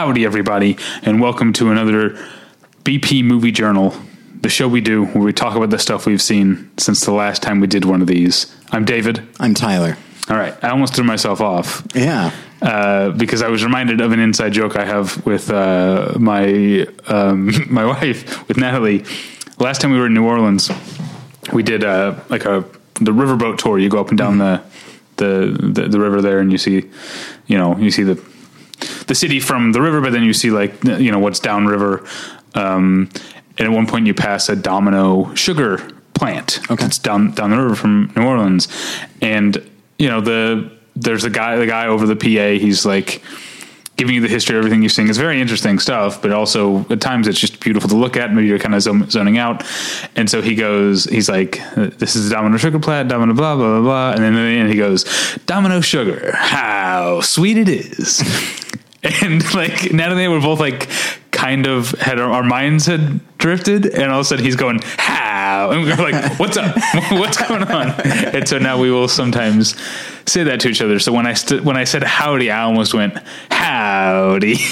Howdy, 0.00 0.24
everybody, 0.24 0.78
and 1.02 1.20
welcome 1.20 1.52
to 1.52 1.70
another 1.70 2.16
BP 2.84 3.22
Movie 3.22 3.52
Journal, 3.52 3.94
the 4.40 4.48
show 4.48 4.66
we 4.66 4.80
do 4.80 5.04
where 5.04 5.22
we 5.22 5.34
talk 5.34 5.54
about 5.56 5.68
the 5.68 5.78
stuff 5.78 6.06
we've 6.06 6.22
seen 6.22 6.70
since 6.78 7.04
the 7.04 7.12
last 7.12 7.42
time 7.42 7.60
we 7.60 7.66
did 7.66 7.84
one 7.84 8.00
of 8.00 8.06
these. 8.08 8.50
I'm 8.72 8.86
David. 8.86 9.28
I'm 9.38 9.52
Tyler. 9.52 9.98
All 10.30 10.38
right, 10.38 10.54
I 10.64 10.70
almost 10.70 10.94
threw 10.94 11.04
myself 11.04 11.42
off 11.42 11.86
Yeah. 11.94 12.30
uh, 12.62 13.10
because 13.10 13.42
I 13.42 13.48
was 13.48 13.62
reminded 13.62 14.00
of 14.00 14.12
an 14.12 14.20
inside 14.20 14.54
joke 14.54 14.74
I 14.74 14.86
have 14.86 15.22
with 15.26 15.50
uh, 15.50 16.14
my 16.18 16.86
um, 17.06 17.50
my 17.70 17.84
wife, 17.84 18.48
with 18.48 18.56
Natalie. 18.56 19.04
Last 19.58 19.82
time 19.82 19.90
we 19.90 19.98
were 19.98 20.06
in 20.06 20.14
New 20.14 20.24
Orleans, 20.24 20.70
we 21.52 21.62
did 21.62 21.84
uh, 21.84 22.18
like 22.30 22.46
a 22.46 22.64
the 23.02 23.12
riverboat 23.12 23.58
tour. 23.58 23.78
You 23.78 23.90
go 23.90 24.00
up 24.00 24.08
and 24.08 24.16
down 24.16 24.38
the, 24.38 24.62
the 25.16 25.58
the 25.74 25.88
the 25.88 26.00
river 26.00 26.22
there, 26.22 26.38
and 26.38 26.50
you 26.50 26.56
see, 26.56 26.88
you 27.46 27.58
know, 27.58 27.76
you 27.76 27.90
see 27.90 28.02
the 28.02 28.29
the 29.10 29.14
city 29.16 29.40
from 29.40 29.72
the 29.72 29.82
river, 29.82 30.00
but 30.00 30.12
then 30.12 30.22
you 30.22 30.32
see 30.32 30.52
like 30.52 30.84
you 30.84 31.10
know 31.10 31.18
what's 31.18 31.40
downriver. 31.40 32.06
Um, 32.54 33.10
and 33.58 33.66
at 33.66 33.70
one 33.72 33.88
point, 33.88 34.06
you 34.06 34.14
pass 34.14 34.48
a 34.48 34.54
Domino 34.54 35.34
sugar 35.34 35.78
plant. 36.14 36.60
Okay. 36.70 36.86
it's 36.86 36.98
down 36.98 37.32
down 37.32 37.50
the 37.50 37.56
river 37.56 37.74
from 37.74 38.12
New 38.14 38.22
Orleans, 38.22 38.68
and 39.20 39.68
you 39.98 40.08
know 40.08 40.20
the 40.20 40.70
there's 40.94 41.24
a 41.24 41.30
guy 41.30 41.56
the 41.56 41.66
guy 41.66 41.88
over 41.88 42.06
the 42.06 42.14
PA. 42.14 42.62
He's 42.64 42.86
like 42.86 43.20
giving 43.96 44.14
you 44.14 44.20
the 44.20 44.28
history 44.28 44.56
of 44.56 44.60
everything 44.60 44.80
you're 44.80 44.88
seeing. 44.88 45.08
It's 45.08 45.18
very 45.18 45.40
interesting 45.40 45.80
stuff, 45.80 46.22
but 46.22 46.30
also 46.30 46.86
at 46.88 47.00
times 47.00 47.26
it's 47.26 47.38
just 47.38 47.58
beautiful 47.58 47.88
to 47.90 47.96
look 47.96 48.16
at. 48.16 48.32
Maybe 48.32 48.46
you're 48.46 48.60
kind 48.60 48.74
of 48.76 48.80
zoning 48.80 49.36
out. 49.36 49.62
And 50.16 50.30
so 50.30 50.40
he 50.40 50.54
goes, 50.54 51.04
he's 51.04 51.28
like, 51.28 51.60
this 51.74 52.16
is 52.16 52.30
the 52.30 52.34
Domino 52.34 52.56
Sugar 52.56 52.78
Plant, 52.78 53.10
Domino 53.10 53.34
blah, 53.34 53.56
blah, 53.56 53.72
blah, 53.72 53.82
blah. 53.82 54.12
And 54.12 54.20
then 54.20 54.34
in 54.36 54.42
the 54.42 54.58
end 54.58 54.70
he 54.70 54.76
goes, 54.76 55.04
Domino 55.44 55.82
Sugar, 55.82 56.34
how 56.34 57.20
sweet 57.20 57.58
it 57.58 57.68
is. 57.68 58.22
And 59.02 59.54
like 59.54 59.92
Natalie 59.92 60.24
and 60.24 60.32
I 60.32 60.36
were 60.36 60.40
both 60.40 60.60
like 60.60 60.88
kind 61.30 61.66
of 61.66 61.90
had 61.92 62.20
our, 62.20 62.30
our 62.30 62.42
minds 62.42 62.86
had 62.86 63.20
drifted 63.38 63.86
and 63.86 64.12
all 64.12 64.20
of 64.20 64.26
a 64.26 64.28
sudden 64.28 64.44
he's 64.44 64.56
going 64.56 64.80
how 64.98 65.70
and 65.70 65.82
we 65.82 65.88
we're 65.88 65.96
like 65.96 66.38
what's 66.38 66.56
up 66.56 66.76
what's 67.12 67.38
going 67.38 67.62
on 67.62 67.88
and 68.02 68.46
so 68.46 68.58
now 68.58 68.78
we 68.78 68.90
will 68.90 69.08
sometimes 69.08 69.74
say 70.26 70.42
that 70.44 70.60
to 70.60 70.68
each 70.68 70.82
other 70.82 70.98
so 70.98 71.12
when 71.12 71.26
I 71.26 71.32
st- 71.32 71.64
when 71.64 71.76
I 71.78 71.84
said 71.84 72.02
howdy 72.02 72.50
I 72.50 72.62
almost 72.64 72.92
went 72.94 73.16
howdy 73.50 74.56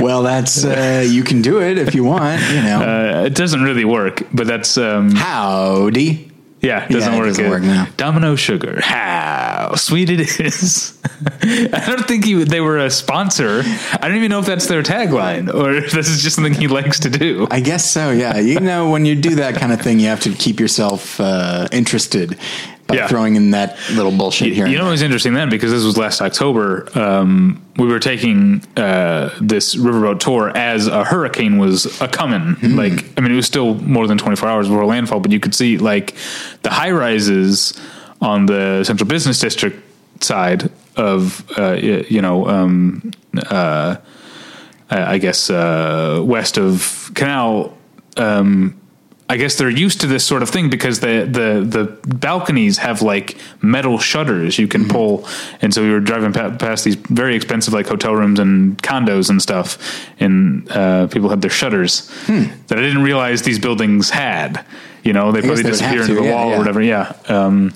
Well, 0.00 0.22
that's 0.22 0.64
uh, 0.64 1.02
you 1.08 1.22
can 1.24 1.40
do 1.40 1.62
it 1.62 1.78
if 1.78 1.94
you 1.94 2.04
want. 2.04 2.42
You 2.42 2.62
know. 2.62 2.82
uh, 2.82 3.24
it 3.24 3.34
doesn't 3.34 3.62
really 3.62 3.84
work 3.84 4.22
but 4.32 4.46
that's 4.46 4.76
um 4.76 5.12
Howdy. 5.12 6.31
Yeah 6.62 6.84
it 6.84 6.90
doesn't 6.90 7.12
Yeah, 7.12 7.16
it 7.16 7.20
work 7.20 7.28
doesn't 7.28 7.50
work 7.50 7.62
now. 7.62 7.86
Domino 7.96 8.36
Sugar 8.36 8.80
how 8.80 9.74
sweet 9.74 10.08
it 10.10 10.20
is 10.40 10.98
I 11.42 11.84
don't 11.86 12.06
think 12.06 12.24
he, 12.24 12.42
they 12.44 12.60
were 12.60 12.78
a 12.78 12.90
sponsor 12.90 13.62
I 13.64 14.08
don't 14.08 14.16
even 14.16 14.30
know 14.30 14.38
if 14.38 14.46
that's 14.46 14.66
their 14.66 14.82
tagline 14.82 15.52
or 15.52 15.72
if 15.74 15.90
this 15.96 16.08
is 16.08 16.22
just 16.22 16.36
something 16.36 16.54
he 16.54 16.68
likes 16.68 17.00
to 17.00 17.10
do 17.10 17.46
I 17.50 17.60
guess 17.60 17.90
so. 17.90 18.10
Yeah. 18.10 18.38
You 18.38 18.60
know, 18.60 18.90
when 18.90 19.04
you 19.06 19.14
do 19.14 19.36
that 19.36 19.54
kind 19.56 19.72
of 19.72 19.80
thing, 19.80 20.00
you 20.00 20.06
have 20.08 20.20
to 20.20 20.32
keep 20.34 20.60
yourself 20.60 21.20
uh, 21.20 21.68
interested 21.72 22.38
by 22.88 22.96
Yeah. 22.96 23.06
throwing 23.08 23.36
in 23.36 23.52
that 23.52 23.76
little 23.92 24.10
bullshit 24.12 24.52
here. 24.52 24.66
You 24.66 24.76
know, 24.78 24.88
it 24.88 24.90
was 24.90 25.02
interesting 25.02 25.34
then 25.34 25.48
because 25.48 25.70
this 25.70 25.84
was 25.84 25.96
last 25.96 26.20
October. 26.20 26.88
Um, 26.98 27.60
we 27.76 27.86
were 27.86 28.00
taking 28.00 28.62
uh, 28.76 29.30
this 29.40 29.74
riverboat 29.76 30.18
tour 30.20 30.50
as 30.56 30.88
a 30.88 31.04
hurricane 31.04 31.58
was 31.58 32.00
a 32.00 32.08
coming. 32.08 32.54
Hmm. 32.54 32.76
Like, 32.76 33.04
I 33.16 33.20
mean, 33.20 33.32
it 33.32 33.36
was 33.36 33.46
still 33.46 33.74
more 33.76 34.06
than 34.06 34.18
24 34.18 34.48
hours 34.48 34.68
before 34.68 34.84
landfall, 34.84 35.20
but 35.20 35.30
you 35.32 35.40
could 35.40 35.54
see 35.54 35.78
like 35.78 36.14
the 36.62 36.70
high 36.70 36.90
rises 36.90 37.72
on 38.20 38.46
the 38.46 38.84
central 38.84 39.08
business 39.08 39.38
district 39.38 39.80
side 40.22 40.70
of, 40.96 41.44
uh, 41.58 41.72
you 41.72 42.20
know, 42.20 42.46
um, 42.46 43.10
uh, 43.48 43.96
I 44.90 45.14
I 45.14 45.18
guess, 45.18 45.48
uh, 45.50 46.20
west 46.24 46.58
of 46.58 47.10
Canal. 47.14 47.76
Um, 48.18 48.76
I 49.32 49.38
guess 49.38 49.54
they're 49.56 49.70
used 49.70 50.02
to 50.02 50.06
this 50.06 50.26
sort 50.26 50.42
of 50.42 50.50
thing 50.50 50.68
because 50.68 51.00
the 51.00 51.26
the 51.26 51.64
the 51.64 52.16
balconies 52.16 52.76
have 52.76 53.00
like 53.00 53.38
metal 53.62 53.98
shutters 53.98 54.58
you 54.58 54.68
can 54.68 54.86
pull, 54.86 55.26
and 55.62 55.72
so 55.72 55.82
we 55.82 55.90
were 55.90 56.00
driving 56.00 56.34
pa- 56.34 56.54
past 56.58 56.84
these 56.84 56.96
very 56.96 57.34
expensive 57.34 57.72
like 57.72 57.86
hotel 57.86 58.14
rooms 58.14 58.38
and 58.38 58.76
condos 58.82 59.30
and 59.30 59.40
stuff, 59.40 59.78
and 60.20 60.70
uh, 60.70 61.06
people 61.06 61.30
had 61.30 61.40
their 61.40 61.50
shutters 61.50 62.10
that 62.26 62.76
I 62.76 62.82
didn't 62.82 63.04
realize 63.04 63.40
these 63.40 63.58
buildings 63.58 64.10
had. 64.10 64.66
You 65.02 65.14
know, 65.14 65.32
they 65.32 65.40
probably 65.40 65.62
disappear 65.62 66.02
into 66.02 66.14
the 66.14 66.24
yeah, 66.24 66.34
wall 66.34 66.50
yeah. 66.50 66.54
or 66.54 66.58
whatever. 66.58 66.82
Yeah. 66.82 67.16
Um, 67.26 67.72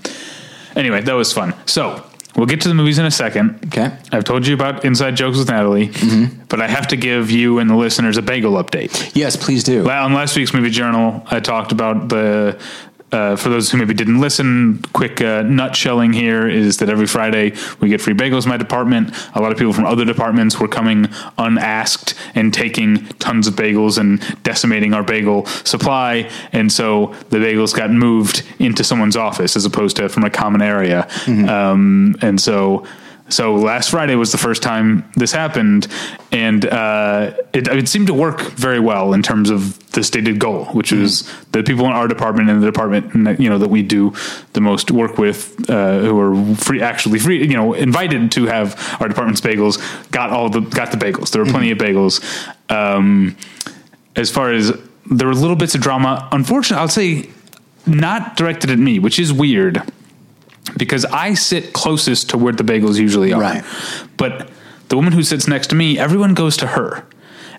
anyway, 0.77 1.00
that 1.00 1.15
was 1.15 1.33
fun. 1.33 1.55
So 1.65 2.06
we'll 2.36 2.47
get 2.47 2.60
to 2.62 2.69
the 2.69 2.74
movies 2.74 2.98
in 2.98 3.06
a 3.06 3.10
second. 3.10 3.58
Okay. 3.66 3.91
I've 4.12 4.24
told 4.24 4.47
you 4.47 4.54
about 4.54 4.84
inside 4.84 5.16
jokes 5.16 5.38
with 5.38 5.48
Natalie, 5.48 5.88
mm-hmm. 5.88 6.42
but 6.48 6.60
I 6.60 6.69
have 6.69 6.88
to 6.88 6.97
give 6.97 7.30
you 7.30 7.58
and 7.58 7.69
the 7.69 7.76
listeners 7.76 8.16
a 8.16 8.22
bagel 8.22 8.52
update. 8.52 9.12
Yes, 9.14 9.36
please 9.36 9.64
do. 9.64 9.84
Well, 9.84 10.04
on 10.04 10.12
last 10.12 10.36
week's 10.36 10.52
movie 10.52 10.70
journal, 10.70 11.22
I 11.30 11.41
talked 11.41 11.72
about 11.72 12.08
the. 12.08 12.60
Uh, 13.16 13.34
for 13.34 13.49
those 13.49 13.71
who 13.71 13.78
maybe 13.78 13.94
didn't 13.94 14.21
listen, 14.21 14.78
quick 14.93 15.22
uh, 15.22 15.43
nutshelling 15.43 16.15
here 16.15 16.47
is 16.47 16.77
that 16.77 16.91
every 16.91 17.06
Friday 17.06 17.54
we 17.81 17.88
get 17.88 17.99
free 17.99 18.12
bagels 18.12 18.43
in 18.43 18.50
my 18.50 18.59
department. 18.59 19.10
A 19.34 19.41
lot 19.41 19.53
of 19.53 19.56
people 19.56 19.72
from 19.72 19.87
other 19.87 20.04
departments 20.04 20.60
were 20.60 20.69
coming 20.69 21.09
unasked 21.38 22.15
and 22.34 22.53
taking 22.53 23.06
tons 23.19 23.47
of 23.47 23.54
bagels 23.54 23.97
and 23.97 24.21
decimating 24.43 24.93
our 24.93 25.03
bagel 25.03 25.47
supply. 25.65 26.31
And 26.53 26.71
so 26.71 27.15
the 27.31 27.38
bagels 27.38 27.75
got 27.75 27.91
moved 27.91 28.43
into 28.59 28.84
someone's 28.84 29.16
office 29.16 29.56
as 29.56 29.65
opposed 29.65 29.97
to 29.97 30.10
from 30.10 30.25
a 30.25 30.31
common 30.31 30.60
area. 30.60 31.09
Um, 31.48 32.16
and 32.21 32.38
so 32.38 32.87
so 33.28 33.56
last 33.56 33.91
Friday 33.91 34.14
was 34.14 34.31
the 34.31 34.38
first 34.38 34.62
time 34.62 35.10
this 35.16 35.32
happened, 35.32 35.88
and 36.31 36.64
uh, 36.64 37.32
it, 37.53 37.66
it 37.66 37.88
seemed 37.88 38.06
to 38.06 38.14
work 38.14 38.41
very 38.53 38.78
well 38.78 39.12
in 39.14 39.22
terms 39.22 39.50
of 39.50 39.78
the 39.92 40.04
stated 40.04 40.38
goal, 40.38 40.66
which 40.66 40.92
is 40.92 41.28
the 41.50 41.65
people 41.65 41.86
in 41.86 41.92
our 41.92 42.06
department 42.06 42.50
and 42.50 42.62
the 42.62 42.66
department 42.66 43.41
you 43.41 43.48
know 43.50 43.59
that 43.59 43.69
we 43.69 43.82
do 43.82 44.12
the 44.53 44.60
most 44.60 44.92
work 44.92 45.19
with, 45.19 45.69
uh, 45.69 45.98
who 46.00 46.20
are 46.20 46.54
free, 46.54 46.81
actually 46.81 47.19
free, 47.19 47.44
you 47.44 47.56
know, 47.56 47.72
invited 47.75 48.31
to 48.32 48.47
have 48.47 48.97
our 49.00 49.09
department's 49.09 49.41
bagels, 49.41 49.81
got 50.12 50.31
all 50.31 50.48
the 50.48 50.60
got 50.60 50.92
the 50.92 50.97
bagels. 50.97 51.31
There 51.32 51.44
were 51.44 51.50
plenty 51.50 51.72
of 51.72 51.78
bagels. 51.78 52.22
Um, 52.70 53.36
as 54.15 54.31
far 54.31 54.53
as 54.53 54.72
there 55.10 55.26
were 55.26 55.34
little 55.34 55.56
bits 55.56 55.75
of 55.75 55.81
drama, 55.81 56.28
unfortunately, 56.31 56.81
I'll 56.81 56.88
say 56.88 57.28
not 57.86 58.36
directed 58.36 58.70
at 58.70 58.78
me, 58.78 59.00
which 59.00 59.19
is 59.19 59.32
weird 59.32 59.82
because 60.77 61.04
I 61.06 61.34
sit 61.34 61.72
closest 61.72 62.31
to 62.31 62.38
where 62.38 62.53
the 62.53 62.65
bagels 62.65 62.99
usually 62.99 63.32
are. 63.32 63.41
Right. 63.41 63.65
But 64.16 64.50
the 64.88 64.97
woman 64.97 65.12
who 65.12 65.22
sits 65.22 65.49
next 65.49 65.69
to 65.69 65.75
me, 65.75 65.99
everyone 65.99 66.34
goes 66.34 66.56
to 66.59 66.66
her. 66.66 67.06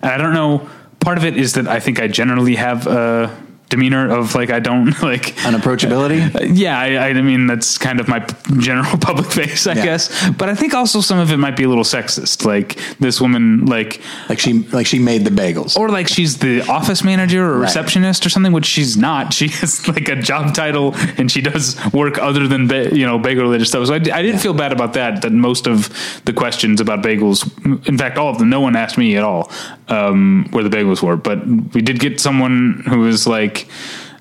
And 0.02 0.10
I 0.12 0.16
don't 0.18 0.34
know, 0.34 0.68
part 1.00 1.18
of 1.18 1.24
it 1.24 1.36
is 1.36 1.54
that 1.54 1.66
I 1.66 1.80
think 1.80 2.00
I 2.00 2.08
generally 2.08 2.56
have 2.56 2.86
a 2.86 3.36
demeanor 3.68 4.10
of 4.10 4.34
like 4.34 4.50
I 4.50 4.60
don't 4.60 5.00
like 5.02 5.34
Unapproachability. 5.44 6.52
yeah, 6.56 6.78
I, 6.78 7.08
I 7.08 7.12
mean 7.22 7.46
that's 7.46 7.78
kind 7.78 8.00
of 8.00 8.08
my 8.08 8.20
general 8.58 8.96
public 9.00 9.30
face, 9.30 9.66
I 9.66 9.74
Yeah. 9.74 9.84
guess. 9.84 10.30
But 10.30 10.48
I 10.48 10.54
think 10.54 10.74
also 10.74 11.00
some 11.00 11.18
of 11.18 11.30
it 11.30 11.36
might 11.36 11.56
be 11.56 11.64
a 11.64 11.68
little 11.68 11.84
sexist. 11.84 12.44
Like 12.44 12.76
this 12.98 13.20
woman, 13.20 13.66
like 13.66 14.00
Like 14.28 14.38
she, 14.38 14.54
like 14.72 14.86
she 14.86 14.98
made 14.98 15.24
the 15.24 15.30
bagels. 15.30 15.76
or 15.76 15.88
like 15.88 16.08
she's 16.08 16.38
the 16.38 16.62
office 16.68 17.04
manager 17.04 17.44
or 17.44 17.58
Right. 17.58 17.62
receptionist 17.68 18.24
or 18.26 18.28
something, 18.30 18.52
which 18.52 18.66
she's 18.66 18.96
not. 18.96 19.32
She 19.34 19.48
has 19.48 19.86
like 19.88 20.08
a 20.08 20.16
job 20.16 20.54
title 20.54 20.94
and 21.18 21.30
she 21.30 21.40
does 21.40 21.76
work 21.92 22.18
other 22.18 22.46
than 22.48 22.68
ba- 22.68 22.94
you 22.94 23.04
know 23.06 23.18
bagel 23.18 23.42
related 23.44 23.66
stuff. 23.66 23.86
So 23.86 23.94
I 23.94 23.98
didn't 23.98 24.38
feel 24.40 24.54
bad 24.54 24.72
about 24.72 24.92
that. 24.94 25.22
That 25.22 25.32
most 25.32 25.66
of 25.66 25.88
the 26.24 26.32
questions 26.32 26.80
about 26.80 27.02
bagels, 27.02 27.44
in 27.88 27.98
fact, 27.98 28.18
all 28.18 28.28
of 28.30 28.38
them, 28.38 28.48
no 28.50 28.60
one 28.60 28.76
asked 28.76 28.98
me 28.98 29.16
at 29.16 29.24
all 29.24 29.50
um, 29.88 30.46
where 30.50 30.64
the 30.64 30.70
bagels 30.70 31.02
were. 31.02 31.16
But 31.16 31.46
we 31.74 31.82
did 31.82 31.98
get 32.00 32.20
someone 32.20 32.84
who 32.88 33.00
was 33.00 33.26
like. 33.26 33.57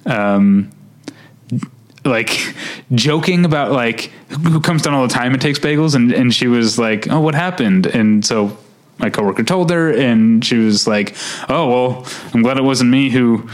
Um, 0.06 0.72
like 2.06 2.56
joking 2.94 3.44
about 3.44 3.72
like 3.72 4.12
who 4.30 4.62
comes 4.62 4.82
down 4.82 4.94
all 4.94 5.06
the 5.06 5.14
time 5.14 5.34
and 5.34 5.42
takes 5.42 5.60
bagels 5.60 5.94
and 5.94 6.14
and 6.14 6.34
she 6.34 6.48
was 6.48 6.80
like 6.80 7.10
oh 7.10 7.20
what 7.20 7.36
happened? 7.36 7.86
And 7.86 8.26
so 8.26 8.58
my 8.98 9.10
coworker 9.10 9.44
told 9.44 9.70
her 9.70 9.92
and 9.92 10.44
she 10.44 10.58
was 10.58 10.88
like 10.88 11.16
oh 11.50 11.68
well 11.70 12.08
i'm 12.34 12.42
glad 12.42 12.58
it 12.58 12.64
wasn't 12.64 12.90
me 12.90 13.10
who 13.10 13.48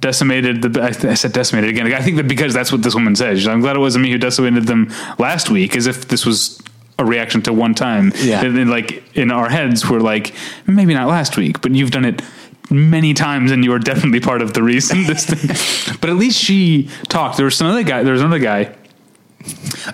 decimated 0.00 0.62
the 0.62 0.82
I, 0.82 1.10
I 1.10 1.14
said 1.14 1.32
decimated 1.32 1.70
again. 1.70 1.92
I 1.92 2.00
think 2.00 2.16
that 2.16 2.28
because 2.28 2.54
that's 2.54 2.70
what 2.70 2.82
this 2.82 2.94
woman 2.94 3.16
said. 3.16 3.36
Like, 3.38 3.48
i'm 3.48 3.60
glad 3.60 3.76
it 3.76 3.80
wasn't 3.80 4.04
me 4.04 4.10
who 4.10 4.18
decimated 4.18 4.66
them 4.66 4.92
last 5.18 5.50
week 5.50 5.76
as 5.76 5.86
if 5.86 6.08
this 6.08 6.24
was 6.24 6.60
a 6.98 7.04
reaction 7.04 7.42
to 7.42 7.52
one 7.52 7.74
time. 7.74 8.12
Yeah. 8.16 8.42
and 8.42 8.56
then 8.56 8.68
like 8.68 9.04
in 9.16 9.30
our 9.30 9.48
heads 9.48 9.88
we're 9.88 10.00
like 10.00 10.34
maybe 10.66 10.94
not 10.94 11.08
last 11.08 11.36
week 11.36 11.60
but 11.60 11.72
you've 11.72 11.90
done 11.90 12.04
it 12.04 12.22
many 12.70 13.14
times 13.14 13.50
and 13.50 13.64
you 13.64 13.72
are 13.72 13.78
definitely 13.78 14.20
part 14.20 14.42
of 14.42 14.52
the 14.54 14.62
reason 14.62 15.04
this 15.04 15.26
thing 15.26 15.96
but 16.00 16.10
at 16.10 16.16
least 16.16 16.38
she 16.38 16.88
talked 17.08 17.36
there 17.36 17.44
was 17.44 17.56
some 17.56 17.66
other 17.66 17.82
guy 17.82 18.02
there 18.02 18.12
was 18.12 18.22
another 18.22 18.38
guy 18.38 18.74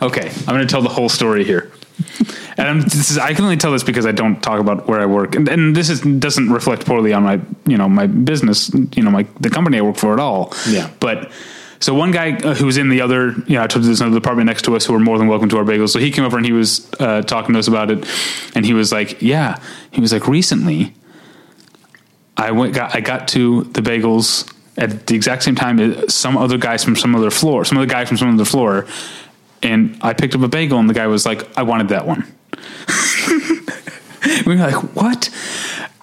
okay 0.01 0.31
i'm 0.31 0.55
going 0.55 0.67
to 0.67 0.67
tell 0.67 0.83
the 0.83 0.89
whole 0.89 1.09
story 1.09 1.45
here 1.45 1.71
and 2.57 2.69
I'm, 2.69 2.81
this 2.83 3.11
is, 3.11 3.19
I 3.19 3.35
can 3.35 3.45
only 3.45 3.57
tell 3.57 3.73
this 3.73 3.83
because 3.83 4.07
I 4.07 4.13
don't 4.13 4.43
talk 4.43 4.61
about 4.61 4.87
where 4.87 5.01
I 5.01 5.07
work, 5.07 5.35
and, 5.35 5.49
and 5.49 5.75
this 5.75 5.89
is, 5.89 6.01
doesn't 6.01 6.51
reflect 6.51 6.85
poorly 6.87 7.13
on 7.13 7.23
my, 7.23 7.41
you 7.67 7.77
know, 7.77 7.89
my 7.89 8.07
business, 8.07 8.71
you 8.95 9.03
know, 9.03 9.11
my 9.11 9.27
the 9.41 9.51
company 9.51 9.79
I 9.79 9.81
work 9.81 9.97
for 9.97 10.13
at 10.13 10.21
all. 10.21 10.53
Yeah. 10.69 10.91
But 11.01 11.33
so 11.81 11.95
one 11.95 12.11
guy 12.11 12.37
uh, 12.37 12.55
who 12.55 12.67
was 12.67 12.77
in 12.77 12.91
the 12.91 13.01
other, 13.01 13.33
you 13.47 13.57
know, 13.57 13.63
I 13.63 13.67
told 13.67 13.85
you 13.85 13.89
there's 13.89 14.01
another 14.01 14.21
department 14.21 14.47
next 14.47 14.63
to 14.67 14.77
us 14.77 14.87
who 14.87 14.93
were 14.93 15.01
more 15.01 15.19
than 15.19 15.29
welcome 15.29 15.49
to 15.49 15.59
our 15.59 15.65
bagels. 15.65 15.91
So 15.91 15.99
he 15.99 16.11
came 16.11 16.25
over 16.25 16.37
and 16.37 16.47
he 16.47 16.53
was 16.53 16.89
uh, 17.01 17.23
talking 17.23 17.55
to 17.55 17.59
us 17.59 17.69
about 17.69 17.91
it, 17.91 18.07
and 18.55 18.65
he 18.65 18.75
was 18.75 18.93
like, 18.93 19.21
"Yeah," 19.23 19.59
he 19.91 20.01
was 20.01 20.13
like, 20.13 20.29
"Recently, 20.29 20.95
I 22.37 22.51
went, 22.51 22.75
got, 22.75 22.95
I 22.95 23.01
got 23.01 23.29
to 23.29 23.65
the 23.65 23.83
bagels 23.83 24.53
at 24.77 25.07
the 25.07 25.15
exact 25.15 25.43
same 25.43 25.55
time 25.55 25.79
as 25.79 26.15
some 26.15 26.37
other 26.37 26.57
guys 26.57 26.83
from 26.83 26.97
some 26.97 27.15
other 27.15 27.31
floor, 27.31 27.65
some 27.65 27.79
other 27.79 27.87
guy 27.87 28.05
from 28.05 28.17
some 28.17 28.35
other 28.35 28.45
floor, 28.45 28.87
and 29.63 29.99
I 30.01 30.13
picked 30.13 30.35
up 30.35 30.41
a 30.43 30.49
bagel, 30.49 30.79
and 30.79 30.89
the 30.89 30.95
guy 30.95 31.07
was 31.07 31.27
like, 31.27 31.47
I 31.57 31.63
wanted 31.63 31.89
that 31.89 32.07
one." 32.07 32.27
we 34.47 34.57
were 34.57 34.61
like, 34.63 34.97
"What?" 34.97 35.29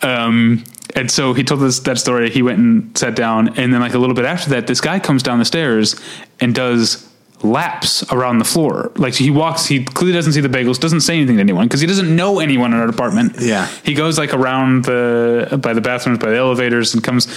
Um, 0.02 0.64
and 0.96 1.10
so 1.10 1.34
he 1.34 1.44
told 1.44 1.64
us 1.64 1.80
that 1.80 1.98
story. 1.98 2.30
He 2.30 2.42
went 2.42 2.60
and 2.60 2.98
sat 2.98 3.16
down, 3.16 3.50
and 3.60 3.74
then 3.74 3.82
like 3.82 3.94
a 3.94 3.98
little 3.98 4.16
bit 4.16 4.26
after 4.26 4.52
that, 4.52 4.68
this 4.68 4.82
guy 4.82 5.00
comes 5.00 5.24
down 5.24 5.40
the 5.40 5.46
stairs 5.46 6.00
and 6.40 6.54
does 6.54 7.09
laps 7.44 8.04
around 8.12 8.40
the 8.40 8.46
floor. 8.46 8.92
Like 8.96 9.14
he 9.16 9.32
walks, 9.32 9.66
he 9.66 9.84
clearly 9.86 10.14
doesn't 10.14 10.34
see 10.34 10.42
the 10.42 10.50
bagels, 10.50 10.80
doesn't 10.80 11.02
say 11.02 11.16
anything 11.18 11.38
to 11.38 11.42
anyone 11.42 11.68
because 11.68 11.82
he 11.82 11.88
doesn't 11.88 12.14
know 12.16 12.40
anyone 12.40 12.74
in 12.74 12.80
our 12.80 12.88
department. 12.88 13.36
Yeah. 13.40 13.68
he 13.84 13.94
goes 13.94 14.18
like 14.18 14.34
around 14.34 14.86
the 14.86 15.60
by 15.62 15.74
the 15.74 15.82
bathrooms, 15.82 16.20
by 16.20 16.30
the 16.32 16.38
elevators, 16.38 16.94
and 16.94 17.04
comes. 17.04 17.28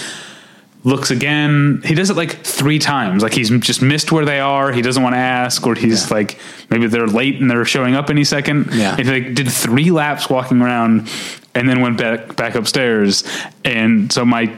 Looks 0.85 1.11
again. 1.11 1.81
He 1.85 1.95
does 1.95 2.09
it 2.09 2.17
like 2.17 2.43
three 2.43 2.77
times. 2.77 3.23
Like 3.23 3.33
he's 3.33 3.49
just 3.61 3.81
missed 3.81 4.11
where 4.11 4.25
they 4.25 4.41
are. 4.41 4.73
He 4.73 4.81
doesn't 4.81 5.01
want 5.01 5.13
to 5.13 5.17
ask, 5.19 5.65
or 5.65 5.75
he's 5.75 6.09
Yeah. 6.09 6.13
like 6.17 6.39
maybe 6.69 6.87
they're 6.87 7.07
late 7.07 7.39
and 7.39 7.49
they're 7.49 7.63
showing 7.63 7.95
up 7.95 8.09
any 8.09 8.25
second. 8.25 8.67
Yeah. 8.73 8.97
And 8.97 9.07
he 9.07 9.13
like 9.21 9.33
did 9.33 9.49
three 9.49 9.91
laps 9.91 10.29
walking 10.29 10.61
around, 10.61 11.09
and 11.55 11.69
then 11.69 11.79
went 11.79 11.97
back 11.99 12.35
back 12.35 12.55
upstairs. 12.55 13.23
And 13.63 14.11
so 14.11 14.25
my 14.25 14.53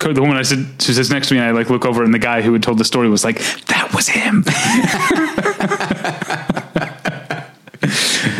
the 0.00 0.20
woman 0.20 0.36
I 0.36 0.42
said 0.42 0.66
she 0.80 0.92
sits 0.92 1.10
next 1.10 1.28
to 1.28 1.34
me, 1.34 1.40
and 1.40 1.48
I 1.48 1.52
like 1.52 1.70
look 1.70 1.84
over, 1.84 2.02
and 2.02 2.12
the 2.12 2.18
guy 2.18 2.42
who 2.42 2.52
had 2.52 2.62
told 2.62 2.78
the 2.78 2.84
story 2.84 3.08
was 3.08 3.24
like, 3.24 3.38
"That 3.66 3.92
was 3.94 4.08
him." 4.08 4.44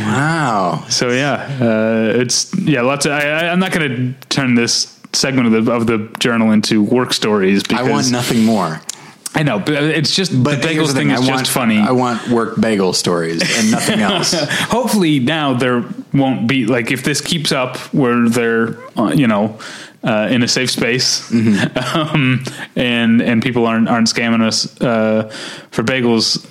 Wow. 0.06 0.84
so 0.88 1.10
yeah, 1.10 1.34
uh, 1.60 2.18
it's 2.20 2.54
yeah. 2.58 2.80
Lots 2.82 3.06
of. 3.06 3.12
I, 3.12 3.48
I'm 3.48 3.58
not 3.58 3.72
going 3.72 4.14
to 4.14 4.28
turn 4.28 4.54
this 4.54 4.98
segment 5.12 5.54
of 5.54 5.64
the 5.64 5.72
of 5.72 5.86
the 5.86 6.14
journal 6.18 6.52
into 6.52 6.82
work 6.82 7.12
stories 7.12 7.62
I 7.70 7.88
want 7.88 8.10
nothing 8.10 8.44
more. 8.44 8.80
I 9.34 9.42
know, 9.42 9.58
but 9.58 9.74
it's 9.74 10.16
just 10.16 10.42
But 10.42 10.62
the 10.62 10.68
bagels 10.68 10.88
the 10.88 10.94
thing 10.94 11.10
is 11.10 11.20
I 11.20 11.26
just 11.26 11.30
want, 11.30 11.48
funny. 11.48 11.78
I 11.78 11.90
want 11.92 12.26
work 12.28 12.58
bagel 12.58 12.94
stories 12.94 13.42
and 13.58 13.70
nothing 13.70 14.00
else. 14.00 14.32
Hopefully 14.48 15.18
now 15.20 15.52
there 15.52 15.84
won't 16.14 16.48
be 16.48 16.64
like 16.64 16.90
if 16.90 17.04
this 17.04 17.20
keeps 17.20 17.52
up 17.52 17.76
where 17.92 18.30
they're 18.30 18.78
uh, 18.98 19.12
you 19.14 19.26
know 19.26 19.58
uh, 20.06 20.28
in 20.30 20.42
a 20.42 20.48
safe 20.48 20.70
space 20.70 21.30
Mm-hmm. 21.30 21.98
um, 22.14 22.44
and 22.76 23.20
and 23.22 23.42
people 23.42 23.66
aren't 23.66 23.88
aren't 23.88 24.08
scamming 24.08 24.42
us 24.46 24.80
uh, 24.80 25.28
for 25.70 25.82
bagels. 25.84 26.46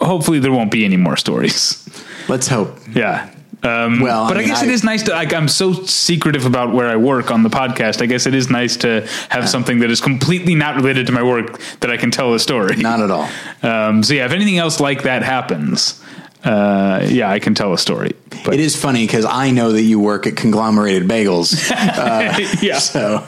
Hopefully 0.00 0.40
there 0.40 0.52
won't 0.52 0.70
be 0.70 0.84
any 0.84 0.96
more 0.98 1.16
stories. 1.16 1.88
Let's 2.28 2.48
hope. 2.48 2.76
Yeah. 2.94 3.30
Um, 3.62 4.00
Well, 4.00 4.28
but 4.28 4.36
I, 4.36 4.40
mean, 4.40 4.48
guess 4.48 4.62
I- 4.62 4.66
it 4.66 4.70
is 4.72 4.84
nice 4.84 5.02
to. 5.04 5.12
Like, 5.12 5.32
I'm 5.32 5.48
so 5.48 5.72
secretive 5.86 6.44
about 6.46 6.72
where 6.74 6.88
I 6.88 6.96
work 6.96 7.30
on 7.30 7.42
the 7.42 7.48
podcast. 7.48 8.02
I 8.02 8.06
guess 8.06 8.26
it 8.26 8.34
is 8.34 8.50
nice 8.50 8.76
to 8.78 9.00
have 9.30 9.48
something 9.48 9.80
that 9.80 9.90
is 9.90 10.00
completely 10.00 10.54
not 10.54 10.76
related 10.76 11.06
to 11.06 11.12
my 11.12 11.22
work 11.22 11.58
that 11.80 11.90
I 11.90 11.96
can 11.96 12.10
tell 12.10 12.34
a 12.34 12.38
story. 12.38 12.76
Not 12.76 13.00
at 13.00 13.10
all. 13.10 13.28
Um, 13.62 14.02
so 14.04 14.14
yeah, 14.14 14.26
if 14.26 14.32
anything 14.32 14.58
else 14.58 14.78
like 14.80 15.02
that 15.04 15.22
happens, 15.22 16.00
uh, 16.46 17.06
yeah, 17.10 17.30
I 17.30 17.38
can 17.38 17.54
tell 17.54 17.72
a 17.72 17.78
story. 17.78 18.12
But 18.44 18.54
It 18.54 18.60
is 18.60 18.76
funny 18.76 19.06
because 19.06 19.24
I 19.24 19.50
know 19.50 19.72
that 19.72 19.82
you 19.82 19.98
work 20.00 20.26
at 20.26 20.36
conglomerated 20.36 21.08
bagels. 21.08 21.68
yeah. 22.62 22.78
So, 22.78 23.26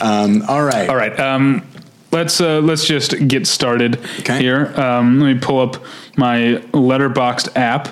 um, 0.00 0.42
all 0.48 0.62
right. 0.64 0.88
All 0.88 0.96
right. 0.96 1.18
Um, 1.18 1.62
let's 2.10 2.40
uh, 2.40 2.60
let's 2.60 2.84
just 2.86 3.28
get 3.28 3.46
started 3.46 3.98
Okay. 4.20 4.38
here. 4.40 4.72
Um, 4.78 5.20
let 5.20 5.34
me 5.34 5.38
pull 5.40 5.60
up 5.60 5.82
my 6.16 6.62
Letterboxd 6.72 7.56
app. 7.56 7.88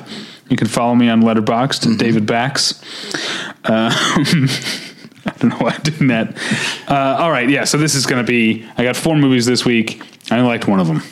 You 0.48 0.56
can 0.56 0.66
follow 0.66 0.94
me 0.96 1.08
on 1.08 1.22
Letterboxd, 1.22 1.86
Mm-hmm. 1.86 1.96
David 1.96 2.26
Bax. 2.26 2.82
Um, 3.64 3.92
I 5.26 5.32
don't 5.38 5.50
know 5.50 5.56
why 5.58 5.72
I'm 5.74 5.82
doing 5.82 6.08
that. 6.08 6.36
Uh, 6.88 7.22
all 7.22 7.30
right, 7.30 7.48
yeah. 7.48 7.64
So 7.64 7.78
this 7.78 7.94
is 7.94 8.06
going 8.06 8.24
to 8.24 8.28
be. 8.28 8.66
I 8.76 8.82
got 8.82 8.96
four 8.96 9.14
movies 9.16 9.46
this 9.46 9.64
week. 9.64 10.02
I 10.30 10.40
liked 10.40 10.66
one 10.66 10.80
of 10.80 10.86
them. 10.88 11.02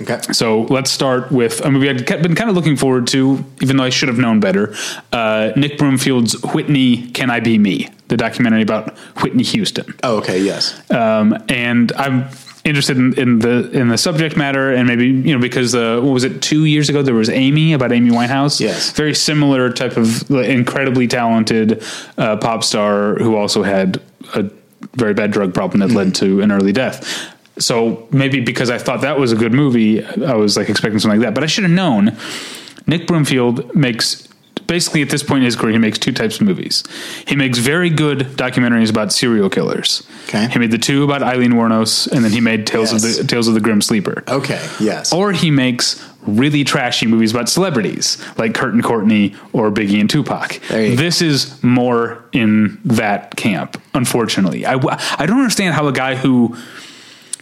Okay. 0.00 0.20
So 0.32 0.62
let's 0.62 0.90
start 0.90 1.30
with 1.30 1.60
a 1.64 1.70
movie 1.70 1.88
I'd 1.88 2.04
been 2.04 2.34
kind 2.34 2.50
of 2.50 2.56
looking 2.56 2.76
forward 2.76 3.06
to, 3.08 3.44
even 3.62 3.76
though 3.76 3.84
I 3.84 3.90
should 3.90 4.08
have 4.08 4.18
known 4.18 4.40
better. 4.40 4.74
Uh, 5.12 5.52
Nick 5.56 5.78
Broomfield's 5.78 6.34
Whitney, 6.52 7.08
Can 7.12 7.30
I 7.30 7.38
Be 7.40 7.58
Me? 7.58 7.88
The 8.08 8.16
documentary 8.16 8.62
about 8.62 8.96
Whitney 9.22 9.44
Houston 9.44 9.94
Oh, 10.02 10.18
okay. 10.18 10.38
Yes. 10.40 10.78
um, 10.90 11.36
and 11.48 11.90
I'm 11.92 12.28
interested 12.64 12.96
in, 12.96 13.18
in 13.18 13.38
the 13.40 13.70
in 13.72 13.88
the 13.88 13.96
subject 13.98 14.36
matter, 14.36 14.72
and 14.72 14.86
maybe 14.88 15.06
you 15.06 15.32
know 15.34 15.38
because 15.38 15.74
uh, 15.74 16.00
what 16.02 16.12
was 16.12 16.24
it 16.24 16.40
two 16.42 16.64
years 16.64 16.88
ago 16.88 17.02
there 17.02 17.14
was 17.14 17.28
Amy 17.30 17.72
about 17.72 17.92
Amy 17.92 18.10
Winehouse, 18.10 18.58
Yes. 18.60 18.90
very 18.92 19.14
similar 19.14 19.70
type 19.72 19.96
of 19.96 20.30
incredibly 20.30 21.06
talented 21.06 21.82
uh, 22.18 22.36
pop 22.36 22.62
star 22.64 23.14
who 23.16 23.36
also 23.36 23.62
had 23.62 24.00
a 24.34 24.50
very 24.94 25.14
bad 25.14 25.30
drug 25.30 25.54
problem 25.54 25.80
that 25.80 25.90
led 25.94 26.14
to 26.16 26.40
an 26.40 26.50
early 26.52 26.72
death. 26.72 27.33
So 27.58 28.08
maybe 28.10 28.40
because 28.40 28.70
I 28.70 28.78
thought 28.78 29.02
that 29.02 29.18
was 29.18 29.32
a 29.32 29.36
good 29.36 29.52
movie, 29.52 30.04
I 30.04 30.34
was 30.34 30.56
like 30.56 30.68
expecting 30.68 30.98
something 30.98 31.20
like 31.20 31.26
that, 31.26 31.34
but 31.34 31.44
I 31.44 31.46
should 31.46 31.64
have 31.64 31.72
known. 31.72 32.16
Nick 32.86 33.06
Broomfield 33.06 33.74
makes 33.74 34.28
basically 34.66 35.02
at 35.02 35.10
this 35.10 35.22
point 35.22 35.38
in 35.38 35.44
his 35.44 35.56
career, 35.56 35.72
he 35.72 35.78
makes 35.78 35.98
two 35.98 36.12
types 36.12 36.40
of 36.40 36.46
movies. 36.46 36.84
He 37.26 37.36
makes 37.36 37.58
very 37.58 37.90
good 37.90 38.20
documentaries 38.36 38.90
about 38.90 39.12
serial 39.12 39.50
killers. 39.50 40.02
Okay. 40.28 40.48
He 40.48 40.58
made 40.58 40.70
the 40.70 40.78
two 40.78 41.04
about 41.04 41.22
Aileen 41.22 41.52
Wuornos, 41.52 42.10
and 42.10 42.24
then 42.24 42.32
he 42.32 42.40
made 42.40 42.66
Tales 42.66 42.92
of 42.92 43.02
the 43.02 43.24
Tales 43.24 43.46
of 43.48 43.54
the 43.54 43.60
Grim 43.60 43.82
Sleeper. 43.82 44.24
Okay. 44.28 44.66
Yes. 44.80 45.12
Or 45.12 45.32
he 45.32 45.50
makes 45.50 46.02
really 46.22 46.64
trashy 46.64 47.06
movies 47.06 47.30
about 47.30 47.48
celebrities 47.50 48.16
like 48.38 48.54
Kurt 48.54 48.72
and 48.72 48.82
Courtney 48.82 49.34
or 49.52 49.70
Biggie 49.70 50.00
and 50.00 50.08
Tupac. 50.08 50.54
You 50.70 50.70
go. 50.70 50.96
This 50.96 51.20
is 51.20 51.62
more 51.62 52.24
in 52.32 52.80
that 52.84 53.36
camp, 53.36 53.80
unfortunately. 53.92 54.64
I, 54.64 54.74
I 55.18 55.26
don't 55.26 55.38
understand 55.38 55.74
how 55.74 55.86
a 55.86 55.92
guy 55.92 56.16
who, 56.16 56.56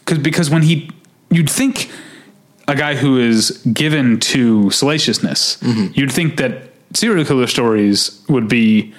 cause, 0.06 0.18
because 0.18 0.50
when 0.50 0.62
he, 0.62 0.90
you'd 1.30 1.50
think 1.50 1.90
a 2.68 2.74
guy 2.74 2.94
who 2.94 3.18
is 3.18 3.50
given 3.72 4.20
to 4.20 4.70
salaciousness, 4.70 5.56
Mm-hmm. 5.62 5.92
you'd 5.94 6.12
think 6.12 6.36
that 6.36 6.70
serial 6.94 7.24
killer 7.24 7.46
stories 7.46 8.22
would 8.28 8.48
be 8.48 8.92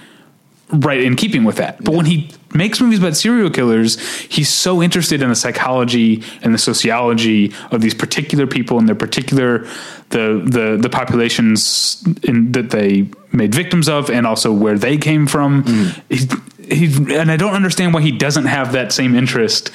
right 0.69 1.01
in 1.03 1.15
keeping 1.15 1.43
with 1.43 1.57
that. 1.57 1.83
But 1.83 1.93
when 1.93 2.05
he 2.05 2.31
makes 2.55 2.81
movies 2.81 2.97
about 2.99 3.15
serial 3.15 3.49
killers, 3.51 3.99
he's 4.21 4.49
so 4.49 4.81
interested 4.81 5.21
in 5.21 5.29
the 5.29 5.35
psychology 5.35 6.23
and 6.41 6.53
the 6.53 6.57
sociology 6.57 7.53
of 7.71 7.81
these 7.81 7.93
particular 7.93 8.47
people 8.47 8.79
and 8.79 8.87
their 8.87 8.95
particular 8.95 9.67
the 10.09 10.41
the 10.43 10.77
the 10.81 10.89
populations 10.89 12.03
in, 12.23 12.51
that 12.53 12.71
they 12.71 13.07
made 13.31 13.53
victims 13.53 13.87
of, 13.87 14.09
and 14.09 14.25
also 14.27 14.51
where 14.51 14.77
they 14.77 14.97
came 14.97 15.27
from. 15.27 15.63
He, 16.09 16.27
he 16.71 16.85
and 17.15 17.31
I 17.31 17.37
don't 17.37 17.53
understand 17.53 17.93
why 17.93 18.01
he 18.01 18.11
doesn't 18.11 18.45
have 18.45 18.71
that 18.73 18.91
same 18.91 19.15
interest. 19.15 19.71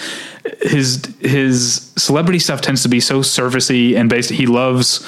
His 0.62 1.04
his 1.20 1.92
celebrity 1.96 2.38
stuff 2.38 2.60
tends 2.60 2.82
to 2.82 2.88
be 2.88 3.00
so 3.00 3.20
surfacey 3.20 3.96
and 3.96 4.08
based. 4.08 4.30
He 4.30 4.46
loves 4.46 5.06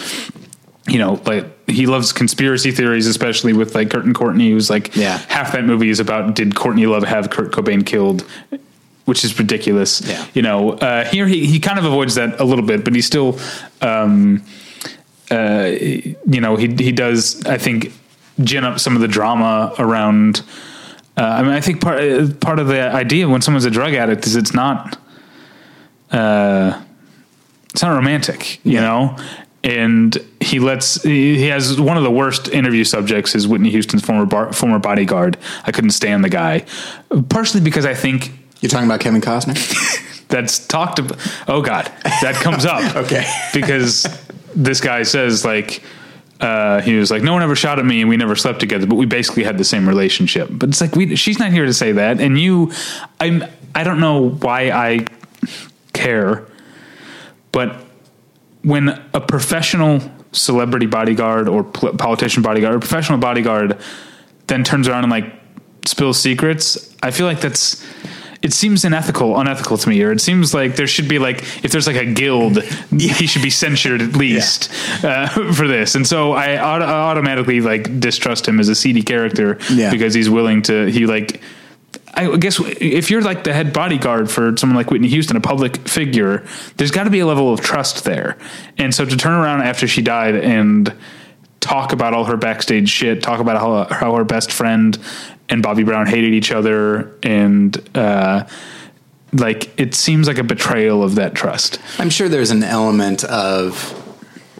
you 0.88 0.98
know, 0.98 1.20
like 1.24 1.46
he 1.68 1.86
loves 1.86 2.12
conspiracy 2.12 2.72
theories, 2.72 3.06
especially 3.06 3.52
with 3.52 3.74
like 3.74 3.90
Kurt 3.90 4.04
and 4.04 4.14
Courtney, 4.14 4.50
who's 4.50 4.68
like 4.70 4.96
Yeah. 4.96 5.18
half 5.28 5.52
that 5.52 5.64
movie 5.64 5.88
is 5.90 6.00
about 6.00 6.34
did 6.34 6.54
Courtney 6.56 6.86
Love 6.86 7.04
have 7.04 7.30
Kurt 7.30 7.52
Cobain 7.52 7.86
killed, 7.86 8.22
which 9.04 9.22
is 9.24 9.38
ridiculous. 9.38 10.00
Yeah. 10.00 10.26
You 10.34 10.42
know, 10.42 10.70
uh, 10.72 11.04
here 11.04 11.26
he, 11.28 11.46
he 11.46 11.60
kind 11.60 11.78
of 11.78 11.84
avoids 11.84 12.16
that 12.16 12.40
a 12.40 12.44
little 12.44 12.64
bit, 12.64 12.82
but 12.82 12.94
he 12.94 13.02
still, 13.02 13.38
um, 13.82 14.42
uh, 15.30 15.70
you 15.78 16.40
know, 16.40 16.56
he 16.56 16.68
he 16.74 16.90
does 16.92 17.44
I 17.46 17.58
think 17.58 17.92
gin 18.42 18.64
up 18.64 18.80
some 18.80 18.96
of 18.96 19.02
the 19.02 19.08
drama 19.08 19.74
around. 19.78 20.42
Uh, 21.20 21.24
I 21.24 21.42
mean, 21.42 21.52
I 21.52 21.60
think 21.60 21.82
part 21.82 22.00
uh, 22.00 22.32
part 22.40 22.58
of 22.58 22.68
the 22.68 22.80
idea 22.80 23.28
when 23.28 23.42
someone's 23.42 23.66
a 23.66 23.70
drug 23.70 23.92
addict 23.92 24.26
is 24.26 24.36
it's 24.36 24.54
not, 24.54 24.96
uh, 26.12 26.82
it's 27.74 27.82
not 27.82 27.94
romantic, 27.94 28.58
you 28.64 28.80
know. 28.80 29.18
And 29.62 30.16
he 30.40 30.60
lets 30.60 31.02
he 31.02 31.36
he 31.36 31.48
has 31.48 31.78
one 31.78 31.98
of 31.98 32.04
the 32.04 32.10
worst 32.10 32.48
interview 32.48 32.84
subjects 32.84 33.34
is 33.34 33.46
Whitney 33.46 33.68
Houston's 33.68 34.02
former 34.02 34.24
bar, 34.24 34.50
former 34.54 34.78
bodyguard. 34.78 35.36
I 35.66 35.72
couldn't 35.72 35.90
stand 35.90 36.24
the 36.24 36.30
guy, 36.30 36.64
partially 37.28 37.60
because 37.60 37.84
I 37.84 37.92
think 37.92 38.32
You're 38.62 38.70
talking 38.70 38.86
about 38.86 39.00
Kevin 39.00 39.20
Costner? 39.20 39.58
that's 40.28 40.66
talked 40.66 41.00
about. 41.00 41.18
Oh 41.46 41.60
God, 41.60 41.92
that 42.22 42.36
comes 42.36 42.64
up. 42.64 42.96
Okay. 43.04 43.30
because 43.52 44.06
this 44.56 44.80
guy 44.80 45.02
says 45.02 45.44
like 45.44 45.82
uh, 46.40 46.80
he 46.80 46.94
was 46.94 47.10
like, 47.10 47.22
no 47.22 47.32
one 47.32 47.42
ever 47.42 47.54
shot 47.54 47.78
at 47.78 47.84
me, 47.84 48.00
and 48.00 48.08
we 48.08 48.16
never 48.16 48.34
slept 48.34 48.60
together, 48.60 48.86
but 48.86 48.96
we 48.96 49.06
basically 49.06 49.44
had 49.44 49.58
the 49.58 49.64
same 49.64 49.88
relationship. 49.88 50.48
But 50.50 50.70
it's 50.70 50.80
like 50.80 50.96
we, 50.96 51.16
she's 51.16 51.38
not 51.38 51.52
here 51.52 51.66
to 51.66 51.74
say 51.74 51.92
that, 51.92 52.20
and 52.20 52.38
you, 52.38 52.72
I'm, 53.20 53.44
I 53.74 53.84
don't 53.84 54.00
know 54.00 54.30
why 54.30 54.70
I 54.70 55.06
care, 55.92 56.46
but 57.52 57.84
when 58.62 58.88
a 59.14 59.20
professional 59.20 60.00
celebrity 60.32 60.86
bodyguard 60.86 61.48
or 61.48 61.64
pol- 61.64 61.94
politician 61.94 62.42
bodyguard 62.42 62.74
or 62.74 62.78
professional 62.78 63.18
bodyguard 63.18 63.76
then 64.46 64.62
turns 64.62 64.86
around 64.86 65.04
and 65.04 65.10
like 65.10 65.32
spills 65.86 66.20
secrets, 66.20 66.94
I 67.02 67.10
feel 67.10 67.26
like 67.26 67.40
that's 67.40 67.84
it 68.42 68.52
seems 68.54 68.84
unethical, 68.86 69.38
unethical 69.38 69.76
to 69.76 69.88
me, 69.88 70.02
or 70.02 70.12
it 70.12 70.20
seems 70.20 70.54
like 70.54 70.76
there 70.76 70.86
should 70.86 71.08
be 71.08 71.18
like 71.18 71.42
if 71.62 71.72
there's 71.72 71.86
like 71.86 71.96
a 71.96 72.06
guild, 72.06 72.62
he 72.90 73.26
should 73.26 73.42
be 73.42 73.50
censured 73.50 74.00
at 74.00 74.14
least 74.14 74.70
uh, 75.04 75.26
for 75.52 75.68
this. 75.68 75.94
And 75.94 76.06
so 76.06 76.32
I 76.32 76.56
auto- 76.58 76.86
automatically 76.86 77.60
like 77.60 78.00
distrust 78.00 78.48
him 78.48 78.58
as 78.58 78.68
a 78.68 78.74
seedy 78.74 79.02
character 79.02 79.58
Yeah. 79.70 79.90
because 79.90 80.14
he's 80.14 80.30
willing 80.30 80.62
to 80.62 80.86
he 80.86 81.06
like. 81.06 81.42
I 82.12 82.36
guess 82.36 82.58
if 82.60 83.08
you're 83.10 83.22
like 83.22 83.44
the 83.44 83.52
head 83.52 83.72
bodyguard 83.72 84.28
for 84.30 84.56
someone 84.56 84.76
like 84.76 84.90
Whitney 84.90 85.06
Houston, 85.08 85.36
a 85.36 85.40
public 85.40 85.76
figure, 85.88 86.44
there's 86.76 86.90
got 86.90 87.04
to 87.04 87.10
be 87.10 87.20
a 87.20 87.26
level 87.26 87.52
of 87.52 87.60
trust 87.60 88.02
there. 88.04 88.36
And 88.78 88.92
so 88.92 89.04
to 89.04 89.16
turn 89.16 89.32
around 89.32 89.62
after 89.62 89.86
she 89.86 90.02
died 90.02 90.34
and 90.34 90.92
talk 91.60 91.92
about 91.92 92.12
all 92.12 92.24
her 92.24 92.36
backstage 92.36 92.88
shit, 92.88 93.22
talk 93.22 93.38
about 93.38 93.58
how, 93.60 93.94
how 93.94 94.14
her 94.16 94.24
best 94.24 94.50
friend 94.50 94.98
and 95.50 95.62
Bobby 95.62 95.82
Brown 95.82 96.06
hated 96.06 96.32
each 96.32 96.52
other, 96.52 97.12
and 97.22 97.76
uh, 97.96 98.46
like 99.32 99.78
it 99.78 99.94
seems 99.94 100.28
like 100.28 100.38
a 100.38 100.44
betrayal 100.44 101.02
of 101.02 101.16
that 101.16 101.34
trust. 101.34 101.80
I'm 101.98 102.10
sure 102.10 102.28
there's 102.28 102.50
an 102.50 102.62
element 102.62 103.24
of, 103.24 103.94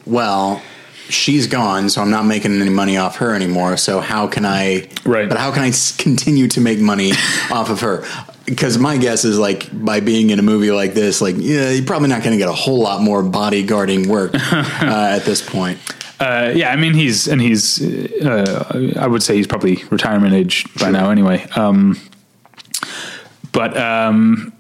well, 0.05 0.61
she's 1.09 1.47
gone, 1.47 1.89
so 1.89 2.03
I'm 2.03 2.11
not 2.11 2.25
making 2.25 2.61
any 2.61 2.71
money 2.71 2.97
off 2.97 3.17
her 3.17 3.35
anymore. 3.35 3.77
So 3.77 4.01
how 4.01 4.27
can 4.27 4.45
I? 4.45 4.89
Right. 5.05 5.29
But 5.29 5.39
how 5.39 5.53
can 5.53 5.63
I 5.63 5.73
continue 5.99 6.49
to 6.49 6.61
make 6.61 6.81
money 6.81 7.13
off 7.51 7.71
of 7.71 7.81
her? 7.81 8.05
Because 8.47 8.79
my 8.79 8.97
guess 8.97 9.25
is 9.25 9.39
like 9.39 9.69
by 9.73 10.01
being 10.01 10.31
in 10.31 10.41
a 10.41 10.43
movie 10.43 10.73
like 10.73 10.95
this, 10.95 11.21
like 11.21 11.37
yeah, 11.39 11.71
you're 11.71 11.85
probably 11.85 12.09
not 12.09 12.23
going 12.23 12.33
to 12.33 12.39
get 12.39 12.49
a 12.49 12.53
whole 12.53 12.81
lot 12.81 13.01
more 13.01 13.23
bodyguarding 13.23 14.07
work 14.07 14.33
uh, 14.35 15.09
at 15.13 15.21
this 15.21 15.47
point. 15.47 15.79
Uh, 16.21 16.53
yeah, 16.55 16.71
I 16.71 16.77
mean 16.77 16.93
he's 16.93 17.27
and 17.27 17.41
he's 17.41 17.83
uh, 18.23 18.93
I 18.99 19.07
would 19.07 19.23
say 19.23 19.37
he's 19.37 19.47
probably 19.47 19.83
retirement 19.91 20.35
age 20.35 20.67
by 20.79 20.91
now 20.91 21.11
anyway. 21.11 21.47
Um, 21.57 21.99
but 23.53 23.75
um, 23.77 24.53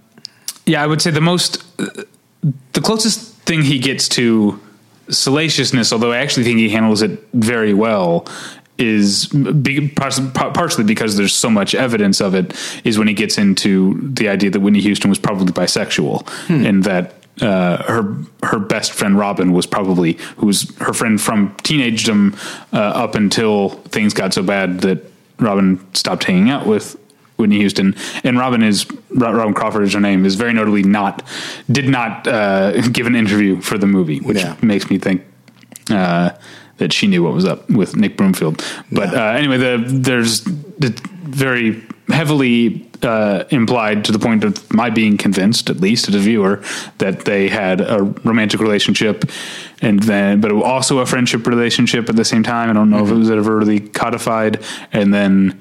yeah, 0.64 0.82
I 0.82 0.86
would 0.86 1.02
say 1.02 1.10
the 1.10 1.20
most 1.20 1.62
the 1.76 2.80
closest 2.80 3.34
thing 3.42 3.62
he 3.62 3.78
gets 3.78 4.08
to 4.10 4.58
salaciousness, 5.08 5.92
although 5.92 6.12
I 6.12 6.18
actually 6.18 6.44
think 6.44 6.58
he 6.58 6.70
handles 6.70 7.02
it 7.02 7.22
very 7.34 7.74
well, 7.74 8.26
is 8.78 9.28
partially 9.96 10.84
because 10.84 11.16
there's 11.16 11.34
so 11.34 11.50
much 11.50 11.74
evidence 11.74 12.22
of 12.22 12.34
it. 12.34 12.54
Is 12.84 12.98
when 12.98 13.06
he 13.06 13.14
gets 13.14 13.36
into 13.36 14.00
the 14.00 14.30
idea 14.30 14.48
that 14.50 14.60
Whitney 14.60 14.80
Houston 14.80 15.10
was 15.10 15.18
probably 15.18 15.52
bisexual 15.52 16.26
and 16.66 16.84
that 16.84 17.19
uh, 17.42 17.82
her 17.84 18.16
her 18.42 18.58
best 18.58 18.92
friend 18.92 19.18
Robyn 19.18 19.52
was 19.52 19.66
probably 19.66 20.18
who 20.38 20.46
was 20.46 20.74
her 20.78 20.92
friend 20.92 21.20
from 21.20 21.54
teenagedom 21.62 22.36
uh, 22.72 22.76
up 22.76 23.14
until 23.14 23.70
things 23.90 24.14
got 24.14 24.32
so 24.34 24.42
bad 24.42 24.80
that 24.80 24.98
Robyn 25.38 25.78
stopped 25.94 26.24
hanging 26.24 26.50
out 26.50 26.66
with 26.66 26.96
Whitney 27.36 27.56
Houston, 27.58 27.94
and 28.24 28.38
Robyn 28.38 28.62
is 28.62 28.86
Robyn 29.10 29.54
Crawford 29.54 29.84
is 29.84 29.94
her 29.94 30.00
name 30.00 30.26
is 30.26 30.34
very 30.34 30.52
notably 30.52 30.82
not 30.82 31.22
did 31.70 31.88
not 31.88 32.26
uh, 32.26 32.80
give 32.88 33.06
an 33.06 33.14
interview 33.16 33.60
for 33.60 33.78
the 33.78 33.86
movie, 33.86 34.20
which 34.20 34.38
Yeah. 34.38 34.56
makes 34.62 34.90
me 34.90 34.98
think 34.98 35.22
uh, 35.90 36.30
that 36.76 36.92
she 36.92 37.06
knew 37.06 37.22
what 37.22 37.32
was 37.32 37.44
up 37.46 37.68
with 37.70 37.96
Nick 37.96 38.16
Broomfield. 38.16 38.62
But 38.92 39.14
uh, 39.14 39.22
anyway, 39.38 39.56
the 39.56 39.82
there's 39.86 40.42
the 40.44 40.90
very 41.24 41.82
heavily 42.08 42.89
uh, 43.02 43.44
implied 43.50 44.04
to 44.04 44.12
the 44.12 44.18
point 44.18 44.44
of 44.44 44.72
my 44.72 44.90
being 44.90 45.16
convinced, 45.16 45.70
at 45.70 45.80
least 45.80 46.08
as 46.08 46.14
a 46.14 46.18
viewer, 46.18 46.62
that 46.98 47.24
they 47.24 47.48
had 47.48 47.80
a 47.80 48.02
romantic 48.24 48.60
relationship, 48.60 49.30
and 49.80 50.02
then 50.02 50.40
but 50.40 50.52
also 50.52 50.98
a 50.98 51.06
friendship 51.06 51.46
relationship 51.46 52.08
at 52.08 52.16
the 52.16 52.24
same 52.24 52.42
time. 52.42 52.70
I 52.70 52.72
don't 52.72 52.90
know 52.90 53.04
if 53.04 53.10
it 53.10 53.14
was 53.14 53.30
ever 53.30 53.56
really 53.56 53.80
codified, 53.80 54.62
and 54.92 55.12
then. 55.12 55.60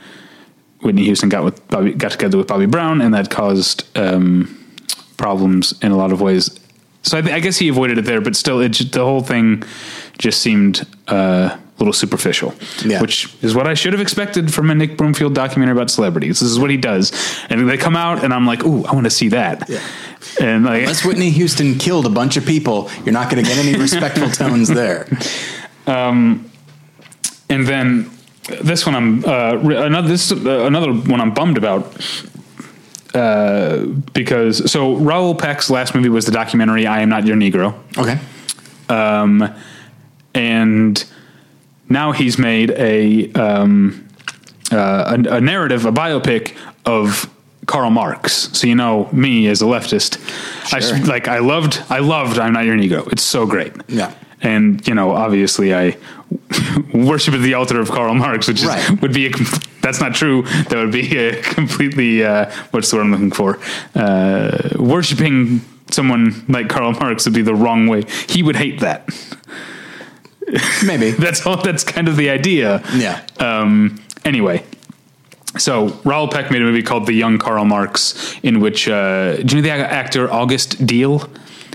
Whitney 0.82 1.04
Houston 1.04 1.28
got 1.28 1.44
with 1.44 1.68
Bobby, 1.68 1.94
got 1.94 2.12
together 2.12 2.38
with 2.38 2.48
Bobby 2.48 2.66
Brown, 2.66 3.02
and 3.02 3.14
that 3.14 3.30
caused 3.30 3.86
um, 3.98 4.48
problems 5.18 5.74
in 5.82 5.92
a 5.92 5.98
lot 5.98 6.14
of 6.14 6.22
ways. 6.22 6.58
So 7.04 7.18
I, 7.18 7.22
th- 7.22 7.34
I 7.34 7.40
guess 7.42 7.58
he 7.58 7.68
avoided 7.68 7.98
it 7.98 8.06
there, 8.06 8.22
but 8.22 8.36
still, 8.36 8.62
it, 8.62 8.74
the 8.92 9.04
whole 9.04 9.22
thing 9.22 9.64
just 10.18 10.42
seemed 10.42 10.88
uh, 11.08 11.58
little 11.80 11.94
superficial, 11.94 12.54
Yeah. 12.86 13.02
which 13.02 13.28
is 13.42 13.56
what 13.56 13.68
I 13.68 13.74
should 13.74 13.94
have 13.94 14.02
expected 14.02 14.54
from 14.54 14.70
a 14.70 14.76
Nick 14.76 14.98
Broomfield 14.98 15.34
documentary 15.34 15.76
about 15.76 15.90
celebrities. 15.90 16.40
This 16.40 16.50
is 16.50 16.60
what 16.60 16.70
he 16.70 16.78
does, 16.78 17.12
and 17.50 17.68
they 17.70 17.78
come 17.78 17.96
out, 17.96 18.24
and 18.24 18.34
I'm 18.34 18.46
like, 18.46 18.64
"Ooh, 18.66 18.84
I 18.86 18.94
want 18.94 19.06
to 19.06 19.10
see 19.12 19.30
that." 19.30 19.70
Yeah. 19.70 19.80
And 20.40 20.66
like, 20.66 20.82
Unless 20.82 21.06
Whitney 21.06 21.30
Houston 21.32 21.76
killed 21.78 22.06
a 22.06 22.10
bunch 22.10 22.38
of 22.38 22.46
people, 22.46 22.90
you're 23.06 23.14
not 23.14 23.30
going 23.30 23.44
to 23.44 23.50
get 23.50 23.58
any 23.58 23.78
respectful 23.78 24.30
tones 24.30 24.68
there. 24.68 25.08
and 25.88 27.66
then 27.68 28.10
this 28.62 28.86
one 28.86 28.96
I'm 28.96 29.26
uh, 29.26 29.58
another 29.86 30.08
this 30.08 30.32
uh, 30.32 30.66
another 30.66 30.92
one 30.94 31.22
I'm 31.22 31.34
bummed 31.34 31.58
about 31.58 31.96
uh, 33.16 33.86
because 34.14 34.70
so 34.72 34.96
Raoul 34.96 35.36
Peck's 35.36 35.70
last 35.70 35.96
movie 35.96 36.10
was 36.10 36.26
the 36.26 36.32
documentary 36.32 36.86
"I 36.86 37.02
Am 37.02 37.10
Not 37.10 37.26
Your 37.26 37.38
Negro," 37.38 37.74
Okay. 37.98 38.20
um, 38.90 39.54
and 40.34 41.04
now 41.90 42.12
he's 42.12 42.38
made 42.38 42.72
a 42.72 43.32
um, 43.34 44.08
uh, 44.72 45.18
a, 45.26 45.36
a 45.38 45.42
narrative, 45.42 45.86
a 45.86 45.92
biopic 45.92 46.56
of 46.86 47.30
Karl 47.66 47.90
Marx. 47.92 48.50
So 48.58 48.68
you 48.68 48.76
know 48.76 49.10
me 49.12 49.48
as 49.48 49.62
a 49.62 49.66
leftist, 49.66 50.18
I 50.74 50.80
Sure. 50.80 50.98
like 51.06 51.28
I 51.28 51.40
loved 51.40 51.82
I 51.90 52.00
loved 52.00 52.40
I'm 52.40 52.54
Not 52.54 52.66
Your 52.66 52.76
Negro. 52.78 53.12
It's 53.12 53.24
so 53.24 53.46
great. 53.46 53.74
Yeah. 53.88 54.14
and 54.42 54.88
you 54.88 54.94
know 54.96 55.12
obviously 55.12 55.74
I 55.76 55.98
worship 56.94 57.34
at 57.34 57.42
the 57.42 57.54
altar 57.56 57.80
of 57.80 57.90
Karl 57.92 58.14
Marx, 58.14 58.48
which 58.48 58.60
is, 58.62 58.66
Right. 58.66 59.02
would 59.02 59.14
be 59.14 59.28
a 59.28 59.32
that's 59.82 60.00
not 60.00 60.14
true. 60.14 60.44
That 60.44 60.76
would 60.76 60.92
be 60.92 61.18
a 61.18 61.42
completely 61.56 62.24
uh, 62.24 62.52
what's 62.72 62.90
the 62.92 62.98
word 62.98 63.04
I'm 63.04 63.12
looking 63.12 63.32
for? 63.32 63.60
Uh, 63.96 64.70
worshiping 64.78 65.62
someone 65.92 66.46
like 66.48 66.70
Karl 66.70 66.92
Marx 66.94 67.26
would 67.26 67.34
be 67.34 67.42
the 67.42 67.56
wrong 67.56 67.88
way. 67.88 68.04
He 68.28 68.44
would 68.44 68.56
hate 68.56 68.80
that. 68.82 69.10
Maybe. 70.86 71.12
That's 71.20 71.46
all. 71.46 71.58
That's 71.62 71.84
kind 71.84 72.08
of 72.08 72.18
the 72.18 72.30
idea. 72.30 72.84
Yeah. 72.94 73.26
Um, 73.40 74.02
anyway, 74.26 74.64
so 75.58 75.88
Raoul 76.04 76.28
Peck 76.28 76.52
made 76.52 76.62
a 76.62 76.66
movie 76.66 76.84
called 76.84 77.06
The 77.06 77.14
Young 77.14 77.38
Karl 77.38 77.66
Marx, 77.66 78.36
in 78.44 78.60
which 78.60 78.88
uh, 78.88 79.38
do 79.38 79.56
you 79.58 79.62
know 79.62 79.68
the 79.68 79.72
actor 79.72 80.32
August 80.32 80.86
Diehl? 80.86 81.30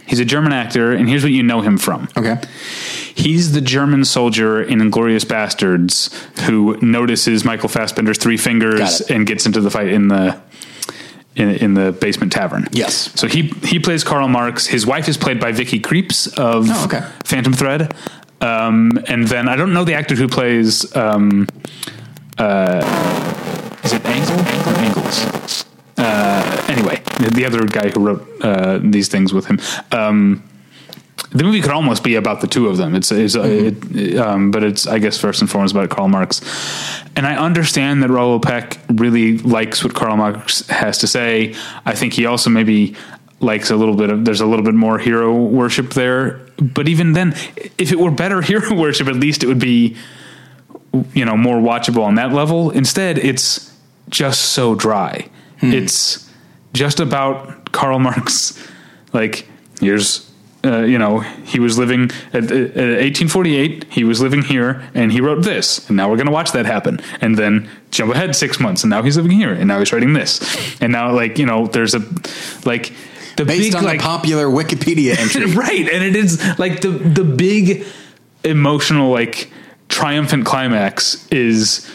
He's 0.06 0.20
a 0.20 0.24
German 0.24 0.52
actor, 0.52 0.92
and 0.92 1.08
here's 1.08 1.22
what 1.22 1.32
you 1.32 1.42
know 1.42 1.62
him 1.62 1.78
from. 1.78 2.08
Okay. 2.16 2.36
He's 3.14 3.52
the 3.52 3.60
German 3.62 4.04
soldier 4.04 4.62
in 4.62 4.80
Inglourious 4.80 5.24
Basterds 5.24 6.12
who 6.42 6.76
notices 6.82 7.44
Michael 7.44 7.68
Fassbender's 7.70 8.18
three 8.18 8.36
fingers 8.36 9.00
and 9.02 9.26
gets 9.26 9.46
into 9.46 9.60
the 9.60 9.70
fight 9.70 9.88
in 9.88 10.08
the 10.08 10.38
in, 11.36 11.48
in 11.50 11.74
the 11.74 11.90
basement 11.92 12.32
tavern. 12.32 12.68
Yes. 12.70 13.18
So 13.18 13.26
he 13.28 13.48
he 13.64 13.78
plays 13.78 14.04
Karl 14.04 14.28
Marx. 14.28 14.66
His 14.66 14.84
wife 14.86 15.08
is 15.08 15.16
played 15.16 15.40
by 15.40 15.52
Vicky 15.52 15.80
Krieps 15.80 16.26
of 16.38 16.66
Oh, 16.68 16.84
okay. 16.84 17.00
Phantom 17.24 17.52
Thread. 17.54 17.94
Um, 18.44 19.02
and 19.08 19.26
then 19.26 19.48
I 19.48 19.56
don't 19.56 19.72
know 19.72 19.84
the 19.84 19.94
actor 19.94 20.14
who 20.14 20.28
plays 20.28 20.94
um, 20.94 21.46
uh, 22.36 22.82
is 23.84 23.92
it 23.92 24.04
Angle 24.04 24.40
or 24.40 24.78
Angles? 24.78 25.64
Uh, 25.96 26.66
anyway, 26.68 27.00
the, 27.20 27.30
the 27.32 27.44
other 27.44 27.66
guy 27.66 27.88
who 27.90 28.00
wrote 28.00 28.42
uh, 28.42 28.80
these 28.82 29.08
things 29.08 29.32
with 29.32 29.46
him. 29.46 29.60
Um, 29.92 30.42
the 31.30 31.42
movie 31.42 31.60
could 31.60 31.70
almost 31.70 32.04
be 32.04 32.16
about 32.16 32.40
the 32.40 32.46
two 32.46 32.68
of 32.68 32.76
them. 32.76 32.94
It's, 32.94 33.10
it's 33.10 33.34
it, 33.34 34.16
um, 34.18 34.50
but 34.50 34.62
it's 34.62 34.86
I 34.86 34.98
guess 34.98 35.18
first 35.18 35.40
and 35.40 35.50
foremost 35.50 35.74
about 35.74 35.90
Karl 35.90 36.08
Marx. 36.08 36.40
And 37.16 37.26
I 37.26 37.36
understand 37.36 38.02
that 38.02 38.10
Raoul 38.10 38.40
Peck 38.40 38.78
really 38.88 39.38
likes 39.38 39.82
what 39.82 39.94
Karl 39.94 40.16
Marx 40.16 40.66
has 40.68 40.98
to 40.98 41.06
say. 41.06 41.54
I 41.84 41.94
think 41.94 42.12
he 42.12 42.26
also 42.26 42.50
maybe 42.50 42.94
likes 43.44 43.70
a 43.70 43.76
little 43.76 43.94
bit 43.94 44.10
of 44.10 44.24
there's 44.24 44.40
a 44.40 44.46
little 44.46 44.64
bit 44.64 44.74
more 44.74 44.98
hero 44.98 45.32
worship 45.34 45.90
there. 45.94 46.40
But 46.56 46.88
even 46.88 47.12
then, 47.12 47.34
if 47.78 47.92
it 47.92 47.98
were 47.98 48.10
better 48.10 48.40
hero 48.50 48.74
worship, 48.74 49.06
at 49.06 49.16
least 49.16 49.44
it 49.44 49.46
would 49.46 49.60
be 49.60 49.96
you 51.12 51.24
know 51.24 51.36
more 51.36 51.58
watchable 51.58 52.02
on 52.02 52.16
that 52.16 52.32
level. 52.32 52.70
Instead, 52.70 53.18
it's 53.18 53.72
just 54.08 54.52
so 54.52 54.74
dry. 54.74 55.28
It's 55.60 56.30
just 56.74 57.00
about 57.00 57.72
Karl 57.72 57.98
Marx. 57.98 58.58
Like 59.14 59.46
here's 59.78 60.28
uh, 60.64 60.80
you 60.80 60.98
know 60.98 61.20
he 61.20 61.60
was 61.60 61.78
living 61.78 62.10
at, 62.32 62.50
at 62.50 62.74
1848. 62.76 63.84
He 63.92 64.02
was 64.02 64.20
living 64.20 64.42
here, 64.42 64.82
and 64.92 65.12
he 65.12 65.20
wrote 65.20 65.44
this. 65.44 65.86
And 65.86 65.96
now 65.96 66.10
we're 66.10 66.16
going 66.16 66.26
to 66.26 66.32
watch 66.32 66.50
that 66.50 66.66
happen. 66.66 66.98
And 67.20 67.38
then 67.38 67.70
jump 67.92 68.12
ahead 68.12 68.34
six 68.34 68.58
months, 68.58 68.82
and 68.82 68.90
now 68.90 69.04
he's 69.04 69.16
living 69.16 69.30
here, 69.30 69.52
and 69.52 69.68
now 69.68 69.78
he's 69.78 69.92
writing 69.92 70.14
this. 70.14 70.40
And 70.80 70.90
now 70.90 71.12
like 71.12 71.38
you 71.38 71.46
know 71.46 71.68
there's 71.68 71.94
a 71.94 72.00
like 72.64 72.92
the 73.36 73.44
Based 73.44 73.72
big 73.72 73.74
on 73.74 73.84
like 73.84 73.98
the 73.98 74.04
popular 74.04 74.46
Wikipedia 74.46 75.18
entry. 75.18 75.46
right 75.46 75.88
and 75.88 76.02
it 76.04 76.16
is 76.16 76.42
like 76.58 76.80
the 76.80 76.90
the 76.90 77.24
big 77.24 77.84
emotional 78.44 79.10
like 79.10 79.50
triumphant 79.88 80.44
climax 80.44 81.26
is 81.28 81.90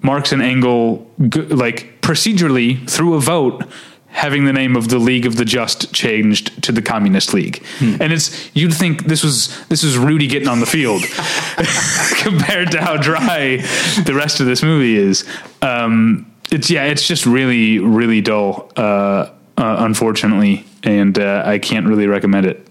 marx 0.00 0.32
and 0.32 0.42
engel 0.42 1.10
like 1.18 2.00
procedurally 2.02 2.88
through 2.90 3.14
a 3.14 3.20
vote 3.20 3.64
having 4.12 4.44
the 4.44 4.52
name 4.52 4.76
of 4.76 4.88
the 4.88 4.98
league 4.98 5.24
of 5.24 5.36
the 5.36 5.44
just 5.44 5.92
changed 5.94 6.62
to 6.62 6.70
the 6.70 6.82
communist 6.82 7.32
league. 7.32 7.64
And 7.80 8.12
it's 8.12 8.54
you'd 8.54 8.74
think 8.74 9.04
this 9.04 9.24
was 9.24 9.66
this 9.68 9.82
was 9.82 9.96
rudy 9.96 10.26
getting 10.26 10.48
on 10.48 10.60
the 10.60 10.66
field 10.66 11.02
compared 12.22 12.70
to 12.72 12.80
how 12.80 12.98
dry 12.98 13.56
the 14.04 14.12
rest 14.14 14.40
of 14.40 14.46
this 14.46 14.62
movie 14.62 14.96
is. 14.96 15.24
Um 15.62 16.30
it's 16.50 16.70
yeah, 16.70 16.84
it's 16.84 17.06
just 17.06 17.24
really 17.24 17.78
really 17.78 18.20
dull, 18.20 18.70
uh, 18.76 19.30
uh, 19.56 19.76
unfortunately, 19.78 20.66
and 20.84 21.18
uh, 21.18 21.42
I 21.44 21.58
can't 21.58 21.86
really 21.86 22.06
recommend 22.06 22.46
it. 22.46 22.66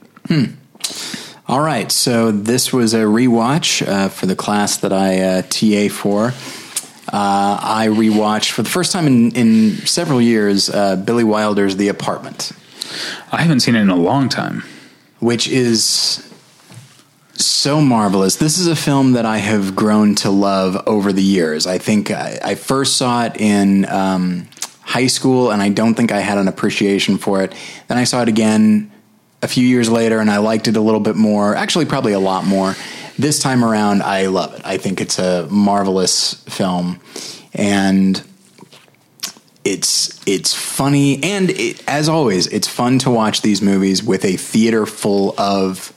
All 1.48 1.62
right, 1.62 1.92
so 1.92 2.32
this 2.32 2.72
was 2.72 2.94
a 2.94 3.00
rewatch 3.02 3.86
uh, 3.86 4.08
for 4.10 4.26
the 4.26 4.36
class 4.36 4.78
that 4.78 4.94
I 4.94 5.20
uh, 5.20 5.42
TA 5.44 5.94
for. 5.94 6.28
Uh, 7.12 7.60
I 7.62 7.88
rewatched 7.90 8.52
for 8.52 8.62
the 8.62 8.70
first 8.70 8.92
time 8.94 9.06
in, 9.08 9.32
in 9.36 9.72
several 9.86 10.22
years 10.22 10.70
uh, 10.70 10.96
Billy 10.96 11.26
Wilder's 11.26 11.76
The 11.76 11.90
Apartment, 11.90 12.52
I 13.32 13.42
haven't 13.42 13.62
seen 13.62 13.76
it 13.76 13.82
in 13.82 13.90
a 13.90 13.96
long 13.96 14.30
time. 14.30 14.64
which 15.20 15.48
is 15.48 16.28
so 17.34 17.82
marvelous. 17.82 18.36
This 18.38 18.58
is 18.58 18.68
a 18.68 18.76
film 18.76 19.14
that 19.14 19.26
I 19.26 19.38
have 19.38 19.76
grown 19.76 20.16
to 20.16 20.30
love 20.32 20.82
over 20.88 21.12
the 21.14 21.24
years. 21.24 21.68
I 21.68 21.78
think 21.78 22.12
I, 22.12 22.40
I 22.44 22.56
first 22.56 22.98
saw 22.98 23.26
it 23.26 23.38
in 23.40 23.86
um, 23.90 24.48
high 24.82 25.08
school, 25.08 25.52
and 25.52 25.62
I 25.62 25.70
don't 25.70 25.94
think 25.96 26.12
I 26.12 26.20
had 26.20 26.38
an 26.38 26.48
appreciation 26.48 27.18
for 27.18 27.42
it. 27.44 27.54
Then 27.88 27.98
I 27.98 28.04
saw 28.04 28.22
it 28.22 28.28
again 28.28 28.92
a 29.42 29.48
few 29.48 29.66
years 29.66 29.90
later, 29.90 30.20
and 30.20 30.30
I 30.30 30.38
liked 30.38 30.68
it 30.68 30.76
a 30.78 30.82
little 30.82 31.00
bit 31.00 31.16
more. 31.16 31.56
Actually, 31.56 31.86
probably 31.86 32.14
a 32.14 32.20
lot 32.20 32.46
more. 32.46 32.76
This 33.18 33.40
time 33.40 33.64
around, 33.64 34.02
I 34.04 34.28
love 34.28 34.54
it. 34.56 34.62
I 34.66 34.78
think 34.78 35.00
it's 35.02 35.20
a 35.20 35.48
marvelous 35.50 36.34
film, 36.46 37.00
and 37.54 38.22
it's 39.64 40.20
it's 40.26 40.56
funny 40.56 41.24
and 41.24 41.52
it, 41.52 41.84
as 41.88 42.10
always 42.10 42.48
it's 42.48 42.68
fun 42.68 42.98
to 42.98 43.12
watch 43.12 43.44
these 43.44 43.62
movies 43.62 44.02
with 44.04 44.26
a 44.26 44.36
theater 44.36 44.88
full 44.88 45.36
of 45.40 45.94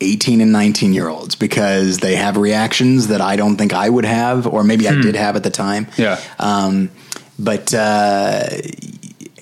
18 0.00 0.40
and 0.40 0.52
19 0.52 0.94
year 0.94 1.06
olds 1.08 1.34
because 1.34 1.98
they 1.98 2.16
have 2.16 2.38
reactions 2.38 3.08
that 3.08 3.20
I 3.20 3.36
don't 3.36 3.56
think 3.58 3.74
I 3.74 3.90
would 3.90 4.06
have 4.06 4.46
or 4.46 4.64
maybe 4.64 4.88
I 4.88 4.94
did 5.02 5.16
have 5.16 5.36
at 5.36 5.42
the 5.42 5.50
time 5.50 5.86
Yeah. 5.98 6.18
um, 6.38 6.90
but 7.38 7.72
uh, 7.74 8.44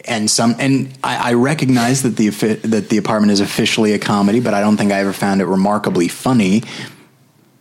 and 0.05 0.31
some 0.31 0.55
and 0.59 0.97
I, 1.03 1.31
I 1.31 1.33
recognize 1.35 2.03
that 2.03 2.17
the 2.17 2.29
that 2.29 2.88
the 2.91 2.97
apartment 2.99 3.33
is 3.33 3.41
officially 3.41 3.93
a 3.93 3.99
comedy 3.99 4.41
but 4.41 4.55
I 4.55 4.61
don't 4.61 4.76
think 4.76 4.93
I 4.93 5.00
ever 5.00 5.12
found 5.12 5.41
it 5.41 5.47
remarkably 5.47 6.09
funny 6.09 6.62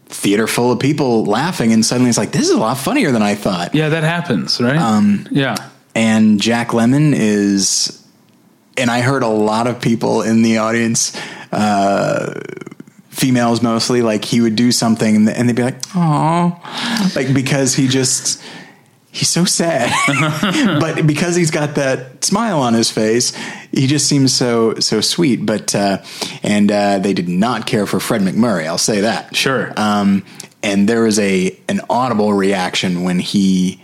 theater 0.08 0.48
full 0.48 0.72
of 0.72 0.80
people 0.80 1.26
laughing 1.26 1.74
and 1.74 1.84
suddenly 1.86 2.10
it's 2.10 2.18
like 2.18 2.32
this 2.32 2.44
is 2.44 2.52
a 2.52 2.58
lot 2.58 2.78
funnier 2.78 3.12
than 3.12 3.22
I 3.24 3.36
thought 3.36 3.74
Yeah, 3.74 3.90
that 3.90 4.04
happens, 4.04 4.62
right? 4.62 4.78
Um, 4.78 5.28
yeah. 5.32 5.56
and 5.96 6.40
Jack 6.40 6.70
Lemmon 6.70 7.14
is, 7.16 8.02
and 8.78 8.90
I 8.92 9.02
heard 9.02 9.24
a 9.24 9.28
lot 9.28 9.68
of 9.68 9.82
people 9.82 10.22
in 10.22 10.42
the 10.44 10.58
audience, 10.60 11.18
uh, 11.52 12.40
females 13.10 13.62
mostly, 13.62 14.02
like 14.02 14.24
he 14.26 14.42
would 14.42 14.56
do 14.56 14.72
something 14.72 15.28
and 15.28 15.50
they'd 15.50 15.56
be 15.56 15.64
like, 15.64 15.78
"Oh," 15.96 16.60
like 17.16 17.34
because 17.34 17.74
he 17.76 17.88
just 17.88 18.42
he's 19.16 19.30
so 19.30 19.46
sad, 19.46 19.92
but 20.80 21.08
because 21.08 21.36
he's 21.36 21.52
got 21.52 21.76
that 21.76 22.24
smile 22.24 22.60
on 22.60 22.74
his 22.74 22.92
face, 22.92 23.34
he 23.72 23.88
just 23.88 24.08
seems 24.08 24.34
so 24.34 24.76
so 24.76 25.02
sweet. 25.02 25.46
But 25.46 25.74
uh, 25.74 26.04
and 26.44 26.72
uh, 26.72 27.00
they 27.00 27.14
did 27.14 27.30
not 27.30 27.66
care 27.66 27.86
for 27.86 28.00
Fred 28.00 28.22
MacMurray. 28.22 28.68
I'll 28.68 28.78
say 28.78 29.02
that. 29.02 29.36
Sure. 29.36 29.72
Um, 29.78 30.26
and 30.62 30.90
there 30.90 31.04
was 31.04 31.18
a 31.20 31.58
an 31.70 31.82
audible 31.90 32.34
reaction 32.34 33.04
when 33.04 33.20
he 33.20 33.82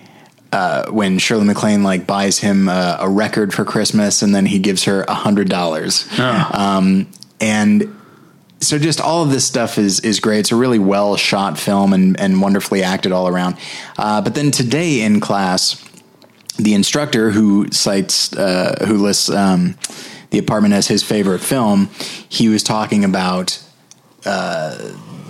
uh, 0.51 0.89
when 0.91 1.17
Shirley 1.17 1.45
MacLaine 1.45 1.83
like 1.83 2.05
buys 2.05 2.39
him 2.39 2.67
a, 2.67 2.97
a 2.99 3.09
record 3.09 3.53
for 3.53 3.63
Christmas, 3.63 4.21
and 4.21 4.35
then 4.35 4.45
he 4.45 4.59
gives 4.59 4.83
her 4.83 5.03
a 5.03 5.13
hundred 5.13 5.49
dollars. 5.49 6.07
Um, 6.53 7.07
and 7.39 7.95
so 8.61 8.77
just 8.77 9.01
all 9.01 9.23
of 9.23 9.31
this 9.31 9.45
stuff 9.45 9.77
is 9.77 9.99
is 10.01 10.19
great. 10.19 10.39
It's 10.39 10.51
a 10.51 10.55
really 10.55 10.79
well 10.79 11.17
shot 11.17 11.59
film 11.59 11.93
and 11.93 12.19
and 12.19 12.41
wonderfully 12.41 12.83
acted 12.83 13.11
all 13.11 13.27
around. 13.27 13.57
Uh, 13.97 14.21
but 14.21 14.35
then 14.35 14.51
today 14.51 15.01
in 15.01 15.19
class, 15.19 15.83
the 16.57 16.73
instructor 16.73 17.31
who 17.31 17.69
cites 17.71 18.33
uh, 18.33 18.85
who 18.87 18.97
lists 18.97 19.29
um, 19.29 19.75
the 20.29 20.37
apartment 20.37 20.73
as 20.73 20.87
his 20.87 21.03
favorite 21.03 21.39
film, 21.39 21.89
he 22.29 22.47
was 22.49 22.63
talking 22.63 23.03
about 23.03 23.61
uh, 24.25 24.77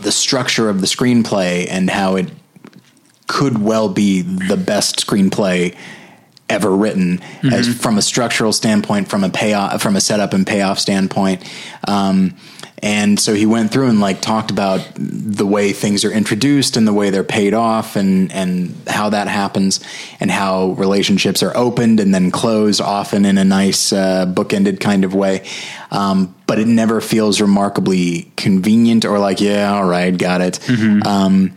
the 0.02 0.12
structure 0.12 0.70
of 0.70 0.82
the 0.82 0.88
screenplay 0.88 1.68
and 1.70 1.90
how 1.90 2.16
it 2.16 2.30
could 3.28 3.62
well 3.62 3.88
be 3.88 4.22
the 4.22 4.58
best 4.58 5.06
screenplay 5.06 5.76
ever 6.50 6.76
written 6.76 7.22
as 7.50 7.74
from 7.74 7.98
a 7.98 8.02
structural 8.02 8.52
standpoint 8.52 9.08
from 9.08 9.24
a 9.24 9.30
payoff 9.30 9.82
from 9.82 9.96
a 9.96 10.02
setup 10.02 10.34
and 10.34 10.46
payoff 10.46 10.78
standpoint 10.78 11.42
um, 11.88 12.36
and 12.84 13.20
so 13.20 13.34
he 13.34 13.46
went 13.46 13.72
through 13.72 13.90
and 13.90 14.00
like 14.00 14.22
talked 14.22 14.50
about 14.50 14.82
the 14.96 15.46
way 15.46 15.72
things 15.72 16.04
are 16.04 16.12
introduced 16.12 16.78
and 16.78 16.88
the 16.88 16.94
way 16.94 17.12
they're 17.12 17.24
paid 17.24 17.54
off 17.54 17.96
and 17.96 18.32
and 18.32 18.76
how 18.88 19.10
that 19.10 19.28
happens 19.28 19.80
and 20.20 20.32
how 20.32 20.72
relationships 20.72 21.44
are 21.44 21.56
opened 21.56 22.00
and 22.00 22.14
then 22.14 22.32
closed 22.32 22.82
often 22.82 23.26
in 23.26 23.38
a 23.38 23.44
nice 23.44 23.94
uh, 23.94 24.26
bookended 24.26 24.80
kind 24.80 25.04
of 25.04 25.14
way. 25.14 25.44
Um, 25.92 26.34
but 26.48 26.58
it 26.58 26.68
never 26.68 27.02
feels 27.02 27.40
remarkably 27.40 28.32
convenient 28.36 29.06
or 29.06 29.20
like 29.20 29.42
yeah 29.42 29.74
all 29.74 29.86
right 29.86 30.18
got 30.18 30.42
it. 30.42 30.60
Um, 31.06 31.56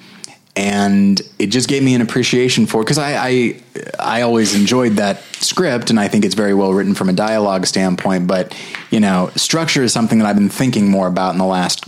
and 0.56 1.20
it 1.38 1.48
just 1.48 1.68
gave 1.68 1.82
me 1.82 1.94
an 1.94 2.00
appreciation 2.00 2.66
for 2.66 2.82
because 2.82 2.98
I, 2.98 3.16
I 3.16 3.62
I 3.98 4.22
always 4.22 4.54
enjoyed 4.54 4.92
that 4.92 5.20
script 5.34 5.90
and 5.90 5.98
I 5.98 6.06
think 6.06 6.24
it's 6.24 6.36
very 6.36 6.54
well 6.54 6.72
written 6.72 6.94
from 6.94 7.08
a 7.08 7.12
dialogue 7.12 7.66
standpoint. 7.66 8.28
But 8.28 8.56
you 8.90 9.00
know, 9.00 9.30
structure 9.34 9.82
is 9.82 9.92
something 9.92 10.18
that 10.18 10.26
I've 10.26 10.36
been 10.36 10.48
thinking 10.48 10.88
more 10.88 11.08
about 11.08 11.32
in 11.32 11.38
the 11.38 11.44
last 11.44 11.84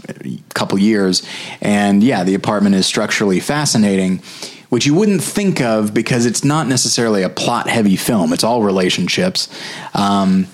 couple 0.54 0.78
years. 0.78 1.26
And 1.60 2.02
yeah, 2.02 2.24
the 2.24 2.34
apartment 2.34 2.74
is 2.74 2.86
structurally 2.86 3.38
fascinating, 3.38 4.20
which 4.68 4.84
you 4.84 4.94
wouldn't 4.94 5.22
think 5.22 5.60
of 5.60 5.94
because 5.94 6.26
it's 6.26 6.42
not 6.42 6.66
necessarily 6.66 7.22
a 7.22 7.28
plot 7.28 7.68
heavy 7.68 7.96
film. 7.96 8.32
It's 8.32 8.44
all 8.44 8.62
relationships. 8.62 9.48
Um, 9.94 10.48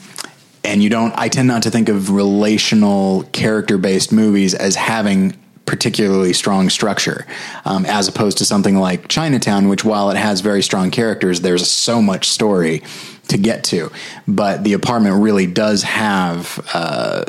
and 0.64 0.81
you 0.81 0.88
don't 0.88 1.12
i 1.16 1.29
tend 1.29 1.48
not 1.48 1.64
to 1.64 1.72
think 1.72 1.88
of 1.88 2.11
relational 2.11 3.25
character 3.33 3.79
based 3.79 4.12
movies 4.12 4.55
as 4.55 4.77
having 4.77 5.35
particularly 5.72 6.35
strong 6.35 6.68
structure 6.68 7.24
um, 7.64 7.87
as 7.87 8.06
opposed 8.06 8.37
to 8.37 8.44
something 8.44 8.76
like 8.76 9.08
chinatown 9.08 9.68
which 9.68 9.87
while 9.87 10.11
it 10.11 10.18
has 10.18 10.42
very 10.42 10.62
strong 10.62 10.90
characters 10.90 11.40
there's 11.40 11.66
so 11.70 12.02
much 12.02 12.28
story 12.28 12.82
to 13.26 13.38
get 13.38 13.64
to 13.64 13.90
but 14.28 14.64
the 14.64 14.74
apartment 14.74 15.22
really 15.22 15.46
does 15.46 15.82
have 15.82 16.61
uh, 16.74 17.24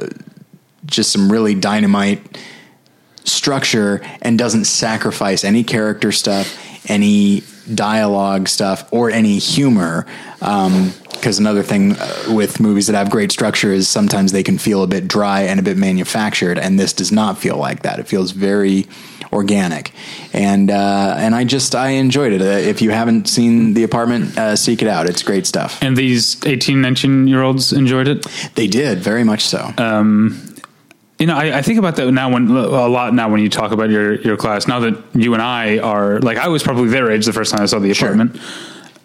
just 0.85 1.13
some 1.13 1.31
really 1.31 1.55
dynamite 1.55 2.37
structure 3.23 4.01
and 4.21 4.37
doesn't 4.37 4.65
sacrifice 4.65 5.43
any 5.43 5.63
character 5.63 6.11
stuff, 6.11 6.57
any 6.89 7.43
dialogue 7.73 8.47
stuff, 8.47 8.87
or 8.91 9.09
any 9.09 9.37
humor. 9.39 10.05
Because 11.23 11.39
another 11.39 11.63
thing 11.63 11.93
uh, 11.93 12.33
with 12.35 12.59
movies 12.59 12.87
that 12.87 12.97
have 12.97 13.09
great 13.09 13.31
structure 13.31 13.71
is 13.71 13.87
sometimes 13.87 14.33
they 14.33 14.43
can 14.43 14.57
feel 14.57 14.83
a 14.83 14.87
bit 14.87 15.07
dry 15.07 15.43
and 15.43 15.57
a 15.57 15.63
bit 15.63 15.77
manufactured, 15.77 16.59
and 16.59 16.77
this 16.77 16.91
does 16.91 17.13
not 17.13 17.37
feel 17.37 17.55
like 17.55 17.83
that. 17.83 17.97
It 17.97 18.09
feels 18.09 18.31
very 18.31 18.87
organic, 19.31 19.93
and 20.33 20.69
uh, 20.69 21.15
and 21.17 21.33
I 21.33 21.45
just 21.45 21.75
I 21.75 21.91
enjoyed 21.91 22.33
it. 22.33 22.41
Uh, 22.41 22.67
if 22.67 22.81
you 22.81 22.91
haven't 22.91 23.29
seen 23.29 23.73
The 23.73 23.83
Apartment, 23.83 24.37
uh, 24.37 24.57
seek 24.57 24.81
it 24.81 24.89
out. 24.89 25.09
It's 25.09 25.23
great 25.23 25.47
stuff. 25.47 25.81
And 25.81 25.95
these 25.95 26.45
18, 26.45 26.81
19 26.81 27.29
year 27.29 27.41
olds 27.41 27.71
enjoyed 27.71 28.09
it. 28.09 28.25
They 28.55 28.67
did 28.67 28.99
very 28.99 29.23
much 29.23 29.45
so. 29.45 29.71
You 31.19 31.27
know, 31.27 31.37
I, 31.37 31.59
I 31.59 31.61
think 31.61 31.79
about 31.79 31.95
that 31.95 32.11
now 32.11 32.33
when 32.33 32.49
a 32.49 32.87
lot 32.89 33.13
now 33.13 33.29
when 33.29 33.39
you 33.39 33.47
talk 33.47 33.71
about 33.71 33.89
your 33.89 34.15
your 34.15 34.35
class. 34.35 34.67
Now 34.67 34.81
that 34.81 35.01
you 35.13 35.33
and 35.33 35.41
I 35.41 35.77
are 35.77 36.19
like, 36.19 36.37
I 36.37 36.49
was 36.49 36.63
probably 36.63 36.89
their 36.89 37.09
age 37.09 37.25
the 37.25 37.31
first 37.31 37.53
time 37.53 37.61
I 37.61 37.65
saw 37.67 37.79
the 37.79 37.93
Sure. 37.93 38.41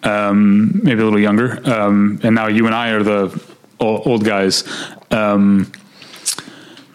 Um, 0.01 0.79
maybe 0.83 1.01
a 1.01 1.03
little 1.03 1.19
younger, 1.19 1.59
um, 1.69 2.21
and 2.23 2.33
now 2.33 2.47
you 2.47 2.65
and 2.67 2.73
I 2.73 2.91
are 2.91 3.03
the 3.03 3.41
old, 3.79 4.23
guys. 4.23 4.63
Um, 5.11 5.71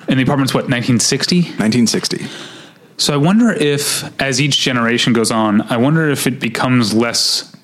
and 0.09 0.19
the 0.19 0.23
apartment's 0.23 0.55
what 0.55 0.65
1960. 0.65 1.43
1960. 1.59 2.27
So 2.97 3.13
I 3.13 3.17
wonder 3.17 3.51
if, 3.51 4.05
as 4.21 4.41
each 4.41 4.59
generation 4.59 5.13
goes 5.13 5.31
on, 5.31 5.63
I 5.63 5.77
wonder 5.77 6.09
if 6.09 6.27
it 6.27 6.39
becomes 6.41 6.95
less 6.95 7.55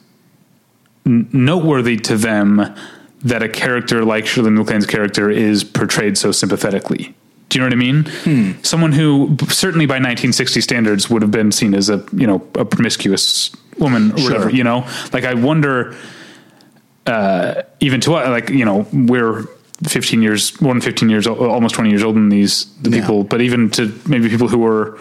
n- 1.06 1.28
noteworthy 1.32 1.96
to 1.98 2.16
them 2.16 2.74
that 3.22 3.42
a 3.42 3.48
character 3.48 4.04
like 4.04 4.26
Shirley 4.26 4.50
MacLaine's 4.50 4.86
character 4.86 5.30
is 5.30 5.62
portrayed 5.62 6.16
so 6.18 6.32
sympathetically. 6.32 7.14
Do 7.48 7.58
you 7.58 7.60
know 7.60 7.66
what 7.66 7.72
I 7.72 7.76
mean? 7.76 8.04
Someone 8.62 8.92
who 8.92 9.36
certainly 9.48 9.84
by 9.84 9.94
1960 9.94 10.60
standards 10.60 11.10
would 11.10 11.20
have 11.22 11.32
been 11.32 11.50
seen 11.52 11.74
as 11.74 11.90
a 11.90 12.04
you 12.12 12.26
know 12.26 12.36
a 12.54 12.64
promiscuous 12.64 13.50
woman 13.80 14.12
or 14.12 14.18
Sure. 14.18 14.30
whatever. 14.32 14.50
You 14.50 14.64
know, 14.64 14.86
like 15.12 15.24
I 15.24 15.34
wonder, 15.34 15.94
uh, 17.06 17.62
even 17.80 18.00
to 18.02 18.14
us, 18.14 18.28
like 18.28 18.50
you 18.50 18.64
know, 18.64 18.86
we're 18.92 19.46
15 19.88 20.22
years, 20.22 20.60
more 20.60 20.74
than 20.74 20.80
15 20.82 21.08
years, 21.08 21.26
almost 21.26 21.74
20 21.74 21.90
years 21.90 22.02
old 22.02 22.14
than 22.16 22.28
these 22.28 22.66
the 22.82 22.90
Yeah. 22.90 23.00
people, 23.00 23.24
but 23.24 23.40
even 23.40 23.70
to 23.70 23.92
maybe 24.06 24.28
people 24.28 24.48
who 24.48 24.58
were, 24.58 24.98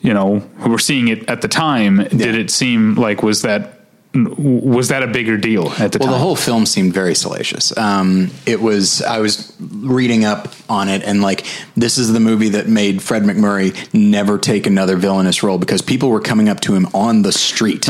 you 0.00 0.14
know, 0.14 0.42
who 0.58 0.70
were 0.70 0.78
seeing 0.78 1.08
it 1.08 1.28
at 1.28 1.40
the 1.42 1.48
time, 1.48 2.06
did 2.10 2.34
it 2.36 2.50
seem 2.50 2.94
like 2.94 3.22
was 3.22 3.42
that 3.42 3.75
was 4.24 4.88
that 4.88 5.02
a 5.02 5.06
bigger 5.06 5.36
deal 5.36 5.68
at 5.78 5.92
the 5.92 5.98
Well, 5.98 6.06
time? 6.06 6.08
Well, 6.08 6.12
the 6.12 6.18
whole 6.18 6.36
film 6.36 6.66
seemed 6.66 6.92
very 6.94 7.14
salacious. 7.14 7.76
Um, 7.76 8.30
it 8.46 8.60
was. 8.60 9.02
I 9.02 9.18
was 9.18 9.52
reading 9.60 10.24
up 10.24 10.48
on 10.68 10.88
it, 10.88 11.02
and 11.02 11.22
like 11.22 11.46
this 11.76 11.98
is 11.98 12.12
the 12.12 12.20
movie 12.20 12.50
that 12.50 12.68
made 12.68 13.02
Fred 13.02 13.22
MacMurray 13.22 13.92
never 13.92 14.38
take 14.38 14.66
another 14.66 14.96
villainous 14.96 15.42
role 15.42 15.58
because 15.58 15.82
people 15.82 16.08
were 16.10 16.20
coming 16.20 16.48
up 16.48 16.60
to 16.60 16.74
him 16.74 16.86
on 16.94 17.22
the 17.22 17.32
street. 17.32 17.88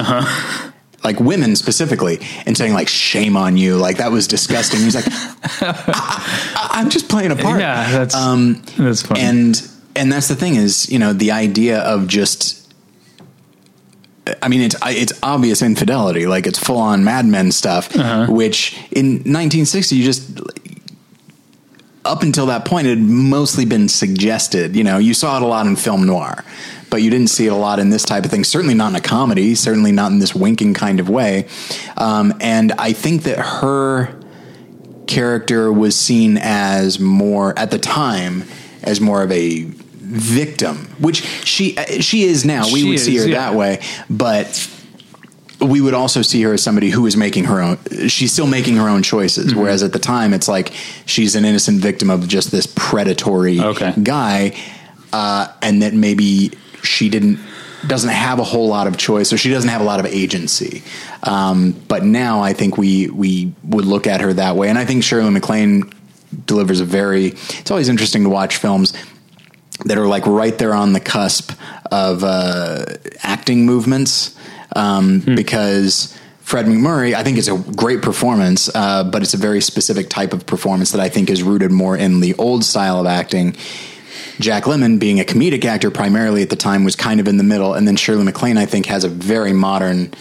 like 1.04 1.20
women 1.20 1.54
specifically, 1.54 2.18
and 2.46 2.56
saying 2.56 2.72
like 2.72 2.88
"shame 2.88 3.36
on 3.36 3.56
you," 3.56 3.76
like 3.76 3.98
that 3.98 4.10
was 4.10 4.26
disgusting. 4.26 4.80
He's 4.80 4.94
like, 4.94 5.06
I, 5.62 6.80
am 6.82 6.90
just 6.90 7.08
playing 7.08 7.30
a 7.30 7.36
part. 7.36 7.60
Yeah, 7.60 7.90
that's 7.90 8.14
um, 8.14 8.62
that's 8.76 9.02
funny. 9.02 9.20
and 9.20 9.70
and 9.94 10.12
that's 10.12 10.28
the 10.28 10.36
thing 10.36 10.56
is, 10.56 10.90
you 10.90 10.98
know, 10.98 11.12
the 11.12 11.32
idea 11.32 11.78
of 11.80 12.06
just. 12.08 12.65
I 14.42 14.48
mean, 14.48 14.60
it's 14.62 14.76
it's 14.84 15.12
obvious 15.22 15.62
infidelity, 15.62 16.26
like 16.26 16.46
it's 16.46 16.58
full 16.58 16.78
on 16.78 17.04
Mad 17.04 17.26
Men 17.26 17.52
stuff, 17.52 17.94
Uh-huh. 17.96 18.32
which 18.32 18.74
in 18.90 19.06
1960 19.24 19.96
you 19.96 20.04
just 20.04 20.40
up 22.04 22.22
until 22.22 22.46
that 22.46 22.64
point 22.64 22.86
it 22.86 22.90
had 22.90 23.00
mostly 23.06 23.64
been 23.64 23.88
suggested. 23.88 24.76
You 24.76 24.84
know, 24.84 24.98
you 24.98 25.14
saw 25.14 25.36
it 25.36 25.42
a 25.42 25.46
lot 25.46 25.66
in 25.66 25.74
film 25.76 26.06
noir, 26.06 26.44
but 26.88 27.02
you 27.02 27.10
didn't 27.10 27.30
see 27.30 27.46
it 27.46 27.52
a 27.52 27.56
lot 27.56 27.78
in 27.78 27.90
this 27.90 28.04
type 28.04 28.24
of 28.24 28.30
thing. 28.30 28.44
Certainly 28.44 28.74
not 28.74 28.90
in 28.90 28.96
a 28.96 29.00
comedy. 29.00 29.54
Certainly 29.54 29.92
not 29.92 30.12
in 30.12 30.18
this 30.20 30.34
winking 30.34 30.74
kind 30.74 31.00
of 31.00 31.08
way. 31.08 31.46
Um, 31.96 32.32
and 32.40 32.72
I 32.78 32.92
think 32.92 33.24
that 33.24 33.38
her 33.38 34.14
character 35.08 35.72
was 35.72 35.94
seen 35.96 36.36
as 36.40 36.98
more 37.00 37.56
at 37.58 37.70
the 37.70 37.78
time 37.78 38.44
as 38.82 39.00
more 39.00 39.22
of 39.22 39.30
a 39.32 39.64
victim, 40.07 40.77
which 40.99 41.23
she 41.45 41.75
she 42.01 42.23
is 42.25 42.45
now. 42.45 42.64
we 42.73 42.81
She 42.83 42.88
would 42.88 43.01
see 43.01 43.16
is, 43.16 43.25
her 43.25 43.29
yeah. 43.31 43.51
that 43.51 43.55
way, 43.59 43.83
but 44.09 44.71
we 45.61 45.81
would 45.81 45.95
also 45.95 46.21
see 46.23 46.42
her 46.42 46.53
as 46.53 46.62
somebody 46.62 46.90
who 46.90 47.07
is 47.07 47.16
making 47.16 47.45
her 47.45 47.62
own 47.62 47.79
she's 48.09 48.31
still 48.31 48.47
making 48.47 48.77
her 48.77 48.88
own 48.90 49.03
choices 49.03 49.47
Mm-hmm. 49.53 49.61
whereas 49.61 49.83
at 49.83 49.92
the 49.95 49.99
time 49.99 50.35
it's 50.35 50.49
like 50.49 50.71
she's 51.07 51.35
an 51.35 51.47
innocent 51.47 51.81
victim 51.81 52.11
of 52.11 52.29
just 52.29 52.51
this 52.51 52.66
predatory 52.77 53.59
Okay. 53.59 53.95
guy 54.03 54.55
uh, 55.14 55.49
and 55.62 55.81
that 55.83 55.95
maybe 55.95 56.51
she 56.83 57.09
didn't 57.09 57.38
doesn't 57.87 58.11
have 58.11 58.38
a 58.38 58.45
whole 58.45 58.69
lot 58.69 58.87
of 58.87 58.99
choice 58.99 59.33
or 59.33 59.38
she 59.38 59.49
doesn't 59.51 59.71
have 59.71 59.81
a 59.81 59.85
lot 59.85 59.99
of 59.99 60.05
agency 60.05 60.83
um, 61.23 61.73
but 61.88 62.05
now 62.05 62.42
I 62.42 62.53
think 62.53 62.77
we 62.77 63.09
we 63.09 63.51
would 63.64 63.87
look 63.87 64.07
at 64.07 64.21
her 64.21 64.35
that 64.35 64.57
way 64.57 64.69
and 64.69 64.79
I 64.79 64.85
think 64.85 65.05
Shirley 65.05 65.31
MacLaine 65.31 65.90
delivers 66.45 66.81
a 66.81 66.85
very 66.85 67.29
it's 67.29 67.71
always 67.71 67.88
interesting 67.88 68.25
to 68.25 68.29
watch 68.29 68.59
films 68.59 68.92
that 69.87 69.99
are 69.99 70.07
like 70.07 70.27
right 70.27 70.57
there 70.59 70.75
on 70.75 70.92
the 70.92 71.01
cusp 71.01 71.53
of 71.90 72.25
uh, 72.25 72.85
acting 73.22 73.64
movements 73.64 74.37
um, 74.75 75.20
because 75.20 76.16
Fred 76.40 76.66
MacMurray, 76.66 77.14
I 77.14 77.25
think, 77.25 77.38
is 77.38 77.49
a 77.49 77.57
great 77.57 78.03
performance, 78.03 78.70
uh, 78.75 79.05
but 79.05 79.22
it's 79.22 79.35
a 79.35 79.38
very 79.38 79.61
specific 79.61 80.09
type 80.09 80.33
of 80.33 80.46
performance 80.46 80.92
that 80.92 81.01
I 81.01 81.09
think 81.09 81.31
is 81.31 81.42
rooted 81.42 81.72
more 81.72 81.96
in 81.96 82.20
the 82.20 82.35
old 82.35 82.64
style 82.64 83.01
of 83.01 83.07
acting. 83.07 83.57
Jack 84.38 84.64
Lemmon, 84.64 85.01
being 85.01 85.18
a 85.18 85.25
comedic 85.25 85.64
actor 85.64 85.90
primarily 85.90 86.42
at 86.42 86.51
the 86.51 86.57
time, 86.57 86.85
was 86.85 86.94
kind 86.94 87.20
of 87.20 87.27
in 87.27 87.37
the 87.37 87.42
middle, 87.42 87.75
and 87.75 87.88
then 87.88 87.96
Shirley 87.96 88.22
MacLaine, 88.22 88.59
I 88.59 88.66
think, 88.66 88.87
has 88.87 89.03
a 89.03 89.09
very 89.09 89.53
modern 89.53 90.12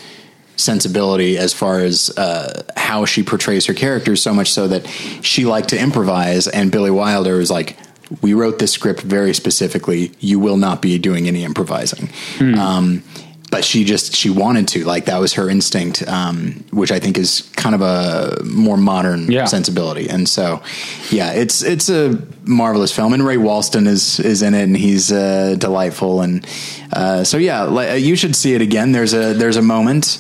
sensibility 0.56 1.38
as 1.38 1.54
far 1.54 1.80
as 1.80 2.10
uh, 2.18 2.64
how 2.78 3.06
she 3.06 3.22
portrays 3.22 3.66
her 3.66 3.74
characters, 3.74 4.22
so 4.22 4.34
much 4.34 4.52
so 4.52 4.68
that 4.68 4.88
she 5.22 5.46
liked 5.46 5.70
to 5.70 5.80
improvise, 5.80 6.48
and 6.48 6.72
Billy 6.72 6.92
Wilder 6.92 7.38
was 7.38 7.52
like, 7.52 7.78
"We 8.22 8.34
wrote 8.34 8.60
this 8.60 8.72
script 8.72 9.02
very 9.02 9.34
specifically. 9.34 10.12
You 10.20 10.40
will 10.40 10.58
not 10.58 10.82
be 10.82 10.98
doing 10.98 11.28
any 11.28 11.44
improvising." 11.44 12.10
Um, 12.40 13.04
but 13.52 13.64
she 13.64 13.86
just 13.86 14.14
she 14.16 14.30
wanted 14.30 14.68
to 14.70 14.84
like 14.84 15.06
that 15.06 15.20
was 15.20 15.34
her 15.34 15.50
instinct, 15.50 16.06
um, 16.08 16.64
which 16.72 16.92
I 16.92 17.00
think 17.00 17.18
is 17.18 17.42
kind 17.56 17.74
of 17.76 17.82
a 17.82 18.44
more 18.44 18.76
modern 18.76 19.32
Yeah. 19.32 19.46
sensibility. 19.46 20.10
And 20.10 20.28
so, 20.28 20.62
yeah, 21.10 21.32
it's 21.32 21.64
it's 21.64 21.88
a 21.90 22.18
marvelous 22.44 22.92
film, 22.92 23.14
and 23.14 23.26
Ray 23.26 23.38
Walston 23.38 23.88
is 23.88 24.20
is 24.20 24.42
in 24.42 24.54
it, 24.56 24.64
and 24.64 24.76
he's 24.76 25.12
uh, 25.12 25.56
delightful. 25.58 26.22
And 26.22 26.46
uh, 26.92 27.24
so, 27.24 27.38
yeah, 27.38 27.64
like, 27.64 28.02
you 28.02 28.16
should 28.16 28.36
see 28.36 28.56
it 28.56 28.62
again. 28.62 28.92
There's 28.92 29.14
a 29.14 29.34
there's 29.34 29.58
a 29.58 29.62
moment 29.62 30.18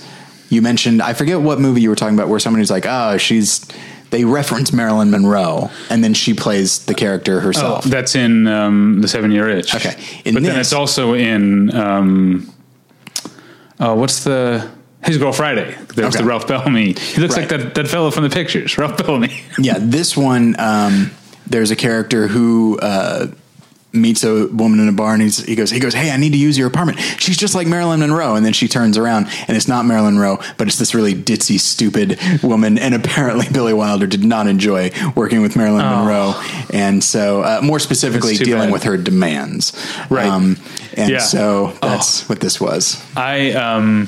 you 0.50 0.62
mentioned. 0.62 1.02
I 1.02 1.14
forget 1.14 1.42
what 1.42 1.60
movie 1.60 1.82
you 1.82 1.90
were 1.90 1.96
talking 1.98 2.16
about, 2.16 2.30
where 2.30 2.40
somebody's 2.40 2.72
like, 2.72 2.86
"Oh, 2.88 3.18
she's." 3.18 3.66
They 4.12 4.24
reference 4.24 4.72
Marilyn 4.72 5.12
Monroe, 5.12 5.70
and 5.90 6.04
then 6.04 6.14
she 6.14 6.34
plays 6.34 6.86
the 6.86 6.94
character 6.94 7.38
Oh, 7.38 7.42
herself. 7.42 7.84
that's 7.86 8.16
in 8.16 8.48
um, 8.48 9.02
the 9.02 9.08
Seven 9.08 9.32
Year 9.32 9.50
Itch. 9.50 9.74
Okay. 9.76 9.96
In 10.24 10.34
but 10.36 10.44
then 10.44 10.56
this- 10.56 10.68
it's 10.68 10.74
also 10.74 11.14
in 11.14 11.76
um, 11.76 12.50
uh, 13.80 13.96
what's 13.96 14.24
the 14.24 14.70
His 15.04 15.18
Girl 15.18 15.32
Friday? 15.34 15.76
There's 15.96 16.16
Okay. 16.16 16.24
the 16.24 16.30
Ralph 16.30 16.48
Bellamy. 16.48 16.94
He 16.94 17.22
looks 17.22 17.36
like 17.36 17.50
that 17.50 17.76
that 17.76 17.88
fellow 17.88 18.12
from 18.12 18.24
the 18.24 18.30
pictures, 18.30 18.78
Ralph 18.78 18.98
Bellamy. 18.98 19.42
yeah, 19.60 19.78
this 19.80 20.16
one, 20.16 20.56
um, 20.60 21.12
there's 21.48 21.72
a 21.72 21.76
character 21.76 22.28
who 22.28 22.80
uh, 22.80 23.28
meets 23.96 24.24
a 24.24 24.48
woman 24.48 24.80
in 24.80 24.88
a 24.88 24.92
bar, 24.92 25.14
and 25.14 25.22
he's, 25.22 25.44
he 25.46 25.56
goes, 25.56 25.70
he 25.72 25.80
goes, 25.80 25.94
"Hey, 25.94 26.12
I 26.12 26.18
need 26.18 26.32
to 26.32 26.38
use 26.38 26.58
your 26.58 26.68
apartment." 26.68 27.00
She's 27.20 27.38
just 27.38 27.56
like 27.56 27.68
Marilyn 27.68 28.00
Monroe, 28.00 28.36
and 28.36 28.46
then 28.46 28.54
she 28.54 28.68
turns 28.68 28.98
around, 28.98 29.28
and 29.48 29.56
it's 29.58 29.68
not 29.68 29.86
Marilyn 29.86 30.16
Monroe, 30.16 30.40
but 30.58 30.68
it's 30.68 30.78
this 30.78 30.94
really 30.96 31.14
ditzy, 31.14 31.60
stupid 31.60 32.20
woman. 32.44 32.78
And 32.78 32.94
apparently, 32.96 33.48
Billy 33.52 33.74
Wilder 33.74 34.08
did 34.08 34.24
not 34.24 34.48
enjoy 34.48 34.92
working 35.16 35.42
with 35.42 35.56
Marilyn 35.56 35.86
Monroe, 35.86 36.34
and 36.74 37.04
so 37.04 37.42
uh, 37.42 37.60
more 37.64 37.80
specifically, 37.80 38.36
dealing 38.36 38.64
bad. 38.66 38.74
with 38.74 38.84
her 38.84 38.98
demands. 38.98 39.72
Right. 40.10 40.28
Um, 40.28 40.58
and 40.98 41.12
Yeah. 41.12 41.20
so 41.20 41.74
that's 41.82 42.28
what 42.30 42.40
this 42.40 42.60
was. 42.62 43.02
I 43.18 43.52
um, 43.52 44.08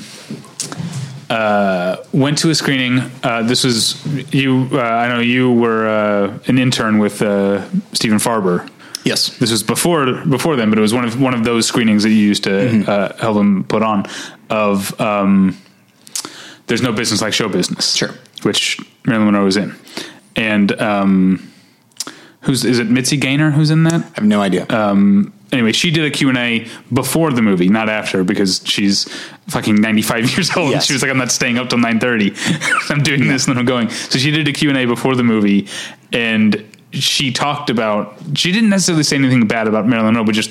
uh, 1.30 1.96
went 2.12 2.38
to 2.38 2.50
a 2.50 2.54
screening. 2.54 3.00
Uh, 3.22 3.42
this 3.42 3.64
was 3.64 4.04
you. 4.32 4.68
Uh, 4.72 4.78
I 4.80 5.08
know 5.08 5.20
you 5.20 5.52
were 5.52 5.86
uh, 5.88 6.38
an 6.46 6.58
intern 6.58 6.98
with 6.98 7.20
uh, 7.22 7.68
Stephen 7.92 8.18
Farber. 8.18 8.68
Yes. 9.04 9.36
This 9.38 9.50
was 9.50 9.62
before 9.62 10.24
before 10.26 10.56
then, 10.56 10.68
but 10.70 10.78
it 10.78 10.82
was 10.82 10.92
one 10.94 11.04
of 11.04 11.20
one 11.20 11.34
of 11.34 11.44
those 11.44 11.66
screenings 11.66 12.02
that 12.02 12.10
you 12.10 12.16
used 12.16 12.44
to 12.44 12.50
Mm-hmm. 12.50 12.90
uh, 12.90 13.12
help 13.20 13.36
them 13.36 13.64
put 13.64 13.82
on. 13.82 14.06
Of 14.50 14.98
um, 15.00 15.56
there's 16.66 16.82
no 16.82 16.92
business 16.92 17.22
like 17.22 17.32
show 17.32 17.48
business, 17.48 17.94
Sure. 17.94 18.10
Which 18.42 18.78
Marilyn 19.06 19.26
Monroe 19.26 19.44
was 19.44 19.56
in, 19.56 19.74
and 20.36 20.72
um, 20.80 21.50
who's 22.42 22.64
is 22.64 22.78
it? 22.78 22.88
Mitzi 22.88 23.16
Gaynor 23.16 23.50
who's 23.50 23.70
in 23.70 23.84
that? 23.84 23.94
I 24.02 24.08
have 24.16 24.24
no 24.24 24.40
idea. 24.40 24.66
um, 24.70 25.32
anyway, 25.50 25.72
she 25.72 25.90
did 25.90 26.04
a 26.04 26.10
Q&A 26.10 26.68
before 26.92 27.32
the 27.32 27.42
movie, 27.42 27.68
not 27.68 27.88
after, 27.88 28.22
because 28.22 28.60
she's 28.64 29.08
fucking 29.48 29.76
95 29.76 30.30
years 30.36 30.54
old. 30.56 30.70
Yes. 30.70 30.84
She 30.86 30.92
was 30.92 31.00
like, 31.02 31.10
I'm 31.10 31.16
not 31.18 31.32
staying 31.32 31.56
up 31.58 31.70
till 31.70 31.78
9.30. 31.78 32.90
I'm 32.90 33.02
doing 33.02 33.26
this 33.28 33.46
and 33.46 33.56
then 33.56 33.58
I'm 33.60 33.64
going. 33.66 33.88
So 33.88 34.18
she 34.18 34.30
did 34.30 34.46
a 34.46 34.52
Q&A 34.52 34.84
before 34.84 35.14
the 35.16 35.24
movie, 35.24 35.66
and 36.12 36.64
she 36.92 37.32
talked 37.32 37.70
about, 37.70 38.16
she 38.34 38.52
didn't 38.52 38.70
necessarily 38.70 39.02
say 39.04 39.16
anything 39.16 39.46
bad 39.46 39.68
about 39.68 39.86
Marilyn 39.86 40.14
Monroe, 40.14 40.24
but 40.24 40.34
just 40.34 40.50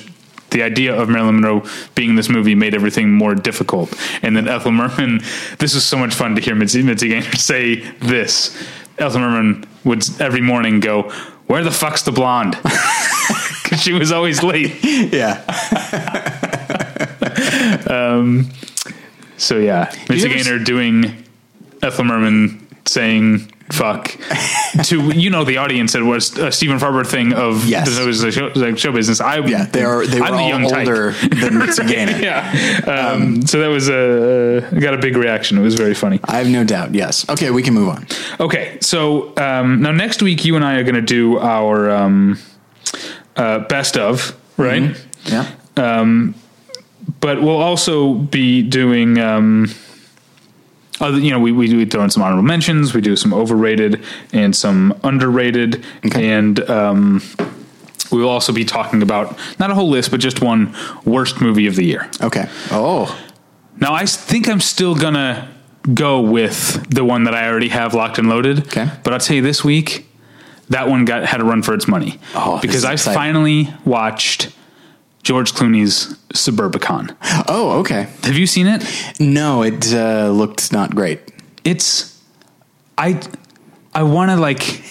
the 0.50 0.62
idea 0.62 0.94
of 0.94 1.08
Marilyn 1.08 1.40
Monroe 1.40 1.62
being 1.94 2.10
in 2.10 2.16
this 2.16 2.28
movie 2.28 2.54
made 2.54 2.74
everything 2.74 3.12
more 3.12 3.34
difficult. 3.34 3.92
And 4.22 4.36
then 4.36 4.48
Ethel 4.48 4.72
Merman, 4.72 5.20
this 5.58 5.74
was 5.74 5.84
so 5.84 5.98
much 5.98 6.14
fun 6.14 6.34
to 6.36 6.40
hear 6.40 6.54
Mitzi, 6.54 6.82
Mitzi 6.82 7.08
Gaynor 7.08 7.32
say 7.36 7.76
this. 8.00 8.56
Ethel 8.98 9.20
Merman 9.20 9.64
would 9.84 10.04
every 10.20 10.40
morning 10.40 10.80
go, 10.80 11.10
where 11.46 11.62
the 11.62 11.70
fuck's 11.70 12.02
the 12.02 12.12
blonde? 12.12 12.56
Because 13.62 13.82
she 13.82 13.92
was 13.92 14.10
always 14.12 14.42
late. 14.42 14.82
yeah. 14.82 15.44
um, 17.90 18.50
So 19.36 19.58
yeah, 19.58 19.92
Mitzi 20.08 20.28
Gaynor 20.28 20.58
doing 20.64 21.24
Ethel 21.82 22.04
Merman 22.04 22.66
saying 22.86 23.52
"fuck" 23.72 24.16
to 24.84 25.10
you 25.10 25.30
know 25.30 25.44
the 25.44 25.56
audience. 25.58 25.94
It 25.94 26.02
was 26.02 26.36
a 26.38 26.50
Stephen 26.52 26.78
Farber 26.78 27.06
thing 27.06 27.32
of 27.32 27.66
Yes. 27.66 27.88
a 27.98 28.30
show, 28.32 28.50
like 28.54 28.78
show 28.78 28.92
business. 28.92 29.20
I 29.20 29.38
Yeah. 29.38 29.64
They 29.66 29.82
are, 29.84 30.06
they 30.06 30.20
were 30.20 30.26
I'm 30.26 30.32
the 30.32 30.38
all 30.38 30.48
young 30.48 30.68
type. 30.68 30.86
older 30.88 31.12
than 31.12 31.58
Mitzi 31.60 31.84
Gaynor. 31.84 32.18
yeah. 32.18 32.80
Um, 32.86 33.42
so 33.46 33.60
that 33.60 33.68
was 33.68 33.88
a 33.88 34.66
got 34.80 34.94
a 34.94 34.98
big 34.98 35.16
reaction. 35.16 35.58
It 35.58 35.62
was 35.62 35.74
very 35.74 35.94
funny. 35.94 36.20
I 36.24 36.38
have 36.38 36.48
no 36.48 36.64
doubt. 36.64 36.94
Yes. 36.94 37.28
Okay, 37.28 37.50
we 37.50 37.62
can 37.62 37.74
move 37.74 37.88
on. 37.88 38.06
Okay, 38.40 38.78
so 38.80 39.32
um, 39.36 39.82
now 39.82 39.92
next 39.92 40.22
week 40.22 40.44
you 40.44 40.56
and 40.56 40.64
I 40.64 40.74
are 40.76 40.82
going 40.84 40.94
to 40.94 41.02
do 41.02 41.38
our 41.38 41.90
um, 41.90 42.38
uh, 43.36 43.60
best 43.60 43.96
of 43.96 44.34
right. 44.56 44.96
Yeah. 45.24 45.46
but 47.20 47.40
we'll 47.42 47.60
also 47.60 48.14
be 48.14 48.62
doing 48.62 49.18
other, 51.00 51.18
you 51.18 51.30
know, 51.30 51.38
we, 51.40 51.52
we 51.52 51.74
we 51.74 51.84
throw 51.84 52.02
in 52.04 52.10
some 52.10 52.22
honorable 52.22 52.42
mentions, 52.42 52.94
we 52.94 53.00
do 53.00 53.16
some 53.16 53.32
overrated 53.32 54.02
and 54.32 54.54
some 54.54 54.98
underrated, 55.04 55.84
Okay. 56.06 56.30
and 56.32 56.58
um, 56.68 57.22
we 58.10 58.18
will 58.18 58.28
also 58.28 58.52
be 58.52 58.64
talking 58.64 59.02
about 59.02 59.38
not 59.58 59.70
a 59.70 59.74
whole 59.74 59.88
list, 59.90 60.10
but 60.10 60.20
just 60.20 60.40
one 60.40 60.74
worst 61.04 61.40
movie 61.40 61.66
of 61.66 61.76
the 61.76 61.84
year. 61.84 62.10
Okay. 62.22 62.48
Oh, 62.70 63.06
Now, 63.80 63.94
I 63.94 64.06
think 64.06 64.48
I'm 64.48 64.60
still 64.60 64.94
gonna 64.94 65.48
go 65.94 66.20
with 66.20 66.88
the 66.90 67.04
one 67.04 67.24
that 67.24 67.34
I 67.34 67.48
already 67.48 67.68
have 67.68 67.94
locked 67.94 68.18
and 68.18 68.28
loaded. 68.28 68.58
Okay. 68.66 68.90
but 69.04 69.12
I'll 69.12 69.20
tell 69.20 69.36
you 69.36 69.42
this 69.42 69.62
week, 69.64 70.06
that 70.70 70.88
one 70.88 71.04
got 71.04 71.24
had 71.24 71.40
a 71.40 71.44
run 71.44 71.62
for 71.62 71.74
its 71.74 71.86
money. 71.88 72.18
Oh, 72.34 72.58
because 72.60 72.84
I 72.84 72.92
exciting. 72.94 73.14
finally 73.18 73.74
watched 73.84 74.50
George 75.28 75.52
Clooney's 75.52 76.16
Suburbicon. 76.32 77.14
oh, 77.48 77.80
okay. 77.80 78.08
Have 78.22 78.38
you 78.38 78.46
seen 78.46 78.66
it? 78.66 78.82
No, 79.20 79.62
it 79.62 79.92
uh, 79.92 80.30
looked 80.30 80.72
not 80.72 80.94
great. 80.94 81.20
it's 81.64 82.18
I 82.96 83.20
I 83.94 84.04
want 84.04 84.30
to 84.30 84.36
like 84.38 84.82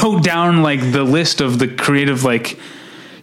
go 0.00 0.20
down 0.20 0.62
like 0.62 0.92
the 0.92 1.02
list 1.02 1.40
of 1.40 1.58
the 1.58 1.66
creative 1.66 2.22
like 2.22 2.56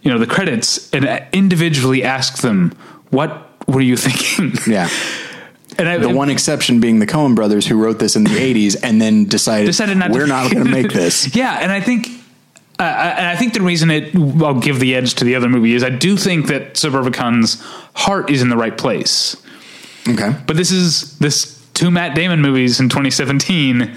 you 0.02 0.12
know 0.12 0.18
the 0.18 0.26
credits 0.26 0.90
and 0.92 1.08
individually 1.32 2.04
ask 2.04 2.42
them 2.42 2.72
what 3.08 3.30
were 3.66 3.80
you 3.80 3.96
thinking 3.96 4.52
Yeah. 4.70 4.90
And 5.78 5.88
I, 5.88 5.96
The 5.96 6.10
one 6.10 6.28
exception 6.28 6.80
being 6.80 6.98
the 6.98 7.06
Coen 7.06 7.34
brothers, 7.34 7.66
who 7.66 7.82
wrote 7.82 7.98
this 7.98 8.14
in 8.14 8.24
the 8.24 8.30
'80s 8.36 8.76
and 8.82 9.00
then 9.00 9.24
decided, 9.24 9.64
decided 9.64 9.96
not 9.96 10.10
we're 10.10 10.26
to 10.26 10.26
not 10.26 10.52
going 10.52 10.64
to 10.64 10.70
make 10.70 10.92
this. 11.02 11.34
Yeah, 11.34 11.58
and 11.62 11.72
I 11.72 11.80
think. 11.80 12.08
Uh, 12.80 13.14
and 13.18 13.26
I 13.26 13.36
think 13.36 13.52
the 13.52 13.60
reason 13.60 13.90
it 13.90 14.16
I'll 14.42 14.58
give 14.58 14.80
the 14.80 14.94
edge 14.94 15.14
to 15.16 15.24
the 15.24 15.34
other 15.34 15.50
movie 15.50 15.74
is 15.74 15.84
I 15.84 15.90
do 15.90 16.16
think 16.16 16.46
that 16.46 16.78
Suburbicon's 16.78 17.62
heart 17.94 18.30
is 18.30 18.40
in 18.40 18.48
the 18.48 18.56
right 18.56 18.76
place. 18.76 19.36
Okay. 20.08 20.34
But 20.46 20.56
this 20.56 20.70
is 20.70 21.18
this 21.18 21.62
two 21.74 21.90
Matt 21.90 22.14
Damon 22.14 22.40
movies 22.40 22.80
in 22.80 22.88
2017 22.88 23.94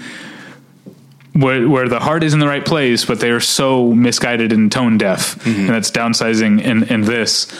where 1.32 1.66
where 1.66 1.88
the 1.88 1.98
heart 1.98 2.22
is 2.22 2.34
in 2.34 2.40
the 2.40 2.46
right 2.46 2.64
place, 2.64 3.06
but 3.06 3.20
they 3.20 3.30
are 3.30 3.40
so 3.40 3.92
misguided 3.94 4.52
and 4.52 4.70
tone 4.70 4.98
deaf, 4.98 5.44
and 5.46 5.68
that's 5.70 5.90
downsizing 5.90 6.60
in 6.62 6.82
in 6.84 7.00
this. 7.02 7.50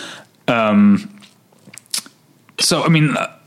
Um, 0.46 1.20
so 2.60 2.82
I 2.82 2.88
mean, 2.88 3.16
uh, 3.16 3.38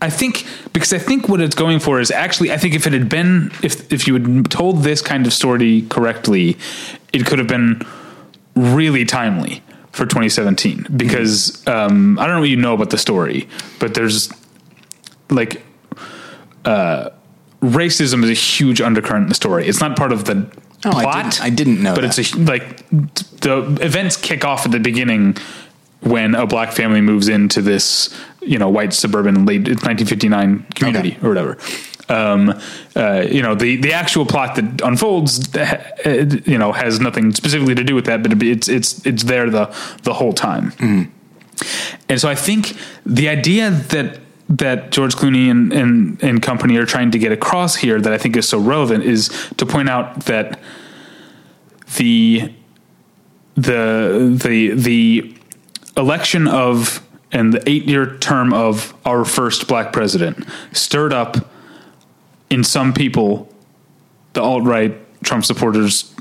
I 0.00 0.10
think 0.10 0.46
because 0.72 0.92
I 0.92 0.98
think 0.98 1.28
what 1.28 1.40
it's 1.40 1.54
going 1.56 1.80
for 1.80 1.98
is 2.00 2.10
actually 2.10 2.52
I 2.52 2.56
think 2.56 2.74
if 2.74 2.86
it 2.86 2.92
had 2.92 3.08
been 3.08 3.50
if 3.62 3.92
if 3.92 4.06
you 4.06 4.14
had 4.14 4.50
told 4.50 4.82
this 4.84 5.02
kind 5.02 5.26
of 5.26 5.32
story 5.32 5.82
correctly, 5.90 6.56
it 7.12 7.26
could 7.26 7.38
have 7.38 7.48
been 7.48 7.82
really 8.54 9.04
timely 9.04 9.62
for 9.92 10.04
2017 10.06 10.86
because 10.96 11.66
um, 11.66 12.18
I 12.18 12.26
don't 12.26 12.36
know 12.36 12.40
what 12.40 12.48
you 12.48 12.56
know 12.56 12.74
about 12.74 12.90
the 12.90 12.98
story, 12.98 13.48
but 13.80 13.94
there's 13.94 14.30
like 15.30 15.62
uh, 16.64 17.10
racism 17.60 18.22
is 18.24 18.30
a 18.30 18.34
huge 18.34 18.80
undercurrent 18.80 19.24
in 19.24 19.28
the 19.28 19.34
story. 19.34 19.66
It's 19.66 19.80
not 19.80 19.96
part 19.96 20.12
of 20.12 20.24
the 20.24 20.46
Oh, 20.84 20.92
I 20.96 21.02
plot. 21.02 21.24
didn't- 21.24 21.42
I 21.42 21.50
didn't 21.50 21.82
know 21.82 21.94
but 21.96 22.02
that. 22.02 22.16
it's 22.18 22.32
a 22.32 22.38
like 22.38 22.88
the 23.40 23.76
events 23.80 24.16
kick 24.16 24.44
off 24.44 24.64
at 24.64 24.70
the 24.70 24.78
beginning 24.78 25.36
when 26.02 26.36
a 26.36 26.46
black 26.46 26.70
family 26.70 27.00
moves 27.00 27.28
into 27.28 27.60
this 27.60 28.16
you 28.48 28.58
know 28.58 28.68
white 28.68 28.92
suburban 28.92 29.44
late 29.46 29.62
1959 29.68 30.66
community 30.74 31.12
Okay. 31.16 31.26
or 31.26 31.28
whatever. 31.28 31.58
Um, 32.10 32.54
uh, 32.96 33.26
you 33.30 33.42
know 33.42 33.54
the 33.54 33.76
the 33.76 33.92
actual 33.92 34.24
plot 34.24 34.56
that 34.56 34.80
unfolds, 34.82 35.54
uh, 35.54 36.40
you 36.46 36.56
know, 36.58 36.72
has 36.72 37.00
nothing 37.00 37.34
specifically 37.34 37.74
to 37.74 37.84
do 37.84 37.94
with 37.94 38.06
that, 38.06 38.22
but 38.22 38.42
it's 38.42 38.68
it's 38.68 39.04
it's 39.06 39.24
there 39.24 39.50
the 39.50 39.66
the 40.04 40.14
whole 40.14 40.32
time. 40.32 40.72
And 42.08 42.20
so 42.20 42.28
I 42.30 42.34
think 42.34 42.76
the 43.04 43.28
idea 43.28 43.70
that 43.70 44.20
that 44.48 44.90
George 44.90 45.14
Clooney 45.16 45.50
and, 45.50 45.72
and 45.72 46.22
and 46.22 46.40
company 46.42 46.78
are 46.78 46.86
trying 46.86 47.10
to 47.10 47.18
get 47.18 47.32
across 47.32 47.76
here 47.76 48.00
that 48.00 48.12
I 48.12 48.18
think 48.18 48.36
is 48.36 48.48
so 48.48 48.58
relevant 48.58 49.04
is 49.04 49.28
to 49.58 49.66
point 49.66 49.90
out 49.90 50.24
that 50.24 50.58
the 51.98 52.50
the 53.56 54.38
the 54.42 54.70
the 54.74 55.34
election 55.96 56.46
of 56.48 57.02
and 57.32 57.52
the 57.52 57.68
eight 57.68 57.84
year 57.84 58.16
term 58.18 58.52
of 58.52 58.94
our 59.04 59.24
first 59.24 59.68
black 59.68 59.92
president 59.92 60.46
stirred 60.72 61.12
up 61.12 61.36
in 62.50 62.64
some 62.64 62.92
people 62.92 63.52
the 64.32 64.42
alt 64.42 64.64
right 64.64 64.96
Trump 65.24 65.44
supporters 65.44 66.14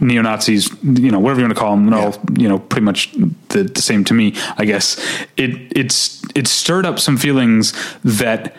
neo 0.00 0.22
Nazis, 0.22 0.70
you 0.82 1.10
know, 1.10 1.18
whatever 1.18 1.40
you 1.40 1.46
want 1.46 1.54
to 1.54 1.60
call 1.60 1.76
them, 1.76 1.90
they're 1.90 1.98
all, 1.98 2.16
you 2.38 2.48
know, 2.48 2.58
pretty 2.58 2.84
much 2.84 3.12
the, 3.48 3.64
the 3.64 3.82
same 3.82 4.04
to 4.04 4.14
me, 4.14 4.34
I 4.56 4.64
guess. 4.64 4.98
It 5.36 5.76
it's 5.76 6.22
it 6.34 6.46
stirred 6.46 6.86
up 6.86 6.98
some 6.98 7.16
feelings 7.16 7.74
that 8.02 8.56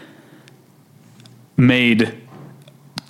made 1.58 2.21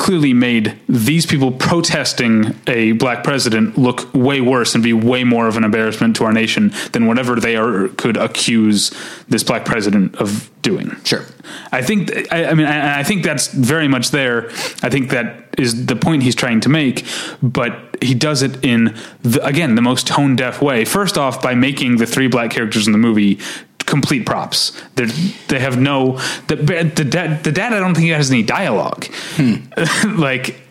clearly 0.01 0.33
made 0.33 0.75
these 0.89 1.27
people 1.27 1.51
protesting 1.51 2.55
a 2.65 2.91
black 2.93 3.23
president 3.23 3.77
look 3.77 4.11
way 4.15 4.41
worse 4.41 4.73
and 4.73 4.83
be 4.83 4.91
way 4.91 5.23
more 5.23 5.47
of 5.47 5.57
an 5.57 5.63
embarrassment 5.63 6.15
to 6.15 6.23
our 6.23 6.33
nation 6.33 6.73
than 6.93 7.05
whatever 7.05 7.39
they 7.39 7.55
are 7.55 7.87
could 7.89 8.17
accuse 8.17 8.91
this 9.29 9.43
black 9.43 9.63
president 9.63 10.15
of 10.15 10.49
doing. 10.63 10.89
Sure. 11.03 11.23
I 11.71 11.83
think 11.83 12.11
I, 12.33 12.45
I 12.45 12.53
mean 12.55 12.65
I, 12.65 13.01
I 13.01 13.03
think 13.03 13.23
that's 13.23 13.49
very 13.49 13.87
much 13.87 14.09
there. 14.09 14.49
I 14.81 14.89
think 14.89 15.11
that 15.11 15.53
is 15.55 15.85
the 15.85 15.95
point 15.95 16.23
he's 16.23 16.35
trying 16.35 16.61
to 16.61 16.69
make, 16.69 17.05
but 17.43 17.95
he 18.01 18.15
does 18.15 18.41
it 18.41 18.63
in 18.65 18.97
the, 19.21 19.45
again 19.45 19.75
the 19.75 19.83
most 19.83 20.07
tone 20.07 20.35
deaf 20.35 20.63
way. 20.63 20.83
First 20.83 21.15
off, 21.15 21.43
by 21.43 21.53
making 21.53 21.97
the 21.97 22.07
three 22.07 22.27
black 22.27 22.49
characters 22.49 22.87
in 22.87 22.91
the 22.91 22.97
movie 22.97 23.39
complete 23.85 24.25
props. 24.25 24.79
They 24.95 25.05
they 25.47 25.59
have 25.59 25.79
no 25.79 26.17
the 26.47 26.55
the 26.55 27.05
dad 27.05 27.43
the 27.43 27.51
dad 27.51 27.73
I 27.73 27.79
don't 27.79 27.95
think 27.95 28.09
has 28.09 28.31
any 28.31 28.43
dialogue. 28.43 29.05
Hmm. 29.35 29.55
like 30.19 30.61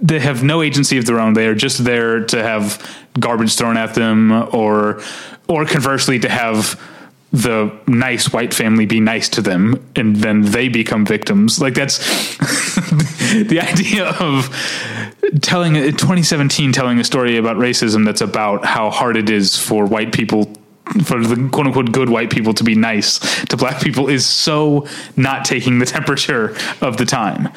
they 0.00 0.20
have 0.20 0.44
no 0.44 0.62
agency 0.62 0.98
of 0.98 1.06
their 1.06 1.18
own. 1.18 1.34
They 1.34 1.46
are 1.46 1.54
just 1.54 1.84
there 1.84 2.24
to 2.26 2.42
have 2.42 2.84
garbage 3.18 3.56
thrown 3.56 3.76
at 3.76 3.94
them, 3.94 4.32
or 4.52 5.00
or 5.48 5.64
conversely 5.64 6.18
to 6.20 6.28
have 6.28 6.80
the 7.32 7.70
nice 7.86 8.32
white 8.32 8.54
family 8.54 8.86
be 8.86 9.00
nice 9.00 9.28
to 9.30 9.42
them, 9.42 9.84
and 9.96 10.16
then 10.16 10.42
they 10.42 10.68
become 10.68 11.04
victims. 11.04 11.60
Like 11.60 11.74
that's 11.74 11.98
the 13.48 13.60
idea 13.60 14.06
of 14.20 14.48
telling 15.42 15.76
in 15.76 15.92
2017 15.92 16.72
telling 16.72 16.98
a 16.98 17.04
story 17.04 17.36
about 17.36 17.56
racism 17.56 18.04
that's 18.04 18.22
about 18.22 18.64
how 18.64 18.90
hard 18.90 19.16
it 19.16 19.28
is 19.28 19.56
for 19.56 19.84
white 19.84 20.12
people 20.12 20.50
for 21.04 21.22
the 21.22 21.48
quote 21.50 21.66
unquote 21.66 21.92
good 21.92 22.08
white 22.08 22.30
people 22.30 22.54
to 22.54 22.64
be 22.64 22.74
nice 22.74 23.18
to 23.46 23.56
black 23.56 23.82
people 23.82 24.08
is 24.08 24.26
so 24.26 24.86
not 25.16 25.44
taking 25.44 25.78
the 25.78 25.86
temperature 25.98 26.56
of 26.80 26.96
the 26.96 27.04
time. 27.04 27.48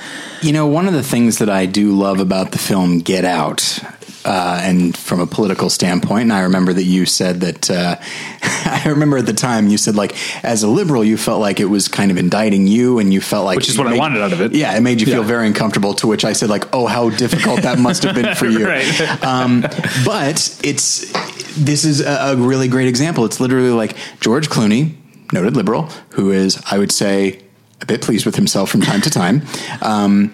You 0.42 0.54
know, 0.54 0.68
one 0.68 0.88
of 0.88 0.94
the 0.94 1.04
things 1.04 1.38
that 1.40 1.50
I 1.50 1.66
do 1.66 1.92
love 1.92 2.20
about 2.20 2.52
the 2.52 2.58
film 2.58 3.00
Get 3.00 3.26
Out, 3.26 3.80
uh, 4.24 4.60
and 4.64 4.96
from 4.96 5.20
a 5.20 5.26
political 5.26 5.70
standpoint, 5.70 6.24
and 6.24 6.34
I 6.34 6.42
remember 6.42 6.74
that 6.74 6.84
you 6.84 7.06
said 7.06 7.42
that, 7.42 7.72
uh, 7.72 7.96
I 8.66 8.84
remember 8.86 9.18
at 9.18 9.26
the 9.26 9.34
time 9.34 9.68
you 9.68 9.78
said, 9.78 9.96
like, 9.96 10.16
as 10.44 10.64
a 10.64 10.68
liberal, 10.68 11.04
you 11.04 11.18
felt 11.18 11.42
like 11.42 11.60
it 11.60 11.66
was 11.66 11.88
kind 11.88 12.12
of 12.12 12.18
indicting 12.18 12.68
you, 12.68 13.00
and 13.00 13.14
you 13.14 13.22
felt 13.22 13.46
like. 13.46 13.58
Which 13.58 13.70
is 13.70 13.78
what 13.78 13.88
it 13.88 13.94
I 13.94 13.98
wanted 13.98 14.22
out 14.22 14.34
of 14.34 14.42
it. 14.42 14.54
Yeah, 14.54 14.76
it 14.76 14.82
made 14.82 15.02
you 15.02 15.08
feel 15.08 15.24
very 15.24 15.48
uncomfortable, 15.48 15.94
to 15.96 16.08
which 16.08 16.26
I 16.26 16.34
said, 16.34 16.50
like, 16.50 16.66
oh, 16.74 16.88
how 16.88 17.10
difficult 17.10 17.64
that 17.64 17.80
must 17.80 18.04
have 18.04 18.16
been 18.16 18.36
for 18.36 18.46
you. 18.48 18.68
Right. 18.68 19.24
Um, 19.24 19.62
but 20.06 20.58
it's, 20.64 21.12
this 21.58 21.86
is 21.86 22.02
a, 22.02 22.34
a 22.34 22.36
really 22.36 22.68
great 22.68 22.88
example. 22.88 23.26
It's 23.26 23.40
literally 23.40 23.70
like 23.72 23.96
George 24.20 24.50
Clooney, 24.50 24.96
noted 25.34 25.56
liberal, 25.56 25.84
who 26.12 26.32
is, 26.32 26.62
I 26.70 26.78
would 26.78 26.92
say, 26.92 27.42
a 27.82 27.86
bit 27.86 28.02
pleased 28.02 28.26
with 28.26 28.36
himself 28.36 28.70
from 28.70 28.82
time 28.82 29.02
to 29.02 29.10
time. 29.10 29.42
Um, 29.82 30.34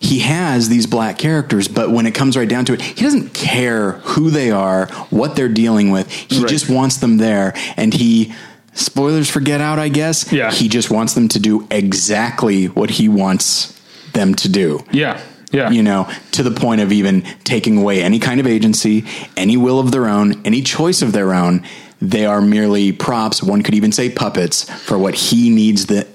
he 0.00 0.18
has 0.20 0.68
these 0.68 0.86
black 0.86 1.16
characters, 1.18 1.66
but 1.66 1.90
when 1.90 2.06
it 2.06 2.14
comes 2.14 2.36
right 2.36 2.48
down 2.48 2.64
to 2.66 2.74
it, 2.74 2.82
he 2.82 3.02
doesn't 3.02 3.32
care 3.32 3.92
who 3.92 4.28
they 4.30 4.50
are, 4.50 4.86
what 5.10 5.34
they're 5.36 5.48
dealing 5.48 5.90
with. 5.90 6.10
He 6.10 6.40
Right. 6.40 6.48
just 6.48 6.68
wants 6.68 6.96
them 6.98 7.16
there. 7.16 7.54
And 7.76 7.94
he, 7.94 8.34
spoilers 8.74 9.30
for 9.30 9.40
Get 9.40 9.60
Out, 9.62 9.78
I 9.78 9.88
guess. 9.88 10.30
Yeah. 10.32 10.50
He 10.50 10.68
just 10.68 10.90
wants 10.90 11.14
them 11.14 11.28
to 11.28 11.38
do 11.38 11.66
exactly 11.70 12.66
what 12.66 12.90
he 12.90 13.08
wants 13.08 13.72
them 14.12 14.34
to 14.34 14.48
do. 14.48 14.84
Yeah. 14.92 15.20
Yeah. 15.54 15.70
You 15.70 15.82
know, 15.82 16.08
to 16.32 16.42
the 16.42 16.50
point 16.50 16.80
of 16.80 16.92
even 16.92 17.22
taking 17.44 17.78
away 17.78 18.02
any 18.02 18.18
kind 18.18 18.40
of 18.40 18.46
agency, 18.46 19.04
any 19.36 19.56
will 19.56 19.78
of 19.80 19.90
their 19.92 20.06
own, 20.08 20.44
any 20.44 20.60
choice 20.62 21.00
of 21.02 21.12
their 21.12 21.32
own. 21.32 21.62
They 22.02 22.26
are 22.26 22.40
merely 22.42 22.92
props. 22.92 23.42
One 23.42 23.62
could 23.62 23.74
even 23.74 23.92
say 23.92 24.10
puppets 24.10 24.68
for 24.84 24.98
what 24.98 25.14
he 25.14 25.48
needs 25.48 25.86
the 25.86 26.06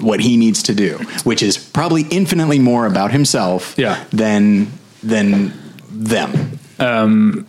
what 0.00 0.18
he 0.20 0.36
needs 0.36 0.62
to 0.64 0.74
do, 0.74 0.98
which 1.22 1.40
is 1.42 1.56
probably 1.56 2.02
infinitely 2.10 2.58
more 2.58 2.86
about 2.86 3.12
himself 3.12 3.74
Yeah. 3.76 4.02
than 4.10 4.66
than 5.02 5.52
them. 5.92 6.58
Um, 6.80 7.46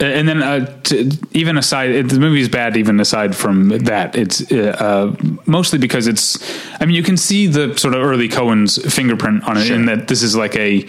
and 0.00 0.28
then 0.28 0.42
uh, 0.42 0.66
to, 0.84 1.10
even 1.32 1.56
aside, 1.56 1.90
it, 1.90 2.08
the 2.08 2.18
movie 2.18 2.40
is 2.40 2.48
bad. 2.48 2.76
Even 2.76 2.98
aside 3.00 3.36
from 3.36 3.68
that, 3.68 4.16
it's 4.16 4.50
uh, 4.50 4.76
uh, 4.78 5.16
mostly 5.46 5.78
because 5.78 6.06
it's. 6.06 6.38
I 6.80 6.86
mean, 6.86 6.96
you 6.96 7.02
can 7.02 7.16
see 7.16 7.46
the 7.46 7.76
sort 7.78 7.94
of 7.94 8.02
early 8.02 8.28
Coen's 8.28 8.78
fingerprint 8.92 9.44
on 9.44 9.56
it, 9.56 9.66
Sure. 9.66 9.76
in 9.76 9.86
that 9.86 10.08
this 10.08 10.22
is 10.22 10.34
like 10.36 10.56
a, 10.56 10.86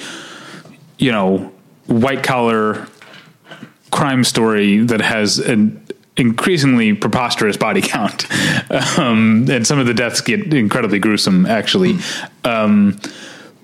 you 0.98 1.12
know, 1.12 1.52
white 1.86 2.24
collar 2.24 2.88
crime 3.92 4.24
story 4.24 4.80
that 4.80 5.02
has 5.02 5.38
an 5.40 5.82
increasingly 6.18 6.94
preposterous 6.94 7.58
body 7.58 7.82
count, 7.82 8.26
um, 8.98 9.46
and 9.50 9.68
some 9.68 9.80
of 9.80 9.86
the 9.86 9.94
deaths 9.94 10.22
get 10.22 10.54
incredibly 10.54 11.00
gruesome, 11.00 11.46
actually. 11.46 11.98
Um, 12.44 13.00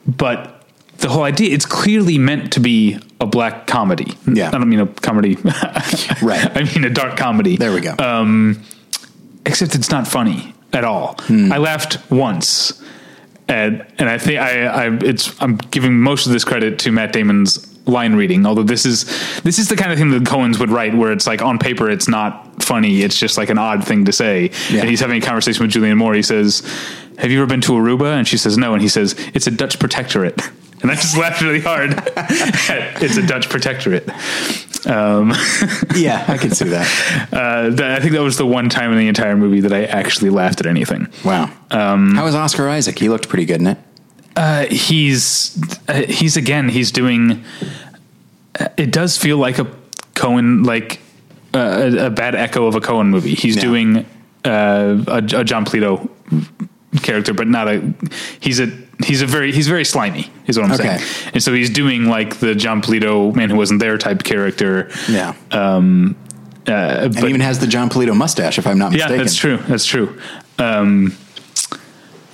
but 0.06 0.61
the 1.02 1.10
whole 1.10 1.24
idea 1.24 1.54
it's 1.54 1.66
clearly 1.66 2.18
meant 2.18 2.54
to 2.54 2.60
be 2.60 2.98
a 3.20 3.26
black 3.26 3.68
comedy. 3.68 4.14
Yeah. 4.32 4.48
I 4.50 4.52
don't 4.52 4.70
mean 4.70 4.80
a 4.80 4.88
comedy. 4.88 5.38
Right. 6.22 6.56
I 6.56 6.64
mean 6.64 6.84
a 6.84 6.90
dark 6.90 7.18
comedy. 7.18 7.58
There 7.58 7.74
we 7.74 7.82
go. 7.82 7.96
Except 9.46 9.74
it's 9.74 9.90
not 9.90 10.08
funny 10.08 10.54
at 10.72 10.84
all. 10.84 11.16
Hmm. 11.22 11.52
I 11.52 11.58
laughed 11.58 11.98
once. 12.12 12.82
And, 13.48 13.86
and 13.98 14.08
I 14.08 14.18
think 14.18 14.40
I, 14.40 14.66
I 14.66 14.98
it's 15.04 15.42
I'm 15.42 15.58
giving 15.58 16.00
most 16.00 16.26
of 16.28 16.32
this 16.32 16.44
credit 16.46 16.80
to 16.80 16.92
Matt 16.92 17.12
Damon's 17.12 17.68
line 17.88 18.16
reading. 18.16 18.46
Although 18.46 18.64
this 18.64 18.86
is 18.86 19.06
this 19.42 19.60
is 19.60 19.68
the 19.68 19.76
kind 19.76 19.92
of 19.92 19.98
thing 19.98 20.12
that 20.12 20.26
Coen's 20.26 20.60
would 20.60 20.70
write, 20.70 20.96
where 20.96 21.12
it's 21.12 21.28
like 21.28 21.42
on 21.42 21.58
paper 21.58 21.90
it's 21.90 22.08
not 22.08 22.64
funny. 22.64 23.02
It's 23.02 23.18
just 23.18 23.38
like 23.38 23.50
an 23.50 23.58
odd 23.58 23.86
thing 23.86 24.06
to 24.06 24.12
say. 24.12 24.52
Yeah. 24.70 24.82
And 24.82 24.90
he's 24.90 25.00
having 25.00 25.22
a 25.22 25.26
conversation 25.26 25.66
with 25.66 25.74
Julianne 25.74 25.98
Moore. 25.98 26.14
He 26.14 26.22
says, 26.22 26.62
"Have 27.18 27.32
you 27.32 27.40
ever 27.40 27.48
been 27.48 27.62
to 27.62 27.74
Aruba?" 27.74 28.16
And 28.16 28.28
she 28.28 28.38
says, 28.38 28.58
"No." 28.58 28.74
And 28.74 28.82
he 28.82 28.88
says, 28.88 29.16
"It's 29.34 29.48
a 29.48 29.52
Dutch 29.52 29.80
protectorate." 29.80 30.40
And 30.82 30.89
I 30.91 30.96
just 30.96 31.17
laughed 31.17 31.41
really 31.41 31.60
hard. 31.62 31.91
it's 32.17 33.17
a 33.17 33.26
Dutch 33.26 33.50
protectorate. 33.50 34.08
Um, 34.88 35.34
Yeah, 35.96 36.26
I 36.28 36.38
can 36.38 36.52
see 36.52 36.70
that. 36.70 37.28
uh, 37.32 37.70
that, 37.70 37.91
I 37.91 38.00
think 38.00 38.13
that 38.13 38.22
was 38.22 38.38
the 38.38 38.46
one 38.48 38.70
time 38.70 38.91
in 38.91 38.98
the 38.98 39.08
entire 39.08 39.36
movie 39.38 39.60
that 39.62 39.74
I 39.74 39.84
actually 39.86 40.30
laughed 40.32 40.60
at 40.60 40.65
anything. 40.65 41.08
Wow. 41.24 41.52
Um, 41.70 42.15
How 42.15 42.24
was 42.24 42.34
Oscar 42.36 42.67
Isaac? 42.67 42.98
He 42.98 43.10
looked 43.10 43.30
pretty 43.30 43.46
good 43.46 43.62
in 43.62 43.67
it. 43.67 43.78
Uh, 44.36 44.65
he's 44.67 45.62
uh, 45.89 46.02
he's 46.04 46.38
again 46.38 46.70
he's 46.70 46.91
doing. 46.91 47.44
uh, 48.60 48.70
It 48.78 48.91
does 48.91 49.17
feel 49.17 49.38
like 49.38 49.60
a 49.60 49.67
Coen 50.15 50.65
like 50.65 51.00
uh, 51.54 51.60
a, 51.94 52.06
a 52.06 52.10
bad 52.10 52.34
echo 52.34 52.65
of 52.65 52.76
a 52.76 52.80
Coen 52.80 53.10
movie. 53.10 53.36
He's 53.36 53.58
Yeah. 53.58 53.62
doing 53.62 54.06
uh, 54.46 55.04
a, 55.08 55.17
a 55.17 55.44
Jon 55.44 55.65
Polito 55.65 56.10
character, 57.04 57.34
but 57.34 57.48
not 57.48 57.67
a. 57.67 57.94
He's 58.39 58.60
a 58.62 58.67
he's 59.06 59.22
a 59.22 59.26
very 59.26 59.52
he's 59.52 59.68
very 59.68 59.86
slimy 59.86 60.32
is 60.48 60.58
what 60.58 60.66
I'm 60.66 60.72
Okay. 60.74 60.98
saying, 60.98 61.32
and 61.34 61.44
so 61.44 61.54
he's 61.54 61.70
doing 61.70 62.06
like 62.06 62.38
the 62.40 62.56
Jon 62.56 62.82
Polito 62.82 63.34
man 63.36 63.50
who 63.50 63.58
wasn't 63.58 63.80
there 63.80 63.98
type 63.98 64.24
character. 64.24 64.90
Yeah. 65.10 65.34
Uh, 66.68 67.10
and 67.10 67.18
even 67.24 67.42
has 67.42 67.60
the 67.60 67.68
Jon 67.68 67.90
Polito 67.90 68.16
mustache, 68.16 68.60
if 68.60 68.68
I'm 68.68 68.78
not 68.78 68.92
mistaken. 68.92 69.16
Yeah, 69.18 69.24
that's 69.24 69.36
true. 69.36 69.58
That's 69.58 69.86
true. 69.86 70.20
Um, 70.60 71.16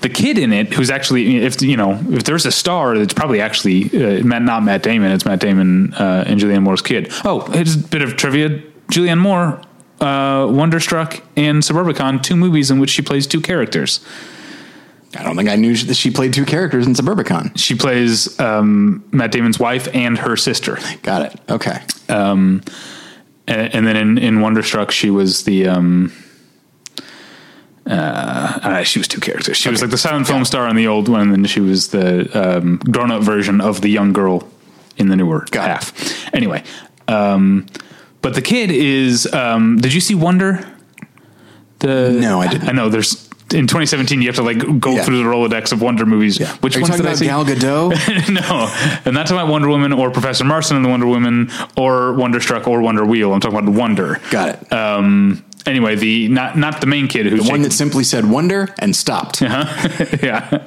the 0.02 0.10
kid 0.10 0.38
in 0.38 0.54
it, 0.54 0.74
who's 0.74 0.90
actually, 0.90 1.38
if 1.38 1.62
you 1.62 1.78
know, 1.78 2.00
if 2.10 2.24
there's 2.26 2.46
a 2.46 2.52
star, 2.52 2.96
it's 2.96 3.14
probably 3.14 3.42
actually 3.42 3.86
uh, 3.86 4.24
Matt, 4.24 4.42
not 4.44 4.64
Matt 4.64 4.84
Damon. 4.84 5.12
It's 5.12 5.26
Matt 5.26 5.40
Damon 5.40 5.94
uh, 5.94 6.26
and 6.28 6.40
Julianne 6.40 6.62
Moore's 6.64 6.82
kid. 6.82 7.12
Oh, 7.26 7.50
it's 7.54 7.76
a 7.76 7.80
bit 7.80 8.02
of 8.02 8.16
trivia: 8.18 8.62
Julianne 8.92 9.18
Moore, 9.20 9.62
uh, 10.02 10.48
Wonderstruck, 10.52 11.24
and 11.36 11.64
Suburbicon, 11.64 12.22
two 12.22 12.36
movies 12.36 12.70
in 12.70 12.80
which 12.80 12.90
she 12.92 13.02
plays 13.02 13.26
two 13.28 13.42
characters. 13.42 14.02
I 15.16 15.24
don't 15.24 15.36
think 15.36 15.50
I 15.50 15.56
knew 15.56 15.76
that 15.76 15.96
she 15.96 16.12
played 16.12 16.34
two 16.34 16.46
characters 16.46 16.86
in 16.86 16.94
Suburbicon. 16.94 17.58
She 17.58 17.76
plays 17.76 18.38
um, 18.40 19.04
Matt 19.12 19.32
Damon's 19.32 19.60
wife 19.60 19.88
and 19.94 20.18
her 20.18 20.36
sister. 20.36 20.78
Got 21.02 21.34
it. 21.34 21.40
Okay. 21.50 21.80
Um, 22.10 22.62
and, 23.48 23.74
and 23.74 23.88
then 23.88 23.96
in, 23.96 24.18
in 24.18 24.42
Wonderstruck, 24.42 24.92
she 24.92 25.10
was 25.10 25.44
the 25.44 25.68
um, 25.68 26.12
uh, 27.86 28.60
uh, 28.64 28.84
she 28.84 29.00
was 29.00 29.08
two 29.08 29.22
characters. 29.22 29.56
She 29.58 29.70
was 29.70 29.82
like 29.82 29.92
the 29.92 29.98
silent 29.98 30.28
film 30.28 30.44
star 30.44 30.68
in 30.68 30.76
the 30.76 30.88
old 30.88 31.08
one, 31.08 31.22
and 31.22 31.32
then 31.32 31.46
she 31.46 31.62
was 31.62 31.90
the 31.90 32.58
um, 32.58 32.78
grown 32.78 33.12
up 33.12 33.24
version 33.24 33.62
of 33.62 33.82
the 33.82 33.90
young 33.90 34.12
girl 34.12 34.48
in 34.98 35.08
the 35.08 35.16
newer 35.16 35.46
Got 35.52 35.66
it. 35.66 35.68
half. 35.68 36.34
Anyway, 36.34 36.64
um, 37.08 37.66
but 38.22 38.36
the 38.36 38.42
kid 38.42 38.72
is. 38.72 39.32
Um, 39.34 39.78
did 39.78 39.94
you 39.94 40.02
see 40.02 40.16
Wonder? 40.16 40.68
The 41.80 42.12
No, 42.20 42.42
I 42.42 42.48
didn't. 42.48 42.68
I 42.68 42.72
know 42.74 42.90
there's. 42.90 43.27
In 43.54 43.66
2017, 43.66 44.22
you 44.22 44.28
have 44.28 44.36
to 44.36 44.44
like 44.44 44.80
go 44.80 44.96
Yeah. 44.96 45.04
through 45.04 45.20
the 45.20 45.30
Rolodex 45.30 45.72
of 45.72 45.82
Wonder 45.82 46.06
movies. 46.06 46.38
Yeah. 46.40 46.52
Which 46.58 46.76
Are 46.76 46.82
ones 46.82 46.90
talking 46.98 47.04
did 47.06 47.08
I 47.28 47.28
about 47.28 47.46
see? 47.46 47.62
Gal 47.62 47.92
Gadot? 47.94 48.30
no, 48.34 49.02
I'm 49.06 49.14
not 49.14 49.28
talking 49.28 49.38
about 49.42 49.50
Wonder 49.50 49.70
Woman 49.70 49.94
or 49.94 50.12
Professor 50.12 50.44
Marston 50.44 50.76
and 50.76 50.86
the 50.86 50.90
Wonder 50.90 51.08
Woman 51.08 51.50
or 51.78 52.12
Wonderstruck 52.14 52.68
or 52.68 52.82
Wonder 52.82 53.06
Wheel. 53.06 53.34
I'm 53.34 53.40
talking 53.40 53.58
about 53.58 53.72
Wonder. 53.72 54.20
Got 54.32 54.50
it. 54.62 54.74
Um, 54.74 55.46
anyway, 55.66 55.96
the 55.96 56.28
not 56.28 56.58
not 56.58 56.82
the 56.82 56.88
main 56.88 57.08
kid 57.08 57.26
who's 57.28 57.44
the 57.46 57.50
one 57.50 57.62
Jake- 57.62 57.70
that 57.72 57.76
simply 57.76 58.04
said 58.04 58.26
wonder 58.30 58.68
and 58.80 58.94
stopped. 58.94 59.40
yeah. 59.42 60.66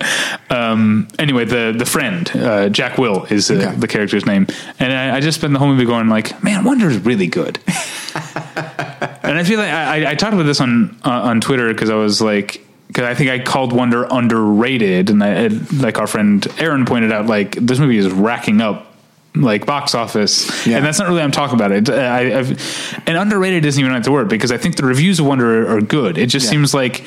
Um, 0.49 1.07
anyway, 1.19 1.45
the 1.45 1.75
the 1.77 1.85
friend 1.87 2.31
uh, 2.35 2.71
Jack 2.71 2.97
Will 2.97 3.25
is 3.27 3.51
uh, 3.51 3.55
Okay. 3.57 3.75
the 3.77 3.88
character's 3.88 4.25
name, 4.25 4.47
and 4.79 4.90
I, 4.93 5.16
I 5.16 5.21
just 5.21 5.38
spent 5.38 5.53
the 5.53 5.59
whole 5.59 5.69
movie 5.69 5.85
going 5.85 6.09
like, 6.09 6.43
man, 6.43 6.64
Wonder 6.64 6.88
is 6.88 6.97
really 6.99 7.27
good. 7.27 7.59
and 8.14 9.38
I 9.38 9.45
feel 9.45 9.59
like 9.59 9.71
I, 9.71 10.05
I- 10.07 10.11
I 10.12 10.14
talked 10.14 10.33
about 10.35 10.45
this 10.45 10.61
on 10.62 10.97
uh, 11.05 11.11
on 11.11 11.40
Twitter 11.43 11.73
because 11.73 11.90
I 11.90 11.95
was 11.97 12.23
like. 12.23 12.64
Because 12.90 13.05
I 13.05 13.14
think 13.14 13.31
I 13.31 13.38
called 13.38 13.72
Wonder 13.72 14.05
underrated, 14.11 15.11
and 15.11 15.22
I, 15.22 15.46
like 15.79 15.98
our 15.98 16.09
friend 16.09 16.44
Aaron 16.59 16.85
pointed 16.85 17.12
out, 17.12 17.26
like 17.26 17.55
this 17.55 17.79
movie 17.79 17.96
is 17.98 18.11
racking 18.11 18.61
up 18.61 18.88
like 19.37 19.64
box 19.64 19.94
office, 19.94 20.66
Yeah. 20.66 20.79
and 20.79 20.85
that's 20.85 20.98
not 20.98 21.07
really 21.07 21.18
what 21.18 21.24
I'm 21.24 21.31
talking 21.31 21.55
about. 21.55 21.70
It, 21.70 21.88
I, 21.88 22.37
I've, 22.40 23.03
and 23.07 23.16
underrated 23.16 23.64
isn't 23.64 23.81
even 23.81 23.92
like 23.92 24.03
the 24.03 24.11
word 24.11 24.29
because 24.29 24.50
I 24.50 24.57
think 24.57 24.74
the 24.74 24.85
reviews 24.85 25.20
of 25.20 25.26
Wonder 25.26 25.68
are, 25.68 25.76
are 25.76 25.81
good. 25.81 26.18
It 26.18 26.26
just 26.31 26.46
Yeah. 26.46 26.50
seems 26.50 26.74
like 26.74 27.05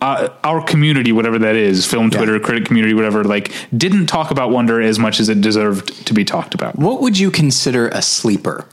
uh, 0.00 0.30
our 0.42 0.60
community, 0.64 1.12
whatever 1.12 1.38
that 1.38 1.54
is, 1.54 1.86
film 1.86 2.10
Yeah. 2.10 2.16
Twitter, 2.18 2.40
critic 2.40 2.64
community, 2.66 2.92
whatever, 2.92 3.22
like 3.22 3.52
didn't 3.76 4.06
talk 4.06 4.32
about 4.32 4.50
Wonder 4.50 4.80
as 4.82 4.98
much 4.98 5.20
as 5.20 5.28
it 5.28 5.40
deserved 5.40 6.06
to 6.08 6.12
be 6.12 6.24
talked 6.24 6.54
about. 6.54 6.76
What 6.76 7.00
would 7.02 7.16
you 7.20 7.30
consider 7.30 7.86
a 7.88 8.02
sleeper? 8.02 8.66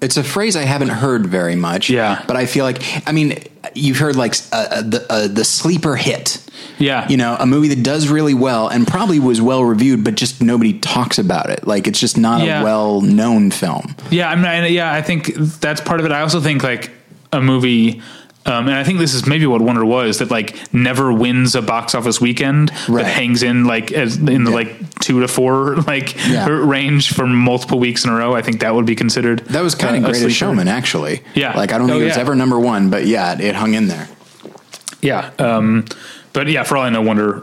It's 0.00 0.16
a 0.16 0.24
phrase 0.24 0.56
I 0.56 0.62
haven't 0.64 0.88
heard 0.88 1.26
very 1.26 1.56
much. 1.56 1.90
Yeah. 1.90 2.24
but 2.26 2.36
I 2.36 2.46
feel 2.46 2.64
like 2.64 2.82
I 3.06 3.12
mean 3.12 3.38
you've 3.74 3.98
heard 3.98 4.16
like 4.16 4.34
uh, 4.52 4.66
uh, 4.70 4.82
the 4.82 5.06
uh, 5.10 5.28
the 5.28 5.44
sleeper 5.44 5.96
hit. 5.96 6.42
Yeah, 6.78 7.06
You 7.08 7.18
know, 7.18 7.36
a 7.38 7.44
movie 7.46 7.68
that 7.68 7.82
does 7.82 8.08
really 8.08 8.32
well 8.32 8.68
and 8.68 8.86
probably 8.86 9.18
was 9.18 9.40
well 9.42 9.62
reviewed, 9.64 10.02
but 10.02 10.14
just 10.14 10.40
nobody 10.42 10.78
talks 10.78 11.18
about 11.18 11.50
it. 11.50 11.66
Like 11.66 11.86
it's 11.86 12.00
just 12.00 12.16
not 12.16 12.42
Yeah. 12.42 12.62
a 12.62 12.64
well 12.64 13.02
known 13.02 13.50
film. 13.50 13.94
Yeah, 14.10 14.30
I 14.30 14.34
mean, 14.36 14.46
I, 14.46 14.66
yeah, 14.68 14.90
I 14.92 15.02
think 15.02 15.34
that's 15.60 15.82
part 15.82 16.00
of 16.00 16.06
it. 16.06 16.12
I 16.12 16.22
also 16.22 16.40
think 16.40 16.62
like 16.62 16.90
a 17.34 17.40
movie, 17.40 18.00
um, 18.46 18.68
and 18.68 18.74
I 18.76 18.84
think 18.84 18.98
this 18.98 19.12
is 19.14 19.26
maybe 19.26 19.46
what 19.46 19.60
Wonder 19.60 19.84
was 19.84 20.18
that 20.18 20.30
like 20.30 20.56
never 20.72 21.12
wins 21.12 21.54
a 21.54 21.62
box 21.62 21.94
office 21.94 22.20
weekend, 22.20 22.70
Right. 22.88 23.02
but 23.02 23.06
hangs 23.06 23.42
in 23.42 23.64
like 23.64 23.92
as 23.92 24.16
in 24.16 24.44
the 24.44 24.50
Yeah. 24.50 24.56
like 24.56 24.94
two 25.00 25.20
to 25.20 25.28
four 25.28 25.76
like 25.86 26.14
Yeah. 26.26 26.48
range 26.48 27.12
for 27.12 27.26
multiple 27.26 27.78
weeks 27.78 28.04
in 28.04 28.10
a 28.10 28.14
row. 28.16 28.34
I 28.34 28.42
think 28.42 28.60
that 28.60 28.74
would 28.74 28.86
be 28.86 28.94
considered. 28.96 29.40
That 29.46 29.62
was 29.62 29.74
kind 29.74 29.94
uh, 29.94 29.98
of 29.98 30.04
a 30.04 30.18
Greatest. 30.18 30.36
Showman, 30.36 30.68
actually. 30.68 31.22
Yeah. 31.34 31.56
like 31.56 31.72
I 31.72 31.78
don't 31.78 31.90
Oh, 31.90 31.94
think 31.94 32.02
it 32.02 32.06
was 32.06 32.16
yeah. 32.16 32.22
ever 32.22 32.34
number 32.34 32.58
one, 32.58 32.88
but 32.90 33.06
yeah, 33.06 33.38
it 33.38 33.54
hung 33.54 33.74
in 33.74 33.88
there. 33.88 34.08
Yeah. 35.02 35.30
Um, 35.38 35.84
but 36.32 36.46
yeah, 36.48 36.62
for 36.62 36.76
all 36.76 36.84
I 36.84 36.90
know, 36.90 37.02
Wonder 37.02 37.42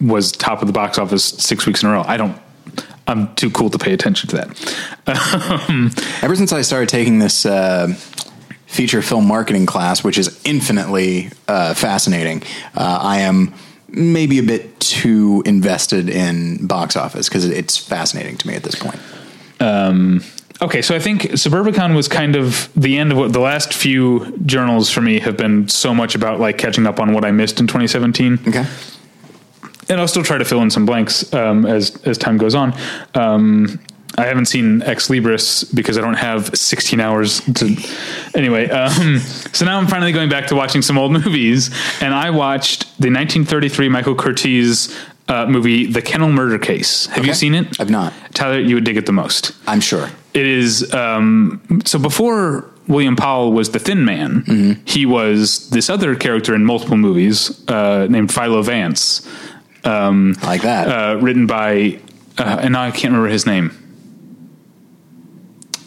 was 0.00 0.32
top 0.32 0.60
of 0.62 0.66
the 0.66 0.72
box 0.72 0.98
office 0.98 1.24
six 1.24 1.66
weeks 1.66 1.82
in 1.82 1.88
a 1.88 1.92
row. 1.92 2.04
I 2.06 2.16
don't. 2.16 2.36
I'm 3.06 3.34
too 3.34 3.50
cool 3.50 3.68
to 3.68 3.76
pay 3.78 3.92
attention 3.92 4.30
to 4.30 4.36
that. 4.36 4.48
Ever 6.22 6.34
since 6.36 6.52
I 6.54 6.62
started 6.62 6.88
taking 6.88 7.18
this 7.18 7.44
uh, 7.44 7.94
feature 8.74 9.00
film 9.02 9.26
marketing 9.26 9.66
class, 9.66 10.02
which 10.02 10.18
is 10.18 10.40
infinitely 10.44 11.30
uh, 11.48 11.74
fascinating, 11.74 12.42
uh, 12.74 12.98
I 13.00 13.20
am 13.20 13.54
maybe 13.88 14.38
a 14.38 14.42
bit 14.42 14.80
too 14.80 15.42
invested 15.46 16.08
in 16.08 16.66
box 16.66 16.96
office 16.96 17.28
because 17.28 17.48
it's 17.48 17.76
fascinating 17.76 18.36
to 18.38 18.48
me 18.48 18.54
at 18.54 18.64
this 18.64 18.74
point. 18.74 18.98
Okay, 20.62 20.82
so 20.82 20.94
I 20.94 20.98
think 20.98 21.22
Suburbicon 21.22 21.94
was 21.94 22.08
kind 22.08 22.36
of 22.36 22.70
the 22.74 22.96
end 22.96 23.12
of 23.12 23.18
what 23.18 23.32
the 23.32 23.40
last 23.40 23.74
few 23.74 24.36
journals 24.46 24.90
for 24.90 25.00
me 25.00 25.18
have 25.20 25.36
been 25.36 25.68
so 25.68 25.92
much 25.92 26.14
about 26.14 26.40
like 26.40 26.58
catching 26.58 26.86
up 26.86 27.00
on 27.00 27.12
what 27.12 27.24
I 27.24 27.30
missed 27.30 27.60
in 27.60 27.66
2017. 27.66 28.38
Okay. 28.48 28.64
and 29.88 30.00
I'll 30.00 30.08
still 30.08 30.22
try 30.22 30.38
to 30.38 30.44
fill 30.44 30.62
in 30.62 30.70
some 30.70 30.86
blanks 30.86 31.32
um, 31.34 31.66
as 31.66 32.00
as 32.04 32.18
time 32.18 32.38
goes 32.38 32.54
on. 32.54 32.72
Um, 33.14 33.80
I 34.16 34.26
haven't 34.26 34.46
seen 34.46 34.82
Ex 34.82 35.08
Libris 35.08 35.74
because 35.74 35.98
I 35.98 36.00
don't 36.00 36.14
have 36.14 36.56
16 36.56 37.00
hours 37.00 37.40
to. 37.40 37.76
Anyway, 38.34 38.68
um, 38.70 39.18
so 39.52 39.64
now 39.64 39.78
I'm 39.78 39.86
finally 39.88 40.12
going 40.12 40.28
back 40.28 40.46
to 40.48 40.54
watching 40.54 40.82
some 40.82 40.96
old 40.98 41.12
movies, 41.12 41.70
and 42.00 42.14
I 42.14 42.30
watched 42.30 42.82
the 43.00 43.08
1933 43.10 43.88
Michael 43.88 44.14
Curtiz 44.14 44.96
uh, 45.28 45.46
movie, 45.46 45.86
The 45.86 46.02
Kennel 46.02 46.30
Murder 46.30 46.58
Case. 46.58 47.06
Have 47.06 47.26
you 47.26 47.34
seen 47.34 47.54
it? 47.54 47.80
I've 47.80 47.90
not. 47.90 48.12
Tyler, 48.34 48.60
you 48.60 48.74
would 48.76 48.84
dig 48.84 48.96
it 48.96 49.06
the 49.06 49.12
most. 49.12 49.52
I'm 49.66 49.80
sure. 49.80 50.08
It 50.32 50.46
is 50.46 50.92
um, 50.94 51.80
so 51.84 51.98
before 51.98 52.70
William 52.86 53.16
Powell 53.16 53.52
was 53.52 53.70
the 53.70 53.78
Thin 53.78 54.04
Man, 54.04 54.42
Mm-hmm. 54.42 54.82
he 54.84 55.06
was 55.06 55.70
this 55.70 55.88
other 55.90 56.14
character 56.14 56.54
in 56.54 56.64
multiple 56.64 56.96
movies 56.96 57.66
uh, 57.68 58.06
named 58.10 58.32
Philo 58.32 58.62
Vance, 58.62 59.26
um, 59.84 60.34
like 60.42 60.62
that. 60.62 60.88
uh, 60.88 61.20
written 61.20 61.46
by, 61.46 61.98
uh, 62.38 62.58
and 62.62 62.72
now 62.74 62.82
I 62.82 62.90
can't 62.90 63.12
remember 63.12 63.28
his 63.28 63.46
name. 63.46 63.80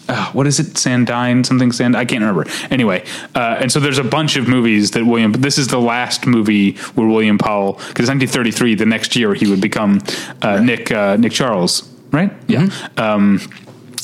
Uh, 0.08 0.32
what 0.32 0.48
is 0.48 0.60
it? 0.60 0.68
Sandine 0.68 1.46
something 1.46 1.72
Sand? 1.72 1.96
I 1.96 2.06
can't 2.06 2.22
remember. 2.22 2.50
Anyway, 2.72 3.04
uh, 3.36 3.58
and 3.60 3.72
so 3.72 3.80
there's 3.80 3.98
a 3.98 4.04
bunch 4.04 4.36
of 4.38 4.48
movies 4.48 4.92
that 4.92 5.06
William. 5.06 5.32
This 5.34 5.58
is 5.58 5.68
the 5.68 5.80
last 5.80 6.26
movie 6.26 6.74
where 6.96 7.08
William 7.08 7.38
Powell, 7.38 7.74
because 7.74 8.10
1933, 8.10 8.76
the 8.76 8.86
next 8.86 9.16
year 9.16 9.34
he 9.34 9.48
would 9.48 9.62
become 9.62 10.02
uh, 10.42 10.60
Nick 10.60 10.92
uh, 10.92 11.18
Nick 11.18 11.32
Charles, 11.32 11.90
right? 12.12 12.32
Yeah. 12.48 12.70
Um, 12.98 13.42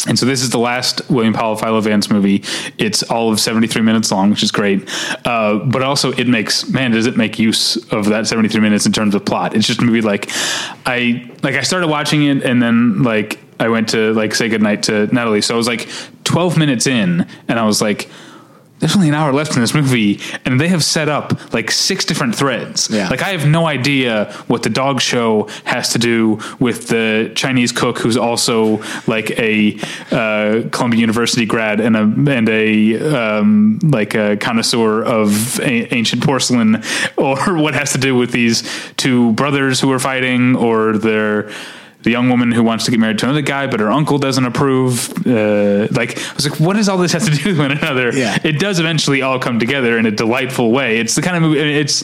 and 0.08 0.20
so 0.20 0.26
this 0.26 0.42
is 0.42 0.50
the 0.50 0.60
last 0.60 1.10
William 1.10 1.34
Powell 1.34 1.56
Philo 1.56 1.80
Vance 1.80 2.10
movie. 2.10 2.44
It's 2.78 3.04
all 3.04 3.32
of 3.32 3.40
73 3.40 3.82
minutes 3.82 4.12
long, 4.12 4.32
which 4.32 4.44
is 4.44 4.52
great. 4.52 4.90
Uh, 5.26 5.60
but 5.60 5.82
also 5.82 6.12
it 6.12 6.28
makes, 6.28 6.70
man, 6.70 6.92
does 6.92 7.06
it 7.06 7.16
make 7.16 7.40
use 7.40 7.78
of 7.92 8.06
that 8.06 8.28
73 8.28 8.60
minutes 8.60 8.86
in 8.86 8.92
terms 8.92 9.16
of 9.16 9.24
plot. 9.24 9.56
It's 9.56 9.66
just 9.66 9.82
a 9.82 9.86
movie 9.86 10.02
like 10.02 10.30
I, 10.86 11.32
like 11.42 11.56
I 11.56 11.62
started 11.62 11.88
watching 11.88 12.24
it 12.26 12.44
and 12.44 12.62
then 12.62 13.04
like 13.04 13.40
I 13.60 13.70
went 13.70 13.90
to 13.90 14.14
like 14.14 14.36
say 14.36 14.50
goodnight 14.50 14.84
to 14.84 15.08
Natalie. 15.14 15.42
So 15.42 15.54
I 15.54 15.58
was 15.58 15.68
like 15.68 15.88
12 16.24 16.58
minutes 16.58 16.88
in 16.88 17.28
and 17.48 17.60
I 17.60 17.66
was 17.66 17.82
like, 17.82 18.10
there's 18.84 18.98
only 18.98 19.08
an 19.08 19.14
hour 19.14 19.32
left 19.32 19.56
in 19.56 19.62
this 19.62 19.74
movie, 19.74 20.20
and 20.44 20.60
they 20.60 20.68
have 20.68 20.84
set 20.84 21.08
up 21.08 21.54
like 21.54 21.72
six 21.72 22.04
different 22.04 22.36
threads. 22.36 22.90
Yeah. 22.92 23.08
Like 23.08 23.22
I 23.22 23.30
have 23.30 23.48
no 23.48 23.66
idea 23.66 24.34
what 24.48 24.64
the 24.64 24.70
dog 24.70 25.00
show 25.00 25.48
has 25.64 25.94
to 25.94 26.00
do 26.00 26.42
with 26.60 26.90
the 26.90 27.32
Chinese 27.34 27.72
cook 27.72 28.00
who's 28.00 28.18
also 28.18 28.84
like 29.08 29.32
a 29.40 29.80
uh, 30.12 30.68
Columbia 30.70 31.00
University 31.00 31.46
grad 31.46 31.80
and 31.80 31.96
a 31.96 32.02
and 32.30 32.50
a 32.50 33.40
um, 33.40 33.80
like 33.82 34.16
a 34.16 34.36
connoisseur 34.36 35.02
of 35.02 35.62
a- 35.62 35.94
ancient 35.96 36.22
porcelain, 36.22 36.84
or 37.16 37.56
what 37.56 37.76
has 37.76 37.94
to 37.94 37.98
do 37.98 38.18
with 38.18 38.34
these 38.34 38.70
two 38.98 39.32
brothers 39.32 39.80
who 39.80 39.94
are 39.94 40.00
fighting, 40.00 40.58
or 40.58 40.98
their 40.98 41.50
the 42.04 42.12
young 42.12 42.30
woman 42.30 42.52
who 42.52 42.64
wants 42.64 42.86
to 42.86 42.92
get 42.92 43.00
married 43.00 43.18
to 43.20 43.26
another 43.26 43.42
guy, 43.42 43.68
but 43.68 43.80
her 43.80 43.92
uncle 43.92 44.18
doesn't 44.20 44.46
approve. 44.46 45.10
Uh, 45.26 45.88
like, 45.92 46.18
I 46.18 46.34
was 46.36 46.50
like, 46.50 46.60
what 46.60 46.76
does 46.76 46.90
all 46.90 46.98
this 46.98 47.14
have 47.14 47.26
to 47.26 47.32
do 47.32 47.50
with 47.50 47.60
one 47.60 47.72
another? 47.72 48.14
Yeah. 48.14 48.38
It 48.44 48.60
does 48.60 48.80
eventually 48.80 49.22
all 49.22 49.40
come 49.40 49.60
together 49.60 49.98
in 49.98 50.06
a 50.06 50.12
delightful 50.12 50.72
way. 50.72 50.98
It's 51.00 51.16
the 51.16 51.22
kind 51.22 51.38
of 51.38 51.44
movie, 51.44 51.60
it's, 51.60 52.04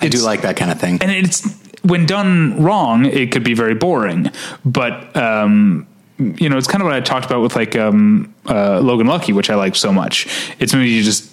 I 0.00 0.08
do 0.08 0.18
like 0.18 0.42
that 0.42 0.56
kind 0.56 0.70
of 0.70 0.80
thing. 0.80 0.98
and 1.02 1.10
it's 1.10 1.42
when 1.82 2.06
done 2.06 2.62
wrong, 2.62 3.04
it 3.04 3.30
could 3.30 3.44
be 3.44 3.54
very 3.54 3.74
boring. 3.74 4.30
But 4.64 5.14
um, 5.16 5.86
you 6.18 6.48
know, 6.48 6.56
it's 6.56 6.66
kind 6.66 6.80
of 6.80 6.86
what 6.86 6.94
I 6.94 7.00
talked 7.00 7.26
about 7.26 7.42
with 7.42 7.56
like 7.56 7.76
um, 7.76 8.34
uh, 8.46 8.80
Logan 8.80 9.06
Lucky, 9.06 9.32
which 9.32 9.50
I 9.50 9.54
like 9.54 9.76
so 9.76 9.92
much. 9.92 10.26
It's 10.58 10.72
maybe 10.72 10.90
you 10.90 11.02
just 11.02 11.30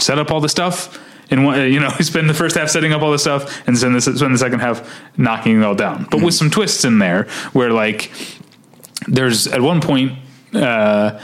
set 0.00 0.18
up 0.18 0.30
all 0.30 0.40
the 0.40 0.48
stuff. 0.48 0.98
And 1.30 1.72
you 1.72 1.80
know, 1.80 1.90
spend 2.00 2.30
the 2.30 2.34
first 2.34 2.56
half 2.56 2.68
setting 2.68 2.92
up 2.92 3.02
all 3.02 3.12
the 3.12 3.18
stuff, 3.18 3.66
and 3.66 3.76
spend 3.76 3.94
the, 3.94 4.00
spend 4.00 4.34
the 4.34 4.38
second 4.38 4.60
half 4.60 4.88
knocking 5.16 5.60
it 5.60 5.64
all 5.64 5.74
down. 5.74 6.06
But 6.10 6.22
with 6.22 6.34
some 6.34 6.50
twists 6.50 6.84
in 6.84 6.98
there, 6.98 7.24
where 7.52 7.70
like 7.70 8.10
there's 9.08 9.46
at 9.46 9.60
one 9.60 9.80
point 9.80 10.12
uh, 10.54 11.20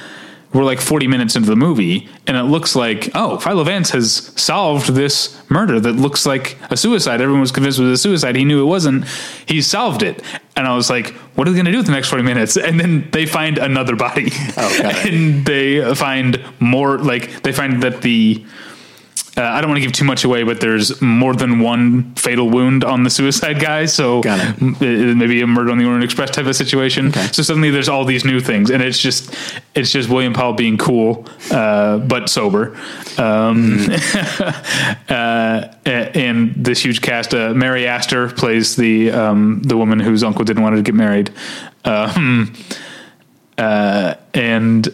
we're 0.53 0.65
like 0.65 0.81
40 0.81 1.07
minutes 1.07 1.35
into 1.35 1.49
the 1.49 1.57
movie 1.57 2.09
and 2.27 2.37
it 2.37 2.43
looks 2.43 2.77
like 2.77 3.09
oh 3.15 3.39
philo 3.39 3.65
vance 3.65 3.91
has 3.91 4.33
solved 4.37 4.89
this 4.89 5.41
murder 5.51 5.81
that 5.81 5.93
looks 5.93 6.27
like 6.27 6.59
a 6.71 6.77
suicide. 6.77 7.21
Everyone 7.21 7.41
was 7.41 7.53
convinced 7.53 7.79
it 7.79 7.85
was 7.85 8.01
a 8.01 8.03
suicide. 8.03 8.37
He 8.37 8.45
knew 8.45 8.63
it 8.63 8.67
wasn't. 8.67 9.07
He 9.47 9.63
solved 9.63 10.03
it. 10.03 10.23
And 10.57 10.67
i 10.67 10.75
was 10.75 10.91
like 10.91 11.15
what 11.35 11.49
are 11.49 11.51
they 11.51 11.57
going 11.57 11.67
to 11.67 11.73
do 11.73 11.79
with 11.79 11.87
the 11.87 11.93
next 11.93 12.09
40 12.09 12.25
minutes? 12.25 12.57
And 12.57 12.79
then 12.79 13.09
they 13.11 13.25
find 13.25 13.59
another 13.59 13.97
body. 13.97 14.31
Oh, 14.57 14.81
and 15.07 15.47
they 15.47 15.95
find 15.95 16.43
more 16.61 16.99
like 16.99 17.43
they 17.43 17.53
find 17.53 17.83
that 17.83 18.03
the 18.03 18.45
uh, 19.35 19.41
I 19.43 19.63
don't 19.63 19.71
want 19.71 19.81
to 19.81 19.87
give 19.87 19.93
too 19.93 20.05
much 20.05 20.25
away, 20.25 20.43
but 20.43 20.61
there's 20.61 21.01
more 21.01 21.35
than 21.35 21.61
one 21.61 22.15
fatal 22.17 22.51
wound 22.51 22.85
on 22.85 23.03
the 23.03 23.09
suicide 23.09 23.61
guy. 23.61 23.87
So 23.87 24.21
m- 24.61 24.77
maybe 25.19 25.41
a 25.41 25.47
murder 25.47 25.71
on 25.71 25.79
the 25.79 25.87
Orient 25.87 26.05
Express 26.05 26.31
type 26.31 26.45
of 26.45 26.55
situation. 26.55 27.09
Okay. 27.09 27.29
So 27.33 27.43
suddenly 27.43 27.71
there's 27.71 27.89
all 27.89 28.05
these 28.05 28.27
new 28.27 28.41
things, 28.41 28.71
and 28.71 28.83
it's 28.83 28.99
just 28.99 29.35
it's 29.75 29.91
just 29.91 30.11
William 30.11 30.35
Powell 30.35 30.53
being 30.53 30.77
cool, 30.77 31.27
uh, 31.51 31.97
but 31.99 32.29
sober, 32.29 32.77
um, 33.17 33.79
uh, 35.09 35.69
and 35.87 36.55
this 36.55 36.85
huge 36.85 37.01
cast. 37.01 37.33
Uh, 37.35 37.55
Mary 37.55 37.87
Astor 37.87 38.29
plays 38.29 38.77
the 38.77 39.13
um, 39.13 39.63
the 39.63 39.79
woman 39.79 39.99
whose 39.99 40.23
uncle 40.23 40.45
didn't 40.45 40.63
want 40.63 40.75
her 40.75 40.79
to 40.79 40.83
get 40.85 40.95
married, 40.95 41.31
um, 41.87 42.53
uh, 43.57 44.15
and. 44.35 44.89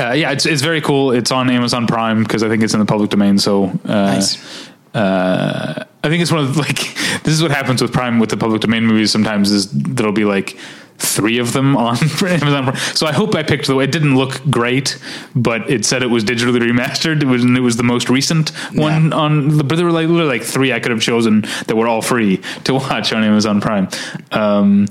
Uh, 0.00 0.12
yeah, 0.12 0.32
it's 0.32 0.46
it's 0.46 0.62
very 0.62 0.80
cool. 0.80 1.12
It's 1.12 1.30
on 1.30 1.50
Amazon 1.50 1.86
Prime 1.86 2.22
because 2.22 2.42
I 2.42 2.48
think 2.48 2.62
it's 2.62 2.74
in 2.74 2.80
the 2.80 2.86
public 2.86 3.10
domain. 3.10 3.38
So 3.38 3.64
uh, 3.84 4.14
Nice. 4.14 4.68
uh, 4.94 5.84
I 6.02 6.08
think 6.08 6.22
it's 6.22 6.32
one 6.32 6.42
of 6.44 6.54
the, 6.54 6.60
like 6.66 6.78
this 7.22 7.34
is 7.34 7.42
what 7.42 7.50
happens 7.50 7.82
with 7.82 7.92
Prime 7.92 8.18
with 8.18 8.30
the 8.30 8.36
public 8.36 8.60
domain 8.62 8.86
movies. 8.86 9.10
Sometimes 9.10 9.50
is 9.50 9.70
there'll 9.72 10.12
be 10.12 10.24
like 10.24 10.56
three 10.98 11.38
of 11.38 11.52
them 11.52 11.76
on 11.86 11.96
Amazon 12.22 12.64
Prime. 12.64 12.76
So 12.94 13.06
I 13.06 13.12
hope 13.12 13.34
I 13.34 13.42
picked 13.42 13.66
the. 13.66 13.74
Way 13.74 13.84
it 13.84 13.92
didn't 13.92 14.16
look 14.16 14.40
great, 14.50 14.98
but 15.34 15.68
it 15.70 15.84
said 15.84 16.02
it 16.02 16.10
was 16.10 16.24
digitally 16.24 16.60
remastered. 16.60 17.22
It 17.22 17.26
was 17.26 17.44
it 17.44 17.60
was 17.60 17.76
the 17.76 17.82
most 17.82 18.08
recent 18.08 18.50
one 18.74 19.10
Yeah. 19.10 19.16
on. 19.16 19.58
But 19.58 19.76
there 19.76 19.84
were 19.84 19.92
like 19.92 20.08
literally 20.08 20.38
like 20.38 20.42
three 20.42 20.72
I 20.72 20.80
could 20.80 20.90
have 20.92 21.02
chosen 21.02 21.42
that 21.66 21.76
were 21.76 21.88
all 21.88 22.02
free 22.02 22.38
to 22.64 22.74
watch 22.80 23.12
on 23.12 23.22
Amazon 23.24 23.60
Prime. 23.60 23.88
Um, 24.32 24.86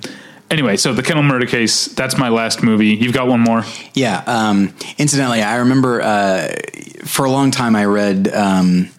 anyway, 0.51 0.77
so 0.77 0.93
the 0.93 1.03
Kennel 1.03 1.23
Murder 1.23 1.45
Case. 1.45 1.85
That's 1.85 2.17
my 2.17 2.29
last 2.29 2.63
movie. 2.63 2.89
You've 2.95 3.13
got 3.13 3.27
one 3.27 3.39
more. 3.41 3.63
Yeah. 3.93 4.23
Um, 4.25 4.73
incidentally, 4.97 5.41
I 5.41 5.57
remember 5.57 6.01
uh, 6.01 6.49
for 7.05 7.25
a 7.25 7.31
long 7.31 7.51
time 7.51 7.75
I 7.75 7.85
read 7.85 8.27
um, 8.33 8.89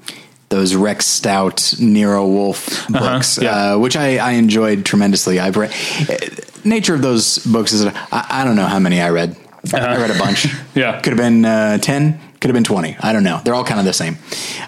those 0.49 0.75
Rex 0.75 1.07
Stout 1.07 1.75
Nero 1.81 2.27
Wolfe 2.27 2.87
books, 2.89 3.39
Uh-huh, 3.39 3.45
yeah. 3.47 3.75
uh, 3.75 3.79
which 3.79 3.97
I, 3.97 4.17
I 4.19 4.31
enjoyed 4.33 4.85
tremendously. 4.85 5.39
I've 5.41 5.57
read. 5.57 5.71
uh, 6.09 6.17
Nature 6.63 6.95
of 6.95 7.01
those 7.03 7.39
books 7.39 7.73
is 7.73 7.87
I, 7.87 7.95
I 8.13 8.45
don't 8.45 8.57
know 8.57 8.67
how 8.67 8.79
many 8.79 9.01
I 9.01 9.09
read. 9.11 9.35
I 9.73 9.97
read 9.97 10.11
a 10.11 10.19
bunch. 10.19 10.47
Uh-huh. 10.47 10.65
Yeah. 10.75 11.01
could 11.01 11.13
have 11.13 11.19
been 11.19 11.45
uh, 11.45 11.79
ten. 11.79 12.19
Could 12.41 12.49
have 12.49 12.55
been 12.55 12.65
twenty. 12.65 12.97
I 13.01 13.13
don't 13.13 13.25
know. 13.25 13.41
They're 13.45 13.55
all 13.55 13.65
kind 13.65 13.81
of 13.81 13.87
the 13.87 13.93
same. 13.93 14.17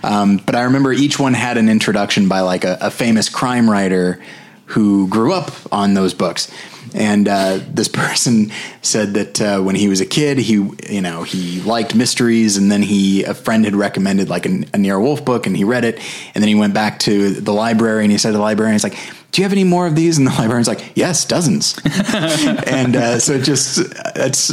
Um, 0.03 0.39
but 0.39 0.55
I 0.55 0.63
remember 0.63 0.93
each 0.93 1.19
one 1.19 1.33
had 1.35 1.57
an 1.59 1.69
introduction 1.69 2.29
by 2.29 2.41
like 2.41 2.65
a, 2.65 2.77
a 2.81 2.91
famous 2.91 3.29
crime 3.29 3.69
writer 3.71 4.21
who 4.67 5.07
grew 5.09 5.33
up 5.33 5.51
on 5.71 5.95
those 5.95 6.13
books. 6.15 6.51
And 6.95 7.29
uh, 7.29 7.61
this 7.69 7.89
person 8.03 8.53
said 8.83 9.15
that 9.15 9.41
uh, 9.41 9.61
when 9.61 9.75
he 9.75 9.89
was 9.89 10.01
a 10.01 10.07
kid, 10.07 10.39
he 10.39 10.55
you 10.89 11.01
know 11.01 11.23
he 11.23 11.61
liked 11.63 11.95
mysteries, 11.95 12.57
and 12.57 12.71
then 12.71 12.83
he 12.83 13.25
a 13.25 13.35
friend 13.35 13.65
had 13.65 13.75
recommended 13.75 14.29
like 14.29 14.47
a, 14.47 14.65
a 14.75 14.79
Nero 14.79 15.01
Wolfe 15.01 15.25
book, 15.25 15.47
and 15.47 15.57
he 15.57 15.65
read 15.65 15.85
it, 15.85 15.99
and 16.35 16.43
then 16.43 16.49
he 16.49 16.55
went 16.55 16.75
back 16.75 16.99
to 17.01 17.31
the 17.31 17.53
library, 17.53 18.05
and 18.05 18.13
he 18.13 18.19
said 18.19 18.31
to 18.31 18.37
the 18.37 18.43
librarian, 18.43 18.75
he's 18.75 18.85
like, 18.85 18.97
"Do 19.33 19.41
you 19.41 19.45
have 19.45 19.53
any 19.53 19.65
more 19.65 19.87
of 19.87 19.97
these?" 19.97 20.19
And 20.19 20.27
the 20.27 20.31
librarian's 20.39 20.69
like, 20.69 20.93
"Yes, 20.95 21.25
dozens." 21.25 21.79
and 22.15 22.97
uh, 22.97 23.19
so 23.19 23.35
it 23.35 23.43
just 23.43 23.79
it's 24.17 24.53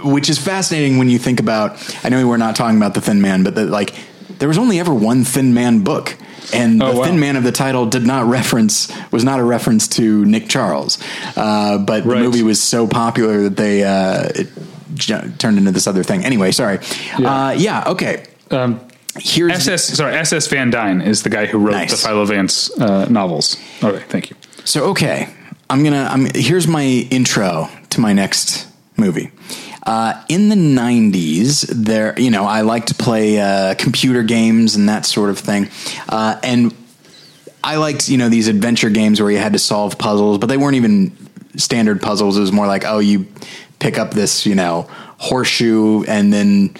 which 0.00 0.28
is 0.28 0.38
fascinating 0.38 0.98
when 0.98 1.08
you 1.08 1.18
think 1.18 1.40
about. 1.40 1.82
I 2.04 2.08
know 2.08 2.26
we're 2.26 2.36
not 2.36 2.56
talking 2.56 2.76
about 2.76 2.94
the 2.94 3.00
Thin 3.00 3.20
Man, 3.20 3.44
but 3.44 3.54
the, 3.54 3.64
like 3.64 3.94
there 4.42 4.48
was 4.48 4.58
only 4.58 4.80
ever 4.80 4.92
one 4.92 5.22
Thin 5.22 5.54
Man 5.54 5.84
book. 5.84 6.16
And 6.52 6.82
Oh, 6.82 6.92
the 6.92 6.98
wow. 6.98 7.04
Thin 7.04 7.20
Man 7.20 7.36
of 7.36 7.44
the 7.44 7.52
title 7.52 7.86
did 7.86 8.04
not 8.04 8.26
reference 8.26 8.90
was 9.12 9.22
not 9.22 9.38
a 9.38 9.44
reference 9.44 9.86
to 9.88 10.24
Nick 10.24 10.48
Charles, 10.48 10.98
uh, 11.36 11.78
but 11.78 12.04
Right. 12.04 12.16
the 12.18 12.24
movie 12.24 12.42
was 12.42 12.60
so 12.60 12.88
popular 12.88 13.42
that 13.44 13.56
they 13.56 13.84
uh, 13.84 14.24
it 14.34 14.48
j- 14.94 15.30
turned 15.38 15.58
into 15.58 15.70
this 15.70 15.86
other 15.86 16.02
thing. 16.02 16.24
Anyway, 16.24 16.50
sorry. 16.50 16.80
Yeah, 17.18 17.46
uh, 17.46 17.50
yeah 17.52 17.84
okay. 17.86 18.24
Um, 18.50 18.80
Here's 19.20 19.52
SS 19.68 19.84
sorry 19.96 20.14
SS 20.16 20.48
Van 20.48 20.70
Dine 20.70 21.00
is 21.00 21.22
the 21.22 21.30
guy 21.30 21.46
who 21.46 21.58
wrote 21.58 21.72
Nice. 21.74 21.92
the 22.02 22.08
Philo 22.08 22.24
Vance 22.24 22.70
uh, 22.80 23.06
novels. 23.08 23.56
Okay, 23.84 24.02
thank 24.08 24.28
you. 24.30 24.36
So 24.64 24.86
okay, 24.90 25.28
I'm 25.70 25.84
gonna. 25.84 26.08
I'm 26.10 26.26
here's 26.34 26.66
my 26.66 27.06
intro 27.10 27.68
to 27.90 28.00
my 28.00 28.12
next 28.12 28.66
movie. 28.96 29.30
Uh, 29.84 30.22
in 30.28 30.48
the 30.48 30.54
'90s, 30.54 31.66
there, 31.68 32.18
you 32.18 32.30
know, 32.30 32.44
I 32.44 32.60
like 32.60 32.86
to 32.86 32.94
play 32.94 33.40
uh, 33.40 33.74
computer 33.74 34.22
games 34.22 34.76
and 34.76 34.88
that 34.88 35.04
sort 35.04 35.30
of 35.30 35.38
thing, 35.38 35.68
uh, 36.08 36.38
and 36.42 36.74
I 37.64 37.76
liked, 37.76 38.08
you 38.08 38.18
know, 38.18 38.28
these 38.28 38.48
adventure 38.48 38.90
games 38.90 39.20
where 39.20 39.30
you 39.30 39.38
had 39.38 39.52
to 39.52 39.58
solve 39.58 39.98
puzzles, 39.98 40.38
but 40.38 40.46
they 40.46 40.56
weren't 40.56 40.76
even 40.76 41.16
standard 41.56 42.02
puzzles. 42.02 42.36
It 42.36 42.40
was 42.40 42.52
more 42.52 42.66
like, 42.66 42.84
oh, 42.84 42.98
you 42.98 43.26
pick 43.78 43.98
up 43.98 44.12
this, 44.12 44.46
you 44.46 44.54
know, 44.54 44.88
horseshoe, 45.18 46.04
and 46.04 46.32
then 46.32 46.76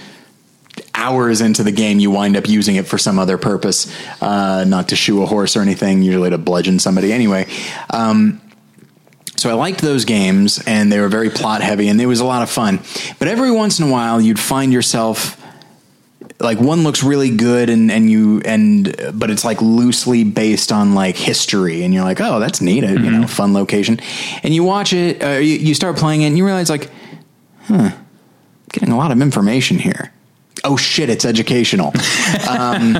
hours 0.94 1.40
into 1.40 1.62
the 1.62 1.72
game, 1.72 1.98
you 1.98 2.10
wind 2.10 2.36
up 2.36 2.48
using 2.48 2.76
it 2.76 2.86
for 2.86 2.98
some 2.98 3.18
other 3.18 3.38
purpose, 3.38 3.92
uh, 4.20 4.64
not 4.66 4.88
to 4.88 4.96
shoe 4.96 5.22
a 5.22 5.26
horse 5.26 5.56
or 5.56 5.60
anything, 5.60 6.02
usually 6.02 6.30
to 6.30 6.38
bludgeon 6.38 6.78
somebody. 6.78 7.12
Anyway, 7.12 7.46
um, 7.90 8.40
so 9.42 9.50
I 9.50 9.54
liked 9.54 9.80
those 9.80 10.04
games, 10.04 10.62
and 10.68 10.92
they 10.92 11.00
were 11.00 11.08
very 11.08 11.28
plot 11.28 11.62
heavy, 11.62 11.88
and 11.88 12.00
it 12.00 12.06
was 12.06 12.20
a 12.20 12.24
lot 12.24 12.42
of 12.42 12.48
fun. 12.48 12.78
But 13.18 13.26
every 13.26 13.50
once 13.50 13.80
in 13.80 13.88
a 13.88 13.90
while, 13.90 14.20
you'd 14.20 14.38
find 14.38 14.72
yourself 14.72 15.36
like 16.38 16.60
one 16.60 16.84
looks 16.84 17.02
really 17.02 17.30
good 17.30 17.68
and 17.68 17.90
and 17.90 18.08
you 18.08 18.40
and 18.44 18.94
but 19.14 19.30
it's 19.30 19.44
like 19.44 19.60
loosely 19.60 20.22
based 20.22 20.70
on 20.70 20.94
like 20.94 21.16
history 21.16 21.82
and 21.82 21.92
you're 21.92 22.04
like 22.04 22.20
oh 22.20 22.40
that's 22.40 22.60
neat 22.60 22.84
you 22.84 23.10
know 23.10 23.26
fun 23.26 23.52
location. 23.52 23.98
And 24.44 24.54
you 24.54 24.62
watch 24.62 24.92
it 24.92 25.22
uh, 25.22 25.30
you, 25.38 25.56
you 25.56 25.74
start 25.74 25.96
playing 25.96 26.22
it 26.22 26.26
and 26.26 26.38
you 26.38 26.44
realize 26.46 26.70
like 26.70 26.90
huh 27.64 27.90
getting 28.72 28.90
a 28.90 28.96
lot 28.96 29.10
of 29.10 29.20
information 29.20 29.78
here. 29.78 30.12
Oh 30.62 30.76
shit 30.76 31.10
it's 31.10 31.24
educational. 31.24 31.92
Um, 32.48 32.98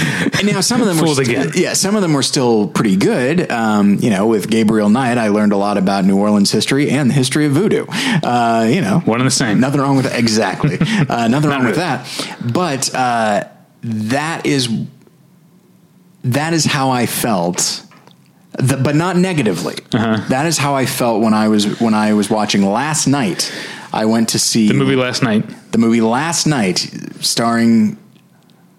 and 0.00 0.46
now 0.46 0.60
some 0.60 0.80
of 0.80 0.86
them 0.86 0.96
were 0.98 1.04
Fooled 1.14 1.24
st- 1.26 1.56
yeah 1.56 1.72
some 1.72 1.96
of 1.96 2.02
them 2.02 2.12
were 2.12 2.22
still 2.22 2.68
pretty 2.68 2.96
good 2.96 3.50
um, 3.50 3.96
you 4.00 4.10
know 4.10 4.26
with 4.26 4.48
Gabriel 4.50 4.88
Knight 4.88 5.18
I 5.18 5.28
learned 5.28 5.52
a 5.52 5.56
lot 5.56 5.76
about 5.78 6.04
New 6.04 6.16
Orleans 6.18 6.50
history 6.50 6.90
and 6.90 7.10
the 7.10 7.14
history 7.14 7.46
of 7.46 7.52
voodoo 7.52 7.86
uh, 8.22 8.68
you 8.70 8.80
know 8.80 9.00
One 9.04 9.20
and 9.20 9.26
the 9.26 9.30
same. 9.30 9.60
Nothing 9.60 9.80
wrong 9.80 9.96
with 9.96 10.06
that. 10.06 10.18
Exactly. 10.18 10.78
Uh, 11.08 11.28
nothing 11.28 11.50
wrong 11.50 11.64
with 11.64 11.76
that. 11.76 12.06
But 12.52 12.94
uh, 12.94 13.44
that 13.82 14.44
is 14.46 14.68
that 16.24 16.52
is 16.52 16.64
how 16.64 16.90
I 16.90 17.06
felt. 17.06 17.84
The, 18.58 18.76
but 18.76 18.96
not 18.96 19.16
negatively. 19.16 19.76
Uh-huh. 19.94 20.24
That 20.28 20.46
is 20.46 20.58
how 20.58 20.74
I 20.74 20.84
felt 20.86 21.22
when 21.22 21.32
I 21.34 21.48
was 21.48 21.80
when 21.80 21.94
I 21.94 22.12
was 22.14 22.28
watching 22.28 22.62
last 22.64 23.06
night. 23.06 23.52
I 23.92 24.04
went 24.04 24.30
to 24.30 24.38
see 24.38 24.68
The 24.68 24.74
movie 24.74 24.96
last 24.96 25.22
night. 25.22 25.44
the 25.72 25.78
movie 25.78 26.00
last 26.00 26.46
night, 26.46 26.78
starring 27.20 27.96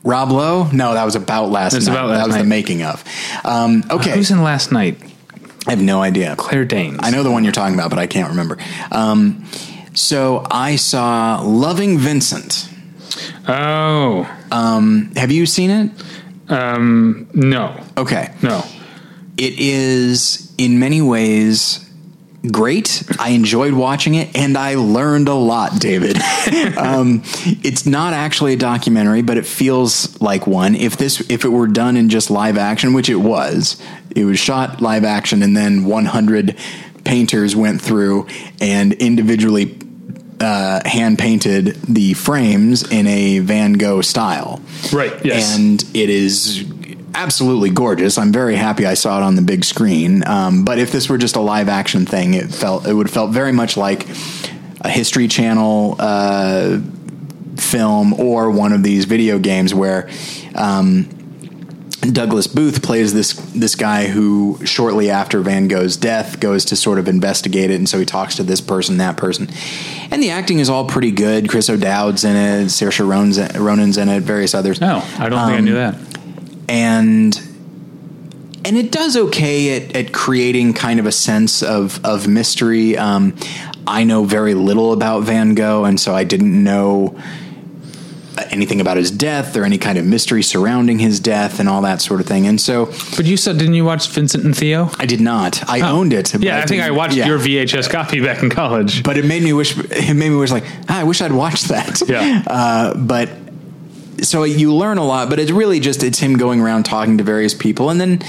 Rob 0.09 0.31
Lowe. 0.31 0.69
No, 0.71 0.93
that 0.95 1.05
was 1.05 1.15
about 1.15 1.49
last 1.51 1.73
night. 1.73 1.87
about 1.87 2.09
Last 2.09 2.19
that 2.21 2.27
was 2.27 2.37
the 2.37 2.43
making 2.43 2.81
of. 2.83 3.03
Um, 3.45 3.83
okay, 3.91 4.15
Who's 4.15 4.31
in 4.31 4.41
last 4.41 4.71
night? 4.71 4.97
I 5.67 5.71
have 5.71 5.81
no 5.81 6.01
idea. 6.01 6.35
Claire 6.35 6.65
Danes. 6.65 6.99
I 7.01 7.11
know 7.11 7.21
the 7.21 7.31
one 7.31 7.43
you're 7.43 7.53
talking 7.53 7.75
about, 7.75 7.89
but 7.91 7.99
I 7.99 8.07
can't 8.07 8.29
remember. 8.29 8.57
Um, 8.91 9.45
so 9.93 10.45
I 10.49 10.77
saw 10.77 11.41
Loving 11.43 11.99
Vincent. 11.99 12.67
Oh 13.47 14.23
Have 15.15 15.31
you 15.31 15.45
seen 15.45 15.69
it? 15.69 15.91
no, 16.49 17.83
Okay. 17.97 18.33
no. 18.41 18.63
It 19.37 19.53
is 19.59 20.53
in 20.57 20.79
many 20.79 21.01
ways 21.01 21.88
great. 22.49 23.03
I 23.19 23.29
enjoyed 23.29 23.73
watching 23.73 24.15
it, 24.15 24.35
and 24.35 24.57
I 24.57 24.75
learned 24.75 25.27
a 25.27 25.33
lot, 25.33 25.79
David. 25.79 26.17
um, 26.77 27.23
it's 27.63 27.85
not 27.85 28.13
actually 28.13 28.53
a 28.53 28.57
documentary, 28.57 29.21
but 29.21 29.37
it 29.37 29.45
feels 29.45 30.19
like 30.21 30.47
one. 30.47 30.75
If 30.75 30.97
this, 30.97 31.21
if 31.29 31.45
it 31.45 31.49
were 31.49 31.67
done 31.67 31.97
in 31.97 32.09
just 32.09 32.29
live 32.29 32.57
action, 32.57 32.93
which 32.93 33.09
it 33.09 33.15
was, 33.15 33.81
it 34.15 34.25
was 34.25 34.39
shot 34.39 34.81
live 34.81 35.03
action, 35.03 35.43
and 35.43 35.55
then 35.55 35.85
100 35.85 36.55
painters 37.03 37.55
went 37.55 37.81
through 37.81 38.27
and 38.61 38.93
individually 38.93 39.77
uh, 40.39 40.81
hand 40.87 41.19
painted 41.19 41.67
the 41.83 42.13
frames 42.13 42.89
in 42.89 43.07
a 43.07 43.39
Van 43.39 43.73
Gogh 43.73 44.01
style. 44.01 44.61
Right, 44.93 45.13
yes. 45.25 45.57
And 45.57 45.83
it 45.93 46.09
is 46.09 46.63
absolutely 47.15 47.69
gorgeous. 47.69 48.17
I'm 48.17 48.31
very 48.31 48.55
happy 48.55 48.85
I 48.85 48.93
saw 48.93 49.19
it 49.19 49.23
on 49.23 49.35
the 49.35 49.41
big 49.41 49.63
screen. 49.65 50.25
Um, 50.27 50.63
but 50.65 50.79
if 50.79 50.91
this 50.91 51.09
were 51.09 51.17
just 51.17 51.35
a 51.35 51.41
live 51.41 51.69
action 51.69 52.05
thing, 52.05 52.33
it 52.33 52.53
felt 52.53 52.87
it 52.87 52.93
would 52.93 53.07
have 53.07 53.13
felt 53.13 53.31
very 53.31 53.51
much 53.51 53.77
like 53.77 54.07
a 54.81 54.89
History 54.89 55.27
Channel 55.27 55.95
uh, 55.99 56.79
film 57.57 58.13
or 58.13 58.49
one 58.51 58.73
of 58.73 58.83
these 58.83 59.05
video 59.05 59.39
games 59.39 59.73
where. 59.73 60.09
Um, 60.55 61.09
Douglas 62.01 62.47
Booth 62.47 62.81
plays 62.81 63.13
this 63.13 63.33
this 63.51 63.75
guy 63.75 64.07
who 64.07 64.57
shortly 64.65 65.09
after 65.09 65.41
Van 65.41 65.67
Gogh's 65.67 65.97
death 65.97 66.39
goes 66.39 66.63
to 66.65 66.77
sort 66.77 66.97
of 66.97 67.09
investigate 67.09 67.71
it, 67.71 67.75
and 67.75 67.89
so 67.89 67.99
he 67.99 68.05
talks 68.05 68.35
to 68.35 68.43
this 68.43 68.61
person, 68.61 68.99
that 68.99 69.17
person, 69.17 69.49
and 70.09 70.23
the 70.23 70.29
acting 70.29 70.59
is 70.59 70.69
all 70.69 70.85
pretty 70.87 71.11
good. 71.11 71.49
Chris 71.49 71.69
O'Dowd's 71.69 72.23
in 72.23 72.37
it, 72.37 72.65
Saoirse 72.67 73.05
Ronan's, 73.05 73.37
Ronan's 73.59 73.97
in 73.97 74.07
it, 74.07 74.23
various 74.23 74.55
others. 74.55 74.79
No, 74.79 75.03
I 75.17 75.27
don't 75.27 75.39
think 75.45 75.55
I 75.55 75.57
Um, 75.57 75.65
knew 75.65 75.73
that. 75.73 75.95
And 76.69 77.35
and 78.63 78.77
it 78.77 78.91
does 78.91 79.17
okay 79.17 79.75
at, 79.75 79.95
at 79.95 80.13
creating 80.13 80.73
kind 80.73 80.99
of 80.99 81.05
a 81.05 81.11
sense 81.11 81.63
of 81.63 82.03
of 82.05 82.27
mystery. 82.27 82.97
Um, 82.97 83.35
I 83.87 84.03
know 84.03 84.23
very 84.23 84.53
little 84.53 84.93
about 84.93 85.23
Van 85.23 85.55
Gogh, 85.55 85.83
and 85.83 85.99
so 85.99 86.13
I 86.13 86.23
didn't 86.23 86.63
know 86.63 87.19
anything 88.51 88.79
about 88.79 88.97
his 88.97 89.11
death 89.11 89.57
or 89.57 89.63
any 89.63 89.77
kind 89.77 89.97
of 89.97 90.05
mystery 90.05 90.41
surrounding 90.43 90.99
his 90.99 91.19
death 91.19 91.59
and 91.59 91.67
all 91.67 91.81
that 91.81 92.01
sort 92.01 92.21
of 92.21 92.27
thing. 92.27 92.47
And 92.47 92.59
so 92.59 92.85
But 93.17 93.25
you 93.25 93.35
said, 93.35 93.57
didn't 93.57 93.73
you 93.73 93.83
watch 93.83 94.07
Vincent 94.07 94.45
and 94.45 94.55
Theo? 94.55 94.89
I 94.97 95.05
did 95.05 95.19
not. 95.19 95.67
I 95.69 95.81
owned 95.81 96.13
it. 96.13 96.33
Yeah, 96.35 96.59
I 96.59 96.65
think 96.65 96.81
I 96.81 96.91
watched 96.91 97.15
yeah. 97.15 97.27
your 97.27 97.39
VHS 97.39 97.89
copy 97.89 98.21
back 98.21 98.41
in 98.41 98.49
college. 98.49 99.03
but 99.03 99.17
it 99.17 99.25
made 99.25 99.43
me 99.43 99.53
wish. 99.53 99.77
It 99.77 100.13
made 100.13 100.29
me 100.29 100.35
wish 100.35 100.51
like 100.51 100.65
ah, 100.87 101.01
I 101.01 101.03
wish 101.03 101.21
I'd 101.21 101.31
watched 101.33 101.67
that. 101.69 102.01
Yeah. 102.07 102.43
Uh, 102.47 102.97
but 102.97 103.29
so 104.21 104.43
you 104.43 104.73
learn 104.73 104.97
a 104.97 105.05
lot, 105.05 105.29
but 105.29 105.39
it's 105.39 105.51
really 105.51 105.79
just 105.79 106.03
it's 106.03 106.19
him 106.19 106.37
going 106.37 106.61
around 106.61 106.83
talking 106.83 107.17
to 107.17 107.23
various 107.23 107.53
people, 107.53 107.89
and 107.89 107.99
then 107.99 108.21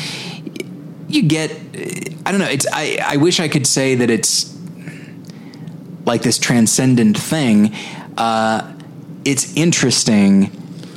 you 1.08 1.22
get 1.22 1.50
I 2.26 2.32
don't 2.32 2.40
know. 2.40 2.48
It's 2.48 2.66
I 2.72 2.98
I 3.04 3.16
wish 3.16 3.40
I 3.40 3.48
could 3.48 3.66
say 3.66 3.94
that 3.96 4.10
it's 4.10 4.56
like 6.06 6.22
this 6.22 6.38
transcendent 6.38 7.18
thing. 7.18 7.74
Uh, 8.16 8.72
it's 9.24 9.54
interesting 9.56 10.50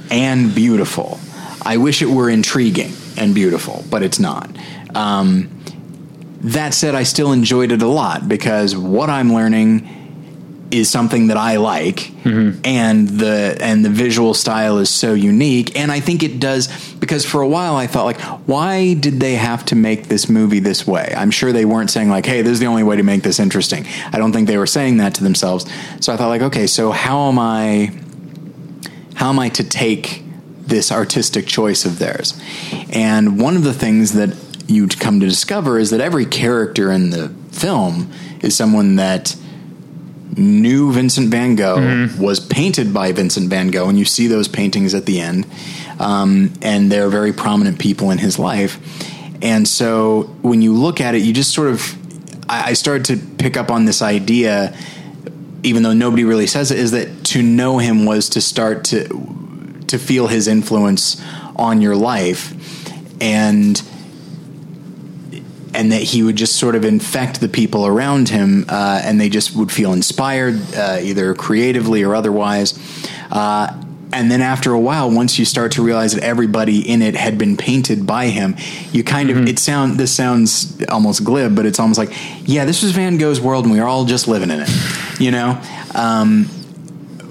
and 0.10 0.54
beautiful. 0.54 1.20
I 1.62 1.78
wish 1.78 2.02
it 2.02 2.08
were 2.08 2.30
intriguing 2.30 2.94
and 3.18 3.34
beautiful, 3.34 3.84
but 3.90 4.04
it's 4.04 4.20
not. 4.20 4.50
Um, 4.96 5.50
that 6.42 6.74
said, 6.74 6.94
I 6.94 7.04
still 7.04 7.32
enjoyed 7.32 7.72
it 7.72 7.82
a 7.82 7.88
lot 7.88 8.28
because 8.28 8.76
what 8.76 9.10
I'm 9.10 9.34
learning 9.34 9.88
is 10.74 10.90
something 10.90 11.28
that 11.28 11.38
I 11.38 11.58
like, 11.58 12.12
and 12.26 13.08
the 13.08 13.58
and 13.62 13.86
the 13.86 13.90
visual 13.90 14.34
style 14.34 14.80
is 14.80 14.90
so 14.90 15.14
unique. 15.14 15.78
And 15.78 15.92
I 15.92 16.00
think 16.00 16.24
it 16.24 16.40
does 16.40 16.68
because 16.96 17.24
for 17.26 17.42
a 17.42 17.48
while 17.48 17.76
I 17.76 17.86
thought 17.86 18.06
like, 18.06 18.20
why 18.48 18.96
did 18.96 19.20
they 19.20 19.36
have 19.36 19.64
to 19.66 19.76
make 19.76 20.08
this 20.08 20.28
movie 20.28 20.60
this 20.60 20.88
way? 20.88 21.14
I'm 21.16 21.30
sure 21.32 21.52
they 21.52 21.66
weren't 21.66 21.92
saying 21.92 22.10
like, 22.10 22.26
hey, 22.26 22.42
this 22.42 22.54
is 22.54 22.60
the 22.60 22.66
only 22.66 22.84
way 22.84 22.96
to 22.98 23.04
make 23.04 23.22
this 23.22 23.40
interesting. 23.40 23.86
I 24.12 24.18
don't 24.18 24.34
think 24.34 24.48
they 24.48 24.58
were 24.58 24.66
saying 24.66 24.98
that 24.98 25.14
to 25.16 25.24
themselves. 25.24 25.66
So 26.00 26.12
I 26.12 26.18
thought 26.18 26.30
like, 26.30 26.42
okay, 26.42 26.66
so 26.66 26.92
how 26.92 27.30
am 27.30 27.38
I? 27.38 27.94
How 29.16 29.30
am 29.30 29.38
I 29.38 29.50
to 29.50 29.64
take 29.64 30.24
this 30.58 30.92
artistic 30.92 31.46
choice 31.46 31.86
of 31.86 32.00
theirs? 32.00 32.34
And 32.90 33.40
one 33.40 33.56
of 33.56 33.64
the 33.64 33.74
things 33.74 34.14
that 34.14 34.36
you 34.68 34.88
come 34.88 35.20
to 35.20 35.28
discover 35.28 35.78
is 35.78 35.92
that 35.92 36.02
every 36.02 36.26
character 36.26 36.92
in 36.92 37.12
the 37.12 37.30
film 37.52 38.12
is 38.42 38.56
someone 38.56 38.96
that 38.96 39.36
knew 40.38 40.92
Vincent 40.92 41.30
Van 41.30 41.56
Gogh, 41.56 42.10
was 42.20 42.40
painted 42.40 42.94
by 42.94 43.12
Vincent 43.12 43.50
Van 43.50 43.70
Gogh, 43.70 43.90
and 43.90 43.98
you 43.98 44.06
see 44.06 44.28
those 44.28 44.48
paintings 44.48 44.94
at 44.94 45.06
the 45.06 45.20
end. 45.20 45.46
Um, 46.00 46.54
and 46.62 46.92
they're 46.92 47.10
very 47.10 47.34
prominent 47.34 47.80
people 47.80 48.12
in 48.12 48.18
his 48.18 48.40
life. 48.40 48.80
And 49.42 49.68
so 49.68 50.24
when 50.42 50.62
you 50.62 50.74
look 50.74 51.02
at 51.02 51.16
it, 51.16 51.22
you 51.22 51.34
just 51.34 51.54
sort 51.54 51.70
of, 51.70 51.96
I, 52.50 52.70
I 52.70 52.74
started 52.74 53.06
to 53.06 53.18
pick 53.38 53.58
up 53.58 53.70
on 53.70 53.86
this 53.86 54.02
idea, 54.02 54.76
even 55.62 55.84
though 55.84 55.94
nobody 55.94 56.24
really 56.24 56.48
says 56.48 56.72
it, 56.72 56.80
is 56.80 56.92
that 56.92 57.24
to 57.26 57.44
know 57.44 57.78
him 57.78 58.06
was 58.06 58.30
to 58.30 58.42
start 58.42 58.86
to 58.86 59.08
to 59.88 60.00
feel 60.00 60.28
his 60.28 60.48
influence 60.48 61.22
on 61.56 61.82
your 61.82 61.96
life, 61.96 62.54
and 63.22 63.82
and 65.74 65.92
that 65.92 66.02
he 66.02 66.24
would 66.24 66.36
just 66.36 66.58
sort 66.58 66.76
of 66.76 66.86
infect 66.86 67.40
the 67.40 67.50
people 67.50 67.86
around 67.86 68.30
him, 68.30 68.66
uh, 68.70 69.02
and 69.04 69.20
they 69.20 69.30
just 69.30 69.56
would 69.56 69.72
feel 69.72 69.94
inspired, 69.94 70.60
uh, 70.76 71.00
either 71.02 71.34
creatively 71.34 72.04
or 72.04 72.16
otherwise. 72.16 72.78
Uh, 73.32 73.80
and 74.14 74.30
then 74.30 74.42
after 74.42 74.72
a 74.72 74.80
while, 74.80 75.10
once 75.10 75.40
you 75.40 75.46
start 75.46 75.72
to 75.74 75.84
realize 75.84 76.14
that 76.14 76.24
everybody 76.24 76.88
in 76.88 77.02
it 77.02 77.16
had 77.16 77.38
been 77.38 77.58
painted 77.58 78.06
by 78.06 78.28
him, 78.28 78.56
you 78.92 79.04
kind 79.04 79.32
of 79.32 79.48
it 79.48 79.58
sound 79.58 79.98
this 79.98 80.14
sounds 80.16 80.84
almost 80.86 81.24
glib, 81.24 81.56
but 81.56 81.66
it's 81.66 81.80
almost 81.80 81.98
like, 81.98 82.12
yeah, 82.48 82.64
this 82.64 82.84
was 82.84 82.92
Van 82.92 83.18
Gogh's 83.18 83.42
world, 83.42 83.66
and 83.66 83.74
we 83.74 83.80
are 83.80 83.88
all 83.88 84.06
just 84.06 84.28
living 84.28 84.52
in 84.52 84.60
it, 84.62 84.70
you 85.20 85.32
know. 85.32 85.60
Um, 85.96 86.46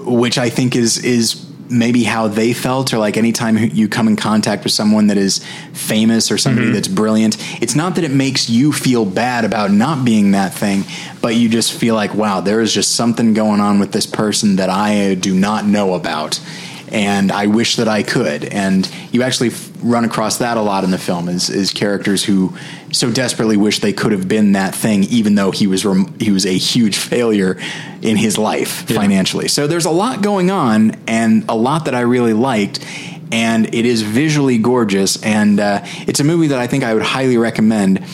which 0.04 0.38
I 0.38 0.50
think 0.50 0.74
is 0.74 0.98
is 1.04 1.46
maybe 1.72 2.04
how 2.04 2.28
they 2.28 2.52
felt, 2.52 2.92
or 2.92 2.98
like 2.98 3.16
anytime 3.16 3.56
you 3.56 3.88
come 3.88 4.06
in 4.06 4.16
contact 4.16 4.64
with 4.64 4.72
someone 4.72 5.08
that 5.08 5.16
is 5.16 5.44
famous 5.72 6.30
or 6.30 6.38
somebody 6.38 6.66
mm-hmm. 6.66 6.74
that's 6.74 6.88
brilliant, 6.88 7.36
it's 7.62 7.74
not 7.74 7.94
that 7.96 8.04
it 8.04 8.10
makes 8.10 8.48
you 8.50 8.72
feel 8.72 9.04
bad 9.04 9.44
about 9.44 9.70
not 9.70 10.04
being 10.04 10.32
that 10.32 10.52
thing, 10.52 10.84
but 11.20 11.34
you 11.34 11.48
just 11.48 11.72
feel 11.72 11.94
like, 11.94 12.14
wow, 12.14 12.40
there 12.40 12.60
is 12.60 12.72
just 12.72 12.94
something 12.94 13.34
going 13.34 13.60
on 13.60 13.78
with 13.78 13.92
this 13.92 14.06
person 14.06 14.56
that 14.56 14.70
I 14.70 15.12
uh, 15.12 15.14
do 15.14 15.34
not 15.34 15.64
know 15.64 15.94
about. 15.94 16.40
And 16.88 17.32
I 17.32 17.46
wish 17.46 17.76
that 17.76 17.88
I 17.88 18.02
could. 18.02 18.44
And 18.44 18.88
you 19.12 19.22
actually 19.22 19.48
f- 19.48 19.70
run 19.82 20.04
across 20.04 20.38
that 20.38 20.58
a 20.58 20.60
lot 20.60 20.84
in 20.84 20.90
the 20.90 20.98
film 20.98 21.30
is, 21.30 21.48
is 21.48 21.72
characters 21.72 22.22
who 22.22 22.54
so 22.92 23.10
desperately 23.10 23.56
wish 23.56 23.80
they 23.80 23.92
could 23.92 24.12
have 24.12 24.28
been 24.28 24.52
that 24.52 24.74
thing, 24.74 25.04
even 25.04 25.34
though 25.34 25.50
he 25.50 25.66
was 25.66 25.84
rem- 25.84 26.18
he 26.18 26.30
was 26.30 26.46
a 26.46 26.56
huge 26.56 26.96
failure 26.98 27.58
in 28.02 28.16
his 28.16 28.38
life 28.38 28.88
financially. 28.88 29.48
So 29.48 29.66
there's 29.66 29.86
a 29.86 29.90
lot 29.90 30.22
going 30.22 30.50
on, 30.50 30.96
and 31.06 31.44
a 31.48 31.56
lot 31.56 31.86
that 31.86 31.94
I 31.94 32.00
really 32.00 32.34
liked. 32.34 32.84
And 33.32 33.74
it 33.74 33.86
is 33.86 34.02
visually 34.02 34.58
gorgeous, 34.58 35.22
and 35.22 35.58
uh, 35.58 35.80
it's 36.06 36.20
a 36.20 36.24
movie 36.24 36.48
that 36.48 36.58
I 36.58 36.66
think 36.66 36.84
I 36.84 36.92
would 36.92 37.02
highly 37.02 37.38
recommend. 37.38 38.04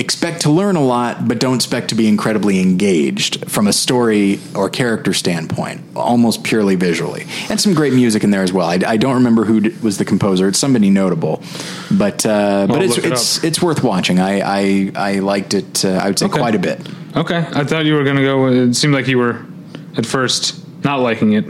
Expect 0.00 0.40
to 0.42 0.50
learn 0.50 0.76
a 0.76 0.82
lot, 0.82 1.28
but 1.28 1.38
don't 1.38 1.56
expect 1.56 1.88
to 1.90 1.94
be 1.94 2.08
incredibly 2.08 2.58
engaged 2.58 3.48
from 3.50 3.66
a 3.66 3.72
story 3.72 4.40
or 4.56 4.70
character 4.70 5.12
standpoint, 5.12 5.82
almost 5.94 6.42
purely 6.42 6.74
visually. 6.74 7.26
And 7.50 7.60
some 7.60 7.74
great 7.74 7.92
music 7.92 8.24
in 8.24 8.30
there 8.30 8.42
as 8.42 8.50
well. 8.50 8.66
I, 8.66 8.78
I 8.86 8.96
don't 8.96 9.14
remember 9.14 9.44
who 9.44 9.60
d- 9.60 9.76
was 9.82 9.98
the 9.98 10.06
composer. 10.06 10.48
It's 10.48 10.58
somebody 10.58 10.88
notable, 10.88 11.42
but 11.90 12.24
uh, 12.24 12.66
but 12.66 12.80
it's 12.82 12.96
it 12.96 13.04
it's 13.04 13.44
it's 13.44 13.60
worth 13.60 13.82
watching. 13.84 14.18
I 14.20 14.40
I, 14.40 14.92
I 14.94 15.18
liked 15.18 15.52
it. 15.52 15.84
Uh, 15.84 15.90
I 16.02 16.06
would 16.06 16.18
say 16.18 16.26
Okay. 16.26 16.38
quite 16.38 16.54
a 16.54 16.58
bit. 16.58 16.80
Okay, 17.14 17.36
I 17.38 17.64
thought 17.64 17.84
you 17.84 17.92
were 17.94 18.04
going 18.04 18.16
to 18.16 18.22
go. 18.22 18.46
It 18.46 18.74
seemed 18.74 18.94
like 18.94 19.06
you 19.06 19.18
were 19.18 19.44
at 19.98 20.06
first 20.06 20.64
not 20.82 21.00
liking 21.00 21.34
it. 21.34 21.44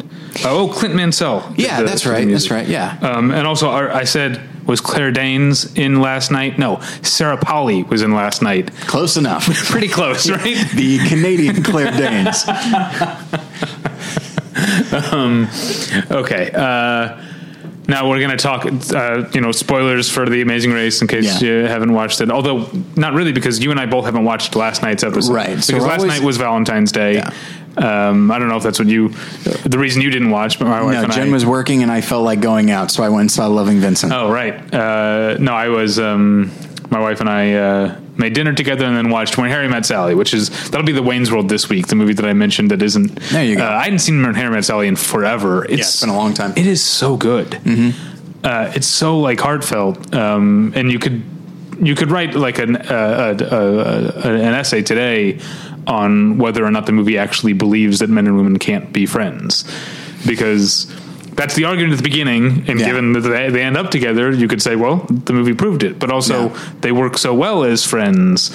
Uh, 0.45 0.51
oh, 0.51 0.69
Clint 0.69 0.97
Mansell. 0.97 1.55
Yeah, 1.57 1.83
the- 1.83 1.87
that's 1.87 2.05
right. 2.05 2.27
That's 2.27 2.51
right. 2.51 2.67
Yeah. 2.67 2.99
Um, 3.01 3.31
and 3.31 3.47
also, 3.47 3.71
I 3.71 4.01
I 4.01 4.05
said, 4.05 4.41
was 4.67 4.81
Claire 4.81 5.11
Danes 5.13 5.75
in 5.77 6.01
last 6.01 6.31
night? 6.31 6.59
No, 6.59 6.81
Sarah 7.03 7.37
Polley 7.37 7.83
was 7.83 8.03
in 8.03 8.13
last 8.13 8.43
night. 8.43 8.73
Close 8.83 9.17
enough. 9.17 9.47
Pretty 9.71 9.89
close, 9.89 10.31
right? 10.31 10.57
the 10.75 10.99
Canadian 11.09 11.63
Claire 11.63 11.91
Danes. 11.93 12.45
Okay. 16.11 16.51
Uh, 16.53 17.23
now 17.89 18.09
we're 18.09 18.19
going 18.21 18.31
to 18.31 18.37
talk, 18.37 18.67
uh, 18.67 19.29
you 19.33 19.41
know, 19.41 19.53
spoilers 19.53 20.09
for 20.11 20.29
The 20.29 20.43
Amazing 20.43 20.73
Race 20.73 21.01
in 21.03 21.09
case 21.09 21.43
Yeah. 21.43 21.49
you 21.49 21.67
haven't 21.67 21.93
watched 21.93 22.21
it. 22.21 22.31
Although, 22.31 22.69
not 22.97 23.15
really, 23.15 23.33
because 23.33 23.63
you 23.63 23.71
and 23.71 23.81
I 23.81 23.87
both 23.87 24.05
haven't 24.05 24.25
watched 24.25 24.55
last 24.55 24.83
night's 24.83 25.03
episode. 25.03 25.33
Right, 25.33 25.49
Because 25.49 25.67
so 25.67 25.77
last 25.79 26.01
always- 26.01 26.19
night 26.19 26.23
was 26.23 26.37
Valentine's 26.37 26.93
Day. 26.93 27.15
Yeah. 27.15 27.31
Um, 27.77 28.31
I 28.31 28.39
don't 28.39 28.49
know 28.49 28.57
if 28.57 28.63
that's 28.63 28.79
what 28.79 28.89
you, 28.89 29.11
the 29.65 29.79
reason 29.79 30.03
you 30.03 30.11
didn't 30.11 30.31
watch, 30.31 30.59
but 30.59 30.67
my 30.67 30.83
wife 30.83 30.95
No, 30.95 31.03
and 31.05 31.13
Jen 31.13 31.29
I. 31.29 31.33
was 31.33 31.47
working, 31.47 31.83
and 31.83 31.91
I 31.91 32.01
felt 32.01 32.25
like 32.25 32.41
going 32.41 32.71
out, 32.71 32.91
so 32.91 33.03
I 33.03 33.09
went 33.09 33.21
and 33.23 33.31
saw 33.31 33.47
Loving 33.47 33.79
Vincent. 33.79 34.13
Oh 34.13 34.31
right. 34.31 34.55
Uh, 34.75 35.37
no, 35.39 35.53
I 35.53 35.69
was. 35.69 35.99
Um, 35.99 36.51
my 36.91 36.99
wife 36.99 37.21
and 37.21 37.29
I 37.31 37.53
uh, 37.53 38.01
made 38.17 38.33
dinner 38.35 38.53
together 38.53 38.85
and 38.85 38.97
then 38.97 39.11
watched 39.11 39.39
When 39.39 39.49
Harry 39.49 39.69
Met 39.69 39.87
Sally, 39.87 40.17
which 40.17 40.35
is 40.35 40.51
that'll 40.71 40.85
be 40.85 40.91
the 40.93 41.05
Wayne's 41.05 41.31
World 41.31 41.49
this 41.49 41.69
week. 41.69 41.87
The 41.87 41.95
movie 41.95 42.15
that 42.15 42.25
I 42.27 42.33
mentioned 42.33 42.73
that 42.73 42.83
isn't. 42.83 43.15
There 43.31 43.45
you 43.45 43.55
go. 43.57 43.65
Uh, 43.65 43.69
I 43.71 43.85
hadn't 43.85 44.01
seen 44.01 44.21
When 44.21 44.35
Harry 44.35 44.51
Met 44.51 44.65
Sally 44.65 44.89
in 44.89 44.97
forever. 44.97 45.65
It's, 45.67 45.75
it's 45.83 46.01
been 46.01 46.11
a 46.11 46.17
long 46.17 46.35
time. 46.35 46.53
It 46.57 46.67
is 46.67 46.83
so 46.83 47.17
good. 47.17 47.55
Uh, 48.43 48.73
it's 48.75 48.89
so 48.89 49.21
like 49.21 49.39
heartfelt, 49.39 50.13
um, 50.15 50.73
and 50.75 50.91
you 50.91 50.99
could 50.99 51.23
you 51.81 51.95
could 51.95 52.11
write 52.11 52.35
like 52.35 52.59
an 52.59 52.77
uh, 52.77 52.81
uh, 52.81 53.45
uh, 53.45 54.29
an 54.29 54.55
essay 54.55 54.83
today 54.83 55.39
on 55.87 56.39
whether 56.39 56.65
or 56.65 56.71
not 56.71 56.87
the 56.87 56.93
movie 56.93 57.19
actually 57.19 57.53
believes 57.53 57.99
that 58.01 58.11
men 58.11 58.27
and 58.27 58.37
women 58.37 58.59
can't 58.59 58.93
be 58.93 59.07
friends, 59.07 59.65
because 60.27 60.87
that's 61.35 61.55
the 61.55 61.65
argument 61.65 61.93
at 61.93 61.97
the 61.97 62.03
beginning. 62.03 62.65
And 62.69 62.79
Yeah. 62.81 62.87
given 62.87 63.13
that 63.15 63.21
they, 63.21 63.49
they 63.51 63.63
end 63.63 63.77
up 63.77 63.91
together, 63.91 64.31
you 64.31 64.47
could 64.49 64.61
say, 64.61 64.77
well, 64.77 65.07
the 65.09 65.33
movie 65.33 65.55
proved 65.55 65.83
it. 65.83 65.99
But 65.99 66.11
also, 66.11 66.49
Yeah. 66.51 66.59
they 66.83 66.93
work 66.93 67.17
so 67.19 67.33
well 67.35 67.65
as 67.65 67.85
friends 67.85 68.51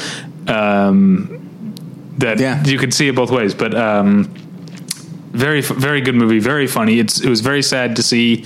um, 0.47 1.29
that 2.19 2.39
Yeah. 2.39 2.63
you 2.63 2.77
could 2.77 2.93
see 2.93 3.07
it 3.07 3.15
both 3.15 3.31
ways. 3.31 3.53
But 3.55 3.73
um, 3.73 4.29
very 5.33 5.61
very 5.61 5.99
good 6.01 6.15
movie, 6.15 6.39
very 6.39 6.67
funny. 6.67 6.99
It's 6.99 7.19
it 7.19 7.29
was 7.29 7.41
very 7.41 7.61
sad 7.63 7.95
to 7.97 8.03
see 8.03 8.45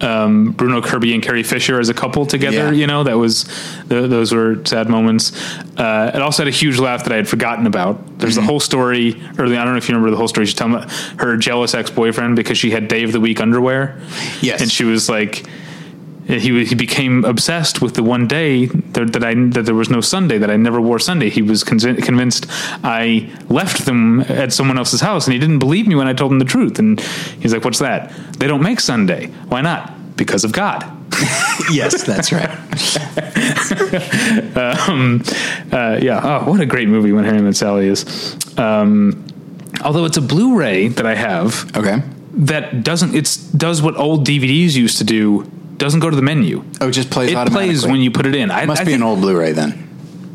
um, 0.00 0.52
Bruno 0.52 0.80
Kirby 0.80 1.14
and 1.14 1.22
Carrie 1.22 1.42
Fisher 1.42 1.80
as 1.80 1.88
a 1.88 1.94
couple 1.94 2.24
together. 2.26 2.56
Yeah. 2.56 2.70
You 2.70 2.86
know 2.86 3.04
that 3.04 3.16
was 3.18 3.44
th- 3.88 4.08
those 4.10 4.32
were 4.32 4.64
sad 4.64 4.88
moments. 4.88 5.32
Uh, 5.76 6.12
it 6.14 6.22
also 6.22 6.42
had 6.44 6.48
a 6.48 6.56
huge 6.56 6.78
laugh 6.78 7.04
that 7.04 7.12
I 7.12 7.16
had 7.16 7.28
forgotten 7.28 7.66
about. 7.66 8.18
There's 8.18 8.34
Mm-hmm. 8.34 8.40
the 8.46 8.46
whole 8.50 8.60
story, 8.60 9.22
early. 9.38 9.56
I 9.56 9.64
don't 9.64 9.72
know 9.74 9.78
if 9.78 9.88
you 9.88 9.94
remember 9.94 10.10
the 10.10 10.16
whole 10.16 10.28
story. 10.28 10.46
She's 10.46 10.54
telling 10.54 10.82
her 11.18 11.36
jealous 11.36 11.74
ex 11.74 11.90
boyfriend 11.90 12.36
because 12.36 12.58
she 12.58 12.70
had 12.70 12.88
Day 12.88 13.02
of 13.04 13.12
the 13.12 13.20
Week 13.20 13.40
underwear. 13.40 14.00
Yes. 14.40 14.60
and 14.60 14.70
she 14.70 14.84
was 14.84 15.08
like. 15.08 15.44
He 16.28 16.64
he 16.64 16.74
became 16.74 17.24
obsessed 17.24 17.80
with 17.80 17.94
the 17.94 18.02
one 18.02 18.28
day 18.28 18.66
that, 18.66 19.12
that 19.14 19.24
I 19.24 19.34
that 19.34 19.64
there 19.64 19.74
was 19.74 19.88
no 19.88 20.02
Sunday 20.02 20.36
that 20.38 20.50
I 20.50 20.56
never 20.56 20.80
wore 20.80 20.98
Sunday. 20.98 21.30
He 21.30 21.40
was 21.42 21.64
con- 21.64 21.78
convinced 21.96 22.46
I 22.84 23.30
left 23.48 23.86
them 23.86 24.20
at 24.20 24.52
someone 24.52 24.76
else's 24.76 25.00
house, 25.00 25.26
and 25.26 25.32
he 25.32 25.40
didn't 25.40 25.58
believe 25.58 25.88
me 25.88 25.94
when 25.94 26.06
I 26.06 26.12
told 26.12 26.30
him 26.30 26.38
the 26.38 26.44
truth. 26.44 26.78
And 26.78 27.00
he's 27.40 27.54
like, 27.54 27.64
"What's 27.64 27.78
that? 27.78 28.12
They 28.38 28.46
don't 28.46 28.62
make 28.62 28.80
Sunday. 28.80 29.28
Why 29.48 29.62
not? 29.62 30.16
Because 30.16 30.44
of 30.44 30.52
God." 30.52 30.84
yes, 31.72 32.04
that's 32.04 32.30
right. 32.30 32.48
Uh, 35.70 35.98
yeah. 36.00 36.20
Oh, 36.22 36.50
what 36.50 36.60
a 36.60 36.66
great 36.66 36.88
movie 36.88 37.12
when 37.12 37.24
Harry 37.24 37.40
Met 37.40 37.56
Sally 37.56 37.86
is. 37.88 38.36
Um, 38.58 39.24
although 39.84 40.04
it's 40.04 40.16
a 40.16 40.22
Blu-ray 40.22 40.88
that 40.88 41.06
I 41.06 41.14
have 41.14 41.74
Okay. 41.76 42.02
that 42.34 42.82
doesn't 42.84 43.14
it's 43.14 43.36
does 43.36 43.82
what 43.82 43.96
old 43.96 44.26
DVDs 44.26 44.74
used 44.74 44.98
to 44.98 45.04
do. 45.04 45.50
Doesn't 45.78 46.00
go 46.00 46.10
to 46.10 46.16
the 46.16 46.22
menu. 46.22 46.64
Oh, 46.80 46.88
it 46.88 46.92
just 46.92 47.10
plays 47.10 47.30
It 47.32 47.48
plays 47.48 47.86
when 47.86 48.00
you 48.00 48.10
put 48.10 48.26
it 48.26 48.34
in. 48.34 48.50
I, 48.50 48.66
Must 48.66 48.80
I 48.80 48.84
be 48.84 48.90
think- 48.92 49.02
an 49.02 49.06
old 49.08 49.20
Blu-ray 49.20 49.52
then. 49.52 49.84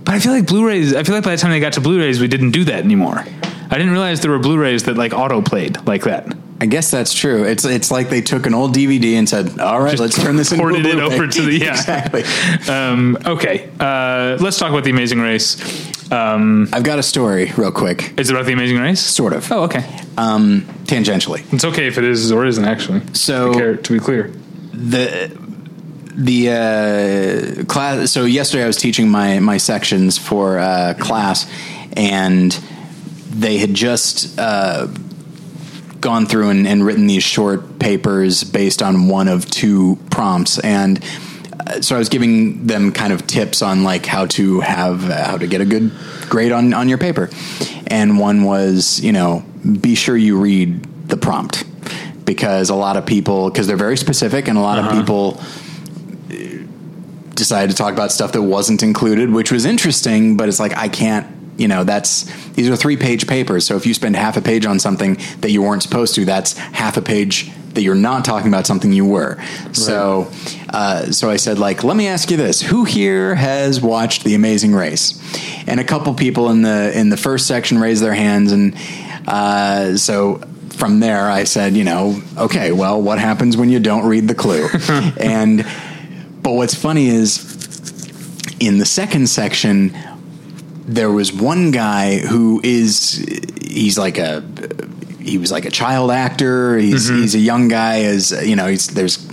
But 0.06 0.16
I 0.16 0.20
feel 0.20 0.34
like 0.34 0.48
Blu-rays. 0.48 0.94
I 0.96 1.04
feel 1.04 1.16
like 1.16 1.24
by 1.24 1.32
the 1.32 1.38
time 1.38 1.52
they 1.52 1.60
got 1.62 1.74
to 1.74 1.82
Blu-rays, 1.82 2.20
we 2.20 2.28
didn't 2.28 2.52
do 2.52 2.64
that 2.66 2.84
anymore. 2.84 3.20
I 3.20 3.78
didn't 3.78 3.92
realize 3.92 4.20
there 4.22 4.32
were 4.32 4.40
Blu-rays 4.40 4.84
that 4.84 4.98
like 4.98 5.14
auto 5.14 5.42
played 5.42 5.86
like 5.88 6.04
that. 6.04 6.28
I 6.62 6.66
guess 6.66 6.92
that's 6.92 7.14
true. 7.14 7.44
It's 7.44 7.66
it's 7.66 7.90
like 7.92 8.10
they 8.10 8.22
took 8.22 8.46
an 8.46 8.54
old 8.54 8.74
DVD 8.74 9.16
and 9.18 9.28
said, 9.28 9.60
"All 9.60 9.82
right, 9.82 9.92
Just 9.98 10.02
let's 10.02 10.22
turn 10.22 10.36
this 10.38 10.52
into 10.54 10.64
a 10.66 10.74
it 10.76 11.00
over 11.00 11.28
to 11.28 11.42
the- 11.42 11.58
yeah. 11.58 11.72
exactly. 11.72 12.24
Um, 12.74 13.18
okay, 13.26 13.70
uh, 13.80 14.38
let's 14.40 14.58
talk 14.60 14.70
about 14.72 14.84
the 14.86 14.92
Amazing 14.92 15.20
Race. 15.20 16.12
Um, 16.12 16.70
I've 16.72 16.84
got 16.84 17.00
a 17.00 17.04
story, 17.04 17.52
real 17.58 17.72
quick, 17.72 18.14
is 18.18 18.30
it 18.30 18.34
about 18.34 18.46
the 18.46 18.54
Amazing 18.54 18.78
Race? 18.80 19.02
sort 19.02 19.34
of, 19.34 19.52
Oh, 19.52 19.64
okay. 19.64 19.84
um, 20.18 20.62
tangentially. 20.86 21.44
It's 21.54 21.66
okay 21.66 21.88
if 21.88 21.98
it 21.98 22.04
is 22.04 22.32
or 22.32 22.46
isn't 22.46 22.64
actually. 22.66 23.02
So- 23.14 23.76
to 23.76 23.94
be 23.94 24.00
clear, 24.00 24.32
the 24.74 25.32
the 26.16 26.50
uh, 26.50 27.64
class. 27.66 28.12
So 28.12 28.26
yesterday 28.26 28.64
I 28.64 28.68
was 28.68 28.78
teaching 28.78 29.10
my 29.10 29.40
my 29.40 29.58
sections 29.58 30.18
for 30.18 30.60
uh, 30.60 30.96
class, 31.00 31.50
and 31.96 32.52
they 33.30 33.58
had 33.58 33.74
just 33.74 34.38
uh, 34.40 34.88
gone 36.00 36.26
through 36.26 36.50
and, 36.50 36.68
and 36.68 36.86
written 36.86 37.08
these 37.08 37.24
short 37.24 37.80
papers 37.80 38.44
based 38.44 38.82
on 38.82 39.08
one 39.08 39.28
of 39.28 39.50
two 39.50 39.98
prompts, 40.12 40.60
and 40.60 41.04
uh, 41.66 41.82
so 41.82 41.96
I 41.96 42.00
was 42.00 42.10
giving 42.10 42.68
them 42.68 42.92
kind 42.92 43.14
of 43.14 43.26
tips 43.26 43.62
on 43.62 43.84
like 43.84 44.06
how 44.06 44.26
to 44.28 44.60
have 44.62 45.10
uh, 45.10 45.24
how 45.24 45.38
to 45.38 45.48
get 45.48 45.62
a 45.62 45.66
good 45.66 45.92
grade 46.30 46.52
on 46.52 46.74
on 46.74 46.90
your 46.90 46.98
paper, 46.98 47.30
and 47.88 48.20
one 48.20 48.44
was 48.44 49.00
you 49.00 49.12
know 49.12 49.44
be 49.82 49.96
sure 49.96 50.18
you 50.18 50.40
read 50.40 50.84
the 51.08 51.18
prompt 51.18 51.64
because 52.26 52.70
a 52.70 52.76
lot 52.76 52.98
of 52.98 53.06
people 53.06 53.50
because 53.50 53.68
they're 53.68 53.78
very 53.78 53.98
specific 53.98 54.48
and 54.48 54.58
a 54.58 54.62
lot 54.62 54.80
of 54.80 54.92
people 54.92 55.42
decided 57.36 57.72
to 57.72 57.76
talk 57.76 57.94
about 57.94 58.12
stuff 58.12 58.32
that 58.34 58.42
wasn't 58.42 58.84
included, 58.84 59.32
which 59.32 59.52
was 59.52 59.66
interesting, 59.66 60.38
but 60.38 60.48
it's 60.48 60.60
like 60.60 60.76
I 60.78 60.88
can't, 60.88 61.28
you 61.58 61.68
know, 61.68 61.84
that's 61.84 62.24
these 62.52 62.70
are 62.70 62.76
three 62.76 62.98
page 62.98 63.28
papers. 63.28 63.66
So 63.66 63.76
if 63.76 63.86
you 63.86 63.94
spend 63.94 64.16
half 64.16 64.38
a 64.38 64.42
page 64.42 64.66
on 64.66 64.80
something 64.80 65.18
that 65.42 65.52
you 65.52 65.62
weren't 65.62 65.84
supposed 65.84 66.16
to, 66.16 66.26
that's 66.26 66.58
half 66.58 66.98
a 66.98 67.02
page 67.02 67.52
that 67.74 67.82
you're 67.82 67.96
not 67.96 68.24
talking 68.24 68.48
about 68.50 68.68
something 68.68 68.94
you 68.94 69.06
were. 69.06 69.42
So, 69.74 70.32
uh, 70.70 71.12
so 71.12 71.32
I 71.32 71.38
said, 71.38 71.58
like, 71.58 71.84
let 71.84 71.98
me 71.98 72.08
ask 72.08 72.30
you 72.30 72.38
this: 72.38 72.62
Who 72.62 72.86
here 72.86 73.36
has 73.36 73.82
watched 73.82 74.24
The 74.24 74.36
Amazing 74.36 74.74
Race? 74.76 75.20
And 75.68 75.80
a 75.80 75.84
couple 75.84 76.14
people 76.14 76.50
in 76.50 76.62
the 76.62 76.98
in 76.98 77.10
the 77.10 77.18
first 77.18 77.48
section 77.48 77.80
raised 77.80 78.04
their 78.04 78.14
hands, 78.14 78.52
and 78.52 78.76
uh, 79.28 79.98
so 79.98 80.42
from 80.76 81.00
there 81.00 81.30
I 81.30 81.44
said, 81.46 81.76
you 81.76 81.84
know, 81.84 82.22
okay, 82.38 82.72
well, 82.72 83.02
what 83.02 83.20
happens 83.20 83.56
when 83.56 83.70
you 83.70 83.80
don't 83.80 84.06
read 84.06 84.28
the 84.28 84.36
clue? 84.36 84.68
and 85.20 85.66
but 86.42 86.52
what's 86.52 86.76
funny 86.76 87.08
is 87.08 87.50
in 88.60 88.78
the 88.78 88.86
second 88.86 89.28
section, 89.28 89.96
there 90.86 91.12
was 91.12 91.32
one 91.32 91.72
guy 91.72 92.20
who 92.20 92.60
is 92.64 93.16
he's 93.62 93.98
like 93.98 94.18
a 94.18 94.44
he 95.20 95.38
was 95.38 95.52
like 95.52 95.66
a 95.66 95.72
child 95.72 96.12
actor. 96.12 96.78
He's 96.78 97.10
mm-hmm. 97.10 97.22
he's 97.22 97.36
a 97.36 97.40
young 97.40 97.68
guy 97.70 98.02
as 98.02 98.32
you 98.46 98.56
know. 98.56 98.68
He's 98.68 98.88
there's 98.88 99.26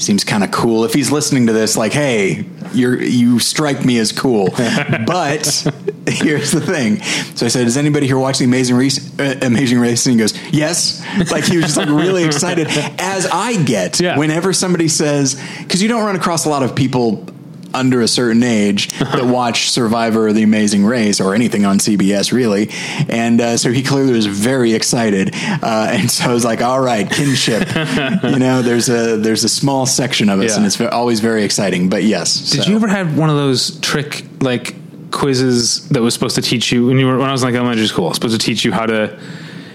seems 0.00 0.24
kind 0.24 0.44
of 0.44 0.50
cool. 0.50 0.84
If 0.84 0.94
he's 0.94 1.10
listening 1.10 1.46
to 1.48 1.52
this, 1.52 1.76
like, 1.76 1.92
hey, 1.92 2.44
you're 2.72 3.00
you 3.02 3.38
strike 3.38 3.84
me 3.84 3.98
as 3.98 4.12
cool. 4.12 4.48
but 5.06 5.46
here's 6.08 6.50
the 6.52 6.60
thing. 6.60 7.00
So 7.36 7.46
I 7.46 7.48
said, 7.48 7.64
"Does 7.64 7.76
anybody 7.76 8.06
here 8.06 8.18
watch 8.18 8.38
the 8.38 8.44
Amazing 8.44 8.76
Race?" 8.76 9.18
Uh, 9.18 9.38
Amazing 9.42 9.78
Race, 9.78 10.06
and 10.06 10.14
he 10.14 10.18
goes, 10.18 10.34
"Yes." 10.52 11.02
Like 11.30 11.44
he 11.44 11.56
was 11.56 11.66
just 11.66 11.76
like 11.76 11.88
really 11.88 12.24
excited, 12.24 12.68
as 12.98 13.26
I 13.26 13.62
get 13.62 14.00
Yeah. 14.00 14.16
whenever 14.18 14.52
somebody 14.52 14.88
says, 14.88 15.40
because 15.58 15.82
you 15.82 15.88
don't 15.88 16.04
run 16.04 16.16
across 16.16 16.44
a 16.44 16.48
lot 16.48 16.62
of 16.62 16.74
people 16.76 17.26
under 17.74 18.00
a 18.00 18.08
certain 18.08 18.42
age 18.42 18.88
that 18.98 19.24
watch 19.26 19.70
Survivor 19.70 20.28
or 20.28 20.32
The 20.32 20.42
Amazing 20.42 20.84
Race 20.86 21.20
or 21.20 21.34
anything 21.34 21.64
on 21.64 21.78
CBS 21.78 22.32
really, 22.32 22.70
and 23.08 23.40
uh, 23.40 23.56
so 23.56 23.70
he 23.72 23.82
clearly 23.82 24.12
was 24.12 24.26
very 24.26 24.72
excited, 24.74 25.30
uh, 25.34 25.88
and 25.92 26.10
so 26.10 26.30
I 26.30 26.32
was 26.32 26.44
like, 26.44 26.62
"All 26.62 26.80
right, 26.80 27.10
kinship." 27.10 27.68
you 28.24 28.38
know, 28.38 28.62
there's 28.62 28.88
a 28.88 29.16
there's 29.16 29.44
a 29.44 29.48
small 29.48 29.86
section 29.86 30.28
of 30.28 30.40
us, 30.40 30.50
Yeah. 30.52 30.56
and 30.58 30.66
it's 30.66 30.80
always 30.80 31.20
very 31.20 31.44
exciting. 31.44 31.88
But 31.88 32.04
yes, 32.04 32.50
did 32.50 32.62
so- 32.64 32.70
you 32.70 32.76
ever 32.76 32.88
have 32.88 33.16
one 33.18 33.30
of 33.30 33.36
those 33.36 33.78
trick 33.80 34.24
like 34.40 34.74
quizzes 35.10 35.88
that 35.88 36.02
was 36.02 36.14
supposed 36.14 36.36
to 36.36 36.42
teach 36.42 36.70
you 36.70 36.86
when 36.86 36.98
you 36.98 37.06
were 37.06 37.18
when 37.18 37.28
I 37.28 37.32
was 37.32 37.42
like 37.42 37.54
elementary 37.54 37.86
school, 37.86 38.12
supposed 38.14 38.38
to 38.38 38.44
teach 38.46 38.64
you 38.64 38.72
how 38.72 38.86
to 38.86 39.18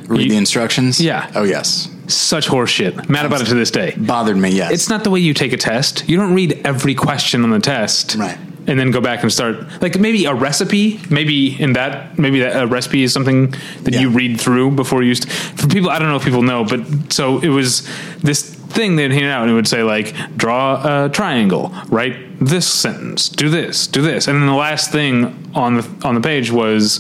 read 0.07 0.21
you- 0.23 0.29
the 0.29 0.37
instructions? 0.37 0.99
Yeah. 1.01 1.29
Oh 1.35 1.43
yes, 1.43 1.89
such 2.07 2.47
horseshit. 2.47 3.07
Mad 3.09 3.25
about 3.25 3.41
it 3.41 3.45
to 3.45 3.55
this 3.55 3.71
day. 3.71 3.93
bothered 3.97 4.37
me. 4.37 4.49
Yes, 4.51 4.71
It's 4.71 4.89
not 4.89 5.03
the 5.03 5.09
way 5.09 5.19
you 5.19 5.33
take 5.33 5.53
a 5.53 5.57
test. 5.57 6.07
You 6.07 6.17
don't 6.17 6.33
read 6.33 6.61
every 6.65 6.95
question 6.95 7.43
on 7.43 7.49
the 7.49 7.59
test, 7.59 8.15
Right. 8.15 8.37
And 8.65 8.79
then 8.79 8.91
go 8.91 9.01
back 9.01 9.23
and 9.23 9.31
start 9.33 9.81
like 9.81 9.99
maybe 9.99 10.23
a 10.23 10.33
recipe. 10.33 10.97
Maybe 11.09 11.61
in 11.61 11.73
that 11.73 12.17
maybe 12.17 12.39
that 12.39 12.63
a 12.63 12.65
recipe 12.65 13.03
is 13.03 13.11
something 13.11 13.53
that 13.81 13.93
you 13.93 14.09
read 14.09 14.39
through 14.39 14.71
before 14.71 15.03
you. 15.03 15.15
St- 15.15 15.29
for 15.59 15.67
people, 15.67 15.89
I 15.89 15.99
don't 15.99 16.07
know 16.07 16.15
if 16.15 16.23
people 16.23 16.43
know, 16.43 16.63
but 16.63 17.11
so 17.11 17.39
it 17.39 17.49
was 17.49 17.85
this 18.19 18.41
thing 18.55 18.95
they'd 18.95 19.11
hand 19.11 19.25
out 19.25 19.41
and 19.41 19.51
it 19.51 19.53
would 19.53 19.67
say 19.67 19.83
like 19.83 20.15
draw 20.37 21.05
a 21.05 21.09
triangle, 21.09 21.73
write 21.89 22.15
this 22.39 22.65
sentence, 22.65 23.27
do 23.27 23.49
this, 23.49 23.85
do 23.85 24.01
this, 24.01 24.29
and 24.29 24.39
then 24.39 24.47
the 24.47 24.53
last 24.53 24.93
thing 24.93 25.51
on 25.53 25.75
the 25.75 25.89
on 26.05 26.15
the 26.15 26.21
page 26.21 26.49
was 26.49 26.99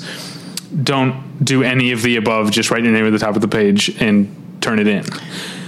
don't 0.83 1.45
do 1.45 1.63
any 1.63 1.93
of 1.93 2.01
the 2.01 2.17
above. 2.17 2.51
Just 2.51 2.71
write 2.71 2.83
your 2.83 2.91
name 2.91 3.05
at 3.05 3.11
the 3.11 3.19
top 3.19 3.35
of 3.35 3.41
the 3.41 3.47
page 3.47 3.89
and 4.01 4.35
turn 4.63 4.79
it 4.79 4.87
in. 4.87 5.05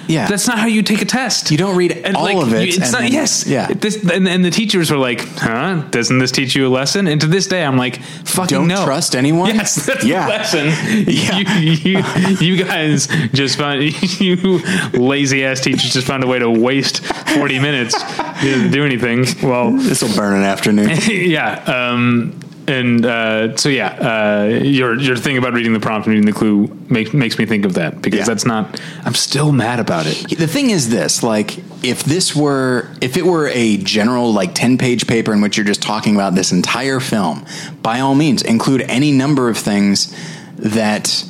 yeah. 0.07 0.27
That's 0.27 0.47
not 0.47 0.59
how 0.59 0.67
you 0.67 0.83
take 0.83 1.01
a 1.01 1.05
test. 1.05 1.49
You 1.51 1.57
don't 1.57 1.75
read 1.75 2.05
all 2.15 2.41
of 2.43 2.53
it 2.53 2.67
It's 2.69 2.77
and 2.77 2.91
not. 2.91 3.01
then- 3.01 3.11
yes. 3.11 3.45
yeah. 3.47 3.67
This, 3.73 4.03
and, 4.09 4.27
and 4.27 4.45
the 4.45 4.51
teachers 4.51 4.91
were 4.91 4.97
like, 4.97 5.21
"Huh? 5.39 5.81
Doesn't 5.89 6.19
this 6.19 6.31
teach 6.31 6.55
you 6.55 6.67
a 6.67 6.69
lesson?" 6.69 7.07
And 7.07 7.19
to 7.21 7.27
this 7.27 7.47
day, 7.47 7.63
I'm 7.65 7.75
like, 7.77 8.01
"Fucking 8.25 8.55
Don't 8.55 8.67
no." 8.67 8.85
trust 8.85 9.15
anyone? 9.15 9.55
Yes, 9.55 9.85
that's 9.87 10.05
Yeah. 10.05 10.25
the 10.25 10.29
lesson. 10.29 10.65
Yeah. 11.07 11.39
You, 11.59 11.73
you, 11.97 12.37
you 12.39 12.63
guys 12.63 13.07
just 13.33 13.57
found 13.57 13.81
you 14.21 14.59
lazy 14.93 15.43
ass 15.43 15.59
teachers 15.61 15.91
just 15.93 16.05
found 16.07 16.23
a 16.23 16.27
way 16.27 16.37
to 16.39 16.49
waste 16.51 17.03
40 17.33 17.59
minutes. 17.59 17.95
Didn't 18.41 18.71
do 18.71 18.85
anything. 18.85 19.25
Well, 19.41 19.71
this 19.71 20.03
will 20.03 20.15
burn 20.15 20.35
an 20.37 20.43
afternoon. 20.43 20.91
yeah. 21.09 21.63
Um, 21.65 22.39
and 22.67 23.05
uh, 23.05 23.55
so 23.57 23.69
yeah, 23.69 23.89
uh, 23.89 24.45
your 24.63 24.99
your 24.99 25.15
thing 25.15 25.37
about 25.37 25.53
reading 25.53 25.73
the 25.73 25.79
prompt 25.79 26.07
and 26.07 26.15
reading 26.15 26.25
the 26.25 26.37
clue 26.37 26.67
makes 26.89 27.13
makes 27.13 27.37
me 27.37 27.45
think 27.45 27.65
of 27.65 27.73
that 27.75 28.01
because 28.01 28.19
Yeah. 28.19 28.25
that's 28.25 28.45
not. 28.45 28.79
I'm 29.03 29.13
still 29.13 29.51
mad 29.51 29.79
about 29.79 30.05
it. 30.07 30.37
The 30.37 30.47
thing 30.47 30.69
is 30.71 30.89
this, 30.89 31.21
like 31.23 31.57
if 31.83 32.03
this 32.03 32.35
were 32.35 32.89
if 33.01 33.17
it 33.17 33.25
were 33.25 33.47
a 33.49 33.77
general 33.77 34.33
like 34.33 34.53
10 34.55 34.77
page 34.77 35.05
paper 35.07 35.31
in 35.33 35.41
which 35.41 35.57
you're 35.57 35.65
just 35.65 35.81
talking 35.81 36.15
about 36.15 36.33
this 36.35 36.51
entire 36.51 36.99
film, 36.99 37.45
by 37.81 37.99
all 37.99 38.15
means 38.15 38.41
include 38.41 38.81
any 38.83 39.11
number 39.11 39.49
of 39.49 39.57
things 39.57 40.15
that 40.57 41.23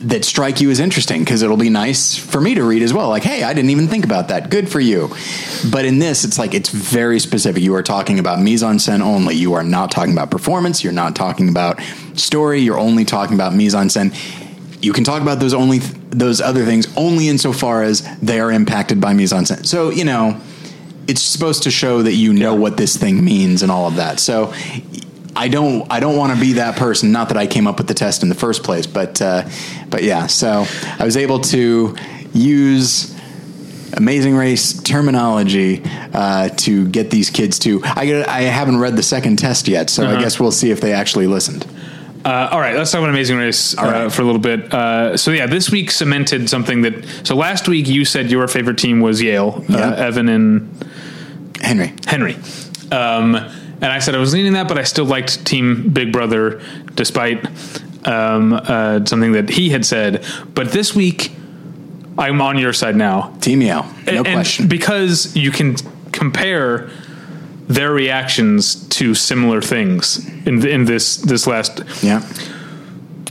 that 0.00 0.24
strike 0.24 0.60
you 0.60 0.70
as 0.70 0.80
interesting 0.80 1.20
because 1.20 1.42
it'll 1.42 1.58
be 1.58 1.68
nice 1.68 2.16
for 2.16 2.40
me 2.40 2.54
to 2.54 2.64
read 2.64 2.82
as 2.82 2.92
well. 2.92 3.08
Like, 3.08 3.22
hey, 3.22 3.42
I 3.42 3.52
didn't 3.52 3.70
even 3.70 3.86
think 3.86 4.04
about 4.04 4.28
that. 4.28 4.50
Good 4.50 4.70
for 4.70 4.80
you. 4.80 5.10
But 5.70 5.84
in 5.84 5.98
this, 5.98 6.24
it's 6.24 6.38
like 6.38 6.54
it's 6.54 6.70
very 6.70 7.20
specific. 7.20 7.62
You 7.62 7.74
are 7.74 7.82
talking 7.82 8.18
about 8.18 8.40
mise 8.40 8.62
en 8.62 8.76
scène 8.76 9.02
only. 9.02 9.34
You 9.34 9.52
are 9.54 9.62
not 9.62 9.90
talking 9.90 10.12
about 10.12 10.30
performance. 10.30 10.82
You're 10.82 10.94
not 10.94 11.14
talking 11.14 11.50
about 11.50 11.80
story. 12.14 12.60
You're 12.60 12.78
only 12.78 13.04
talking 13.04 13.34
about 13.34 13.54
mise 13.54 13.74
en 13.74 13.88
scène. 13.88 14.14
You 14.82 14.94
can 14.94 15.04
talk 15.04 15.20
about 15.20 15.38
those 15.38 15.52
only 15.52 15.78
those 15.78 16.40
other 16.40 16.64
things 16.64 16.88
only 16.96 17.28
insofar 17.28 17.82
as 17.82 18.00
they 18.20 18.40
are 18.40 18.50
impacted 18.50 19.00
by 19.00 19.12
mise 19.12 19.34
en 19.34 19.44
scène. 19.44 19.66
So 19.66 19.90
you 19.90 20.04
know, 20.04 20.40
it's 21.06 21.20
supposed 21.20 21.64
to 21.64 21.70
show 21.70 22.02
that 22.02 22.14
you 22.14 22.32
know 22.32 22.54
what 22.54 22.78
this 22.78 22.96
thing 22.96 23.22
means 23.22 23.62
and 23.62 23.70
all 23.70 23.86
of 23.86 23.96
that. 23.96 24.18
So 24.18 24.54
I 25.36 25.48
don't 25.48 25.90
I 25.90 26.00
don't 26.00 26.16
want 26.16 26.34
to 26.34 26.40
be 26.40 26.54
that 26.54 26.76
person. 26.76 27.12
Not 27.12 27.28
that 27.28 27.36
I 27.36 27.46
came 27.46 27.66
up 27.66 27.78
with 27.78 27.86
the 27.86 27.94
test 27.94 28.22
in 28.22 28.28
the 28.28 28.34
first 28.34 28.62
place, 28.62 28.86
but 28.86 29.20
uh, 29.22 29.48
but 29.88 30.02
yeah. 30.02 30.26
So 30.26 30.66
I 30.98 31.04
was 31.04 31.16
able 31.16 31.40
to 31.40 31.96
use 32.34 33.14
Amazing 33.94 34.36
Race 34.36 34.80
terminology 34.82 35.82
uh, 36.12 36.48
to 36.48 36.88
get 36.88 37.10
these 37.10 37.30
kids 37.30 37.58
to. 37.60 37.80
I 37.84 38.06
get, 38.06 38.28
I 38.28 38.42
haven't 38.42 38.78
read 38.78 38.96
the 38.96 39.02
second 39.02 39.38
test 39.38 39.68
yet, 39.68 39.90
so 39.90 40.04
Uh-huh. 40.04 40.16
I 40.16 40.20
guess 40.20 40.38
we'll 40.38 40.52
see 40.52 40.70
if 40.70 40.80
they 40.80 40.92
actually 40.92 41.26
listened. 41.26 41.66
Uh, 42.24 42.48
all 42.52 42.60
right, 42.60 42.76
let's 42.76 42.90
talk 42.90 42.98
about 42.98 43.08
Amazing 43.10 43.38
Race 43.38 43.76
uh, 43.78 43.82
right. 43.82 44.12
for 44.12 44.22
a 44.22 44.24
little 44.26 44.40
bit. 44.40 44.72
Uh, 44.74 45.16
so 45.16 45.30
yeah, 45.30 45.46
this 45.46 45.70
week 45.70 45.90
cemented 45.90 46.50
something 46.50 46.82
that. 46.82 47.04
So 47.24 47.34
last 47.34 47.66
week 47.66 47.88
you 47.88 48.04
said 48.04 48.30
your 48.30 48.46
favorite 48.46 48.78
team 48.78 49.00
was 49.00 49.22
Yale, 49.22 49.64
uh, 49.70 49.94
Evan 49.96 50.28
and 50.28 50.86
Henry, 51.62 51.94
Henry. 52.06 52.36
Um, 52.92 53.36
and 53.82 53.86
I 53.92 53.98
said 53.98 54.14
I 54.14 54.18
was 54.18 54.32
leaning 54.32 54.52
that, 54.54 54.68
but 54.68 54.78
I 54.78 54.84
still 54.84 55.04
liked 55.04 55.44
Team 55.46 55.90
Big 55.90 56.12
Brother 56.12 56.60
despite 56.94 57.46
um, 58.06 58.52
uh, 58.52 59.04
something 59.04 59.32
that 59.32 59.48
he 59.48 59.70
had 59.70 59.84
said. 59.84 60.24
But 60.54 60.72
this 60.72 60.94
week, 60.94 61.32
I'm 62.18 62.40
on 62.40 62.58
your 62.58 62.72
side 62.72 62.96
now. 62.96 63.34
Team 63.40 63.62
Yale, 63.62 63.86
no 64.06 64.22
and 64.22 64.26
question. 64.26 64.68
Because 64.68 65.34
you 65.36 65.50
can 65.50 65.76
compare 66.12 66.90
their 67.68 67.92
reactions 67.92 68.86
to 68.88 69.14
similar 69.14 69.62
things 69.62 70.26
in 70.44 70.66
in 70.66 70.84
this 70.84 71.16
this 71.18 71.46
last 71.46 71.82
yeah, 72.02 72.20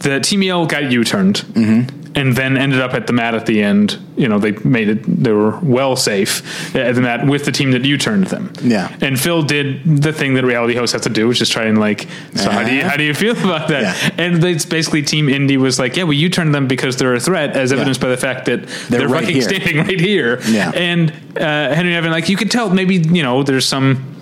the 0.01 0.19
Team 0.21 0.41
Yale 0.43 0.65
got 0.65 0.91
U 0.91 1.03
turned 1.03 1.35
Mm-hmm. 1.35 1.98
And 2.19 2.35
then 2.35 2.57
ended 2.57 2.81
up 2.81 2.93
at 2.93 3.07
the 3.07 3.13
mat 3.13 3.33
at 3.33 3.45
the 3.45 3.63
end. 3.63 3.97
You 4.17 4.27
know, 4.27 4.39
they 4.39 4.51
made 4.51 4.89
it, 4.89 5.03
they 5.23 5.31
were 5.31 5.57
well 5.59 5.95
safe 5.95 6.75
at 6.75 6.93
the 6.95 7.01
mat 7.01 7.25
with 7.25 7.45
the 7.45 7.51
team 7.51 7.71
that 7.71 7.85
you 7.85 7.97
turned 7.97 8.27
them. 8.27 8.51
Yeah. 8.61 8.93
And 9.01 9.17
Phil 9.19 9.41
did 9.43 10.01
the 10.03 10.11
thing 10.11 10.33
that 10.33 10.43
reality 10.43 10.75
hosts 10.75 10.93
have 10.93 11.03
to 11.03 11.09
do, 11.09 11.27
which 11.29 11.41
is 11.41 11.49
try 11.49 11.65
and 11.65 11.77
like, 11.79 12.07
so 12.35 12.49
how 12.51 12.63
do 12.63 12.73
you, 12.73 12.81
Uh-huh. 12.81 12.89
how 12.89 12.97
do 12.97 13.03
you 13.03 13.13
feel 13.13 13.31
about 13.37 13.69
that? 13.69 13.83
Yeah. 14.17 14.25
And 14.25 14.43
it's 14.43 14.65
basically 14.65 15.01
Team 15.03 15.29
Indy 15.29 15.55
was 15.57 15.79
like, 15.79 15.95
yeah, 15.95 16.03
well, 16.03 16.13
you 16.13 16.29
turned 16.29 16.53
them 16.53 16.67
because 16.67 16.97
they're 16.97 17.13
a 17.15 17.19
threat, 17.19 17.55
as 17.55 17.71
evidenced 17.71 18.01
by 18.01 18.09
the 18.09 18.17
fact 18.17 18.45
that 18.47 18.67
they're, 18.89 19.07
right 19.07 19.21
fucking 19.23 19.35
here. 19.35 19.49
standing 19.49 19.77
right 19.87 19.99
here. 19.99 20.41
Yeah. 20.49 20.71
And 20.75 21.11
uh, 21.37 21.73
Henry 21.73 21.95
Evan, 21.95 22.11
like, 22.11 22.27
you 22.29 22.35
could 22.35 22.51
tell 22.51 22.69
maybe, 22.69 22.95
you 22.97 23.23
know, 23.23 23.43
there's 23.43 23.65
some, 23.65 24.15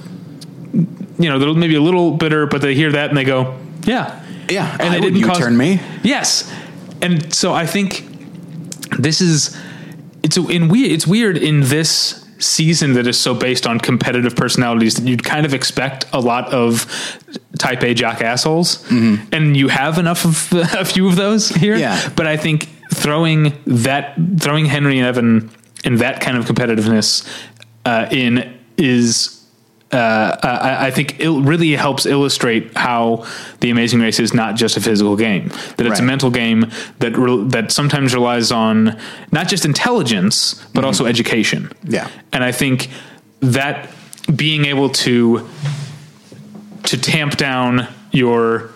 you 1.17 1.29
know, 1.29 1.39
they're 1.39 1.53
maybe 1.53 1.75
a 1.75 1.81
little 1.81 2.11
bitter, 2.11 2.45
but 2.45 2.61
they 2.61 2.75
hear 2.75 2.91
that 2.91 3.09
and 3.09 3.17
they 3.17 3.23
go, 3.23 3.57
yeah. 3.85 4.23
yeah. 4.49 4.77
And 4.79 4.93
I 4.93 4.97
it 4.97 5.01
didn't 5.01 5.23
cause- 5.23 5.39
U-turn 5.39 5.57
me. 5.57 5.79
Yes, 6.03 6.53
and 7.01 7.33
so 7.33 7.53
I 7.53 7.65
think 7.65 8.05
this 8.97 9.21
is 9.21 9.55
it's 10.23 10.37
in 10.37 10.67
weird. 10.67 10.91
It's 10.91 11.07
weird 11.07 11.37
in 11.37 11.61
this 11.61 12.23
season 12.39 12.93
that 12.93 13.07
is 13.07 13.19
so 13.19 13.33
based 13.33 13.65
on 13.65 13.79
competitive 13.79 14.35
personalities 14.35 14.93
that 14.95 15.07
you'd 15.07 15.23
kind 15.23 15.45
of 15.45 15.53
expect 15.53 16.05
a 16.13 16.19
lot 16.19 16.53
of 16.53 16.85
type 17.57 17.81
A 17.83 17.93
jock 17.93 18.21
assholes, 18.21 18.85
and 18.89 19.57
you 19.57 19.67
have 19.69 19.97
enough 19.97 20.25
of 20.25 20.51
a 20.75 20.85
few 20.85 21.07
of 21.07 21.15
those 21.15 21.49
here. 21.49 21.75
Yeah. 21.75 22.09
but 22.15 22.27
I 22.27 22.37
think 22.37 22.69
throwing 22.93 23.53
that 23.65 24.15
throwing 24.39 24.65
Henry 24.65 24.99
and 24.99 25.07
Evan 25.07 25.51
in 25.83 25.97
that 25.97 26.21
kind 26.21 26.37
of 26.37 26.45
competitiveness 26.45 27.27
uh, 27.85 28.07
in 28.11 28.57
is 28.77 29.36
uh, 29.91 30.35
I, 30.43 30.87
I 30.87 30.91
think 30.91 31.19
it 31.19 31.29
really 31.29 31.71
helps 31.71 32.05
illustrate 32.05 32.75
how 32.75 33.25
the 33.61 33.69
Amazing 33.69 34.01
Race 34.01 34.19
is 34.19 34.33
not 34.33 34.55
just 34.55 34.75
a 34.77 34.81
physical 34.81 35.15
game; 35.15 35.49
that 35.77 35.85
it's 35.85 35.99
a 35.99 36.03
mental 36.03 36.29
game 36.29 36.65
that 36.99 37.17
re- 37.17 37.43
that 37.49 37.71
sometimes 37.71 38.13
relies 38.13 38.51
on 38.51 38.99
not 39.31 39.47
just 39.47 39.63
intelligence 39.65 40.55
but 40.73 40.83
also 40.83 41.05
education. 41.05 41.71
Yeah. 41.83 42.09
and 42.33 42.43
I 42.43 42.51
think 42.51 42.89
that 43.39 43.89
being 44.35 44.65
able 44.65 44.89
to 44.89 45.47
to 46.83 46.97
tamp 46.97 47.37
down 47.37 47.87
your 48.11 48.71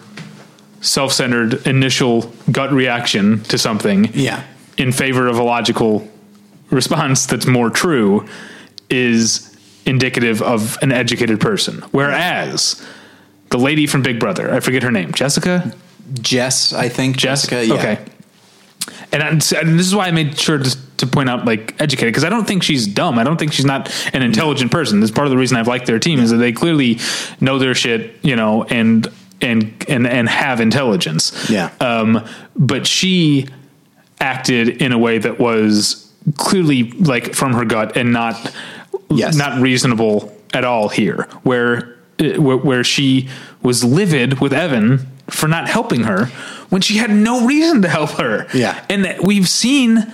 self-centered 0.82 1.68
initial 1.68 2.32
gut 2.52 2.72
reaction 2.72 3.42
to 3.44 3.58
something 3.58 4.10
Yeah. 4.14 4.44
in 4.78 4.92
favor 4.92 5.28
of 5.28 5.38
a 5.38 5.44
logical 5.44 6.08
response 6.70 7.26
that's 7.26 7.46
more 7.46 7.70
true 7.70 8.26
is 8.90 9.51
indicative 9.86 10.42
of 10.42 10.78
an 10.82 10.92
educated 10.92 11.40
person. 11.40 11.80
Whereas 11.92 12.86
the 13.50 13.58
lady 13.58 13.88
from 13.88 14.02
Big 14.02 14.20
Brother, 14.20 14.54
I 14.54 14.60
forget 14.60 14.84
her 14.84 14.92
name, 14.92 15.12
Jessica? 15.12 15.74
Jess, 16.14 16.74
I 16.74 16.90
think 16.90 17.18
Jess? 17.18 17.48
Jessica. 17.48 17.66
Yeah. 17.66 17.74
Okay. 17.76 18.06
And, 19.12 19.24
and 19.24 19.80
this 19.80 19.88
is 19.88 19.94
why 19.94 20.08
I 20.08 20.12
made 20.12 20.40
sure 20.40 20.58
to, 20.58 20.78
to 20.98 21.08
point 21.08 21.30
out 21.30 21.46
like 21.46 21.80
educated 21.82 22.14
because 22.14 22.24
I 22.24 22.30
don't 22.30 22.48
think 22.48 22.64
she's 22.64 22.88
dumb. 22.88 23.20
I 23.20 23.24
don't 23.24 23.38
think 23.38 23.54
she's 23.54 23.66
not 23.66 23.92
an 24.14 24.22
intelligent 24.22 24.72
person. 24.72 25.00
That's 25.00 25.12
part 25.12 25.28
of 25.28 25.32
the 25.32 25.38
reason 25.38 25.58
I've 25.58 25.68
liked 25.68 25.86
their 25.86 26.00
team 26.00 26.20
is 26.20 26.32
that 26.32 26.38
they 26.38 26.52
clearly 26.52 27.00
know 27.40 27.60
their 27.60 27.76
shit, 27.76 28.16
you 28.24 28.36
know, 28.36 28.64
and 28.64 29.08
and 29.42 29.86
and 29.90 30.08
and 30.08 30.30
have 30.30 30.62
intelligence. 30.62 31.50
Yeah. 31.50 31.72
Um, 31.82 32.26
but 32.56 32.88
she 32.88 33.48
acted 34.20 34.82
in 34.82 34.92
a 34.92 34.98
way 34.98 35.18
that 35.18 35.40
was 35.40 36.10
clearly 36.38 36.92
like 36.92 37.34
from 37.34 37.54
her 37.54 37.66
gut 37.66 37.98
and 37.98 38.14
not 38.14 38.36
Yes. 39.18 39.36
not 39.36 39.62
reasonable 39.62 40.32
at 40.54 40.64
all 40.64 40.90
here 40.90 41.28
where 41.44 41.98
uh, 42.20 42.42
where 42.42 42.58
where 42.58 42.84
she 42.84 43.30
was 43.62 43.84
livid 43.84 44.40
with 44.42 44.54
Evan 44.54 45.08
for 45.30 45.48
not 45.48 45.70
helping 45.70 46.04
her 46.04 46.26
when 46.70 46.82
she 46.82 46.98
had 46.98 47.10
no 47.10 47.46
reason 47.46 47.82
to 47.84 47.88
help 47.90 48.12
her 48.12 48.48
Yeah. 48.54 48.84
and 48.90 49.06
that 49.06 49.24
we've 49.24 49.48
seen 49.48 50.12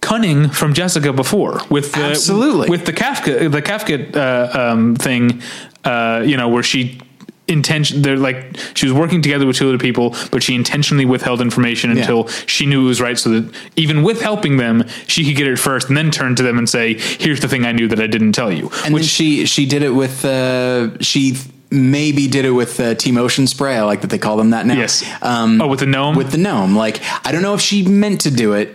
cunning 0.00 0.48
from 0.48 0.72
Jessica 0.72 1.12
before 1.12 1.60
with 1.68 1.92
the 1.92 2.04
Absolutely. 2.04 2.68
with 2.70 2.86
the 2.86 2.92
Kafka 2.92 3.50
the 3.50 3.60
Kafka 3.62 4.14
uh, 4.16 4.72
um, 4.72 4.94
thing 4.96 5.42
uh, 5.84 6.22
you 6.24 6.36
know 6.36 6.48
where 6.48 6.62
she 6.62 7.00
intention 7.48 8.02
they're 8.02 8.16
like 8.16 8.56
she 8.74 8.86
was 8.86 8.92
working 8.92 9.22
together 9.22 9.46
with 9.46 9.54
two 9.56 9.68
other 9.68 9.78
people 9.78 10.14
but 10.32 10.42
she 10.42 10.54
intentionally 10.54 11.04
withheld 11.04 11.40
information 11.40 11.90
Yeah. 11.90 12.00
until 12.02 12.26
she 12.46 12.66
knew 12.66 12.84
it 12.84 12.88
was 12.88 13.00
right 13.00 13.16
so 13.16 13.30
that 13.30 13.54
even 13.76 14.02
with 14.02 14.20
helping 14.20 14.56
them 14.56 14.84
she 15.06 15.24
could 15.24 15.36
get 15.36 15.46
it 15.46 15.56
first 15.58 15.88
and 15.88 15.96
then 15.96 16.10
turn 16.10 16.34
to 16.36 16.42
them 16.42 16.58
and 16.58 16.68
say 16.68 16.94
here's 16.94 17.38
the 17.40 17.46
thing 17.48 17.64
I 17.64 17.70
knew 17.72 17.86
that 17.88 18.00
I 18.00 18.08
didn't 18.08 18.32
tell 18.32 18.50
you 18.52 18.70
And 18.84 18.94
then 18.96 19.02
she 19.04 19.46
she 19.46 19.64
did 19.64 19.82
it 19.84 19.90
with 19.90 20.24
uh, 20.24 20.98
she 21.00 21.36
maybe 21.70 22.26
did 22.26 22.44
it 22.44 22.50
with 22.50 22.78
uh, 22.80 22.94
Team 22.94 23.16
Ocean 23.18 23.46
Spray. 23.48 23.76
I 23.76 23.82
like 23.82 24.00
that 24.02 24.08
they 24.10 24.18
call 24.18 24.36
them 24.36 24.50
that 24.50 24.66
now. 24.66 24.74
yes 24.74 25.04
Um, 25.22 25.60
oh 25.60 25.68
with 25.68 25.80
the 25.80 25.86
gnome 25.86 26.16
with 26.16 26.32
the 26.32 26.38
gnome. 26.38 26.74
Like 26.74 27.00
I 27.24 27.30
don't 27.32 27.42
know 27.42 27.54
if 27.54 27.60
she 27.60 27.82
meant 27.86 28.22
to 28.22 28.30
do 28.32 28.54
it. 28.54 28.74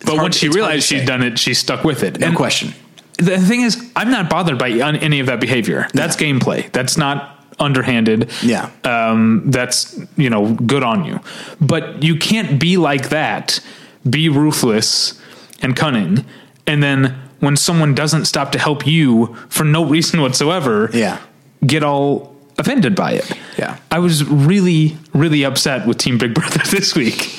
but 0.00 0.10
hard- 0.14 0.22
when 0.22 0.32
she 0.32 0.48
realized 0.48 0.86
she'd 0.86 1.06
done 1.06 1.22
it 1.24 1.38
she 1.40 1.54
stuck 1.54 1.82
with 1.84 2.02
it 2.04 2.20
No 2.20 2.28
and 2.28 2.36
question. 2.36 2.72
the 3.18 3.36
thing 3.38 3.62
is 3.62 3.76
i'm 3.96 4.10
not 4.10 4.30
bothered 4.30 4.58
by 4.58 4.70
any 4.70 5.20
of 5.20 5.26
that 5.26 5.40
behavior 5.40 5.88
that's 5.92 6.16
gameplay 6.16 6.70
that's 6.72 6.96
not 6.96 7.39
underhanded 7.60 8.30
Yeah. 8.42 8.70
um, 8.84 9.42
that's 9.50 9.98
you 10.16 10.30
know 10.30 10.54
good 10.54 10.82
on 10.82 11.04
you 11.04 11.20
but 11.60 12.02
you 12.02 12.16
can't 12.16 12.58
be 12.60 12.76
like 12.76 13.10
that 13.10 13.60
be 14.08 14.28
ruthless 14.28 15.20
and 15.62 15.76
cunning 15.76 16.24
and 16.66 16.82
then 16.82 17.14
when 17.40 17.56
someone 17.56 17.94
doesn't 17.94 18.24
stop 18.26 18.52
to 18.52 18.58
help 18.58 18.86
you 18.86 19.34
for 19.48 19.64
no 19.64 19.84
reason 19.84 20.20
whatsoever 20.20 20.90
Yeah. 20.92 21.18
get 21.66 21.82
all 21.82 22.34
offended 22.58 22.94
by 22.94 23.12
it 23.12 23.30
Yeah. 23.58 23.76
i 23.90 23.98
was 23.98 24.24
really 24.24 24.96
really 25.14 25.44
upset 25.44 25.86
with 25.86 25.98
team 25.98 26.18
big 26.18 26.34
brother 26.34 26.60
this 26.70 26.94
week 26.94 27.36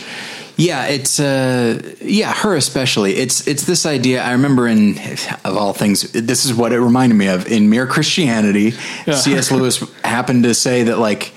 Yeah, 0.61 0.85
it's 0.85 1.19
uh 1.19 1.95
yeah, 2.01 2.33
her 2.33 2.55
especially. 2.55 3.15
It's 3.15 3.47
it's 3.47 3.65
this 3.65 3.85
idea 3.85 4.21
I 4.23 4.33
remember 4.33 4.67
in 4.67 4.97
of 5.43 5.57
all 5.57 5.73
things 5.73 6.11
this 6.11 6.45
is 6.45 6.53
what 6.53 6.71
it 6.71 6.79
reminded 6.79 7.15
me 7.15 7.27
of 7.27 7.47
in 7.47 7.69
Mere 7.69 7.87
Christianity. 7.87 8.73
Yeah. 9.07 9.15
C.S. 9.15 9.51
Lewis 9.51 9.79
happened 10.03 10.43
to 10.43 10.53
say 10.53 10.83
that 10.83 10.99
like 10.99 11.33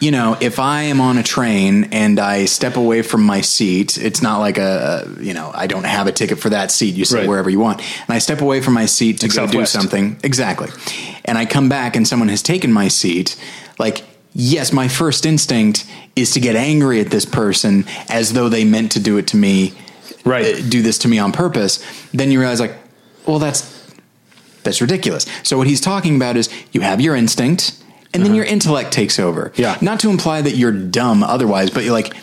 you 0.00 0.10
know, 0.10 0.36
if 0.40 0.58
I 0.58 0.82
am 0.82 1.00
on 1.00 1.16
a 1.16 1.22
train 1.22 1.90
and 1.92 2.18
I 2.18 2.46
step 2.46 2.76
away 2.76 3.02
from 3.02 3.22
my 3.22 3.40
seat, 3.40 3.96
it's 3.98 4.20
not 4.20 4.38
like 4.40 4.58
a, 4.58 5.08
you 5.20 5.32
know, 5.32 5.52
I 5.54 5.68
don't 5.68 5.84
have 5.84 6.08
a 6.08 6.12
ticket 6.12 6.40
for 6.40 6.50
that 6.50 6.72
seat. 6.72 6.96
You 6.96 7.04
sit 7.04 7.18
Right. 7.18 7.28
wherever 7.28 7.48
you 7.48 7.60
want. 7.60 7.78
And 7.80 8.10
I 8.10 8.18
step 8.18 8.40
away 8.40 8.60
from 8.62 8.74
my 8.74 8.86
seat 8.86 9.20
to 9.20 9.28
Like 9.28 9.36
go 9.36 9.46
do 9.60 9.64
something. 9.64 10.18
Exactly. 10.24 10.70
And 11.24 11.38
I 11.38 11.46
come 11.46 11.68
back 11.68 11.94
and 11.94 12.06
someone 12.08 12.28
has 12.30 12.42
taken 12.42 12.72
my 12.72 12.88
seat, 12.88 13.36
like 13.78 14.02
yes, 14.34 14.72
my 14.72 14.88
first 14.88 15.26
instinct 15.26 15.84
is 16.16 16.30
to 16.32 16.40
get 16.40 16.56
angry 16.56 17.00
at 17.00 17.10
this 17.10 17.24
person 17.24 17.84
as 18.08 18.32
though 18.32 18.48
they 18.48 18.64
meant 18.64 18.92
to 18.92 19.00
do 19.00 19.16
it 19.18 19.26
to 19.28 19.36
me, 19.36 19.72
Right. 20.24 20.44
uh, 20.56 20.60
do 20.68 20.82
this 20.82 20.98
to 20.98 21.08
me 21.08 21.18
on 21.18 21.32
purpose. 21.32 21.82
Then 22.12 22.30
you 22.30 22.38
realize, 22.40 22.60
like, 22.60 22.74
well, 23.26 23.38
that's 23.38 23.70
that's 24.64 24.80
ridiculous. 24.80 25.26
So 25.42 25.58
what 25.58 25.66
he's 25.66 25.80
talking 25.80 26.14
about 26.14 26.36
is 26.36 26.48
you 26.70 26.82
have 26.82 27.00
your 27.00 27.16
instinct, 27.16 27.76
and 28.14 28.24
then 28.24 28.34
your 28.34 28.44
intellect 28.44 28.92
takes 28.92 29.18
over. 29.18 29.46
Uh-huh. 29.46 29.54
Yeah. 29.56 29.78
Not 29.80 29.98
to 30.00 30.10
imply 30.10 30.40
that 30.42 30.54
you're 30.56 30.70
dumb 30.72 31.22
otherwise, 31.24 31.70
but 31.70 31.82
you're 31.82 31.92
like, 31.92 32.14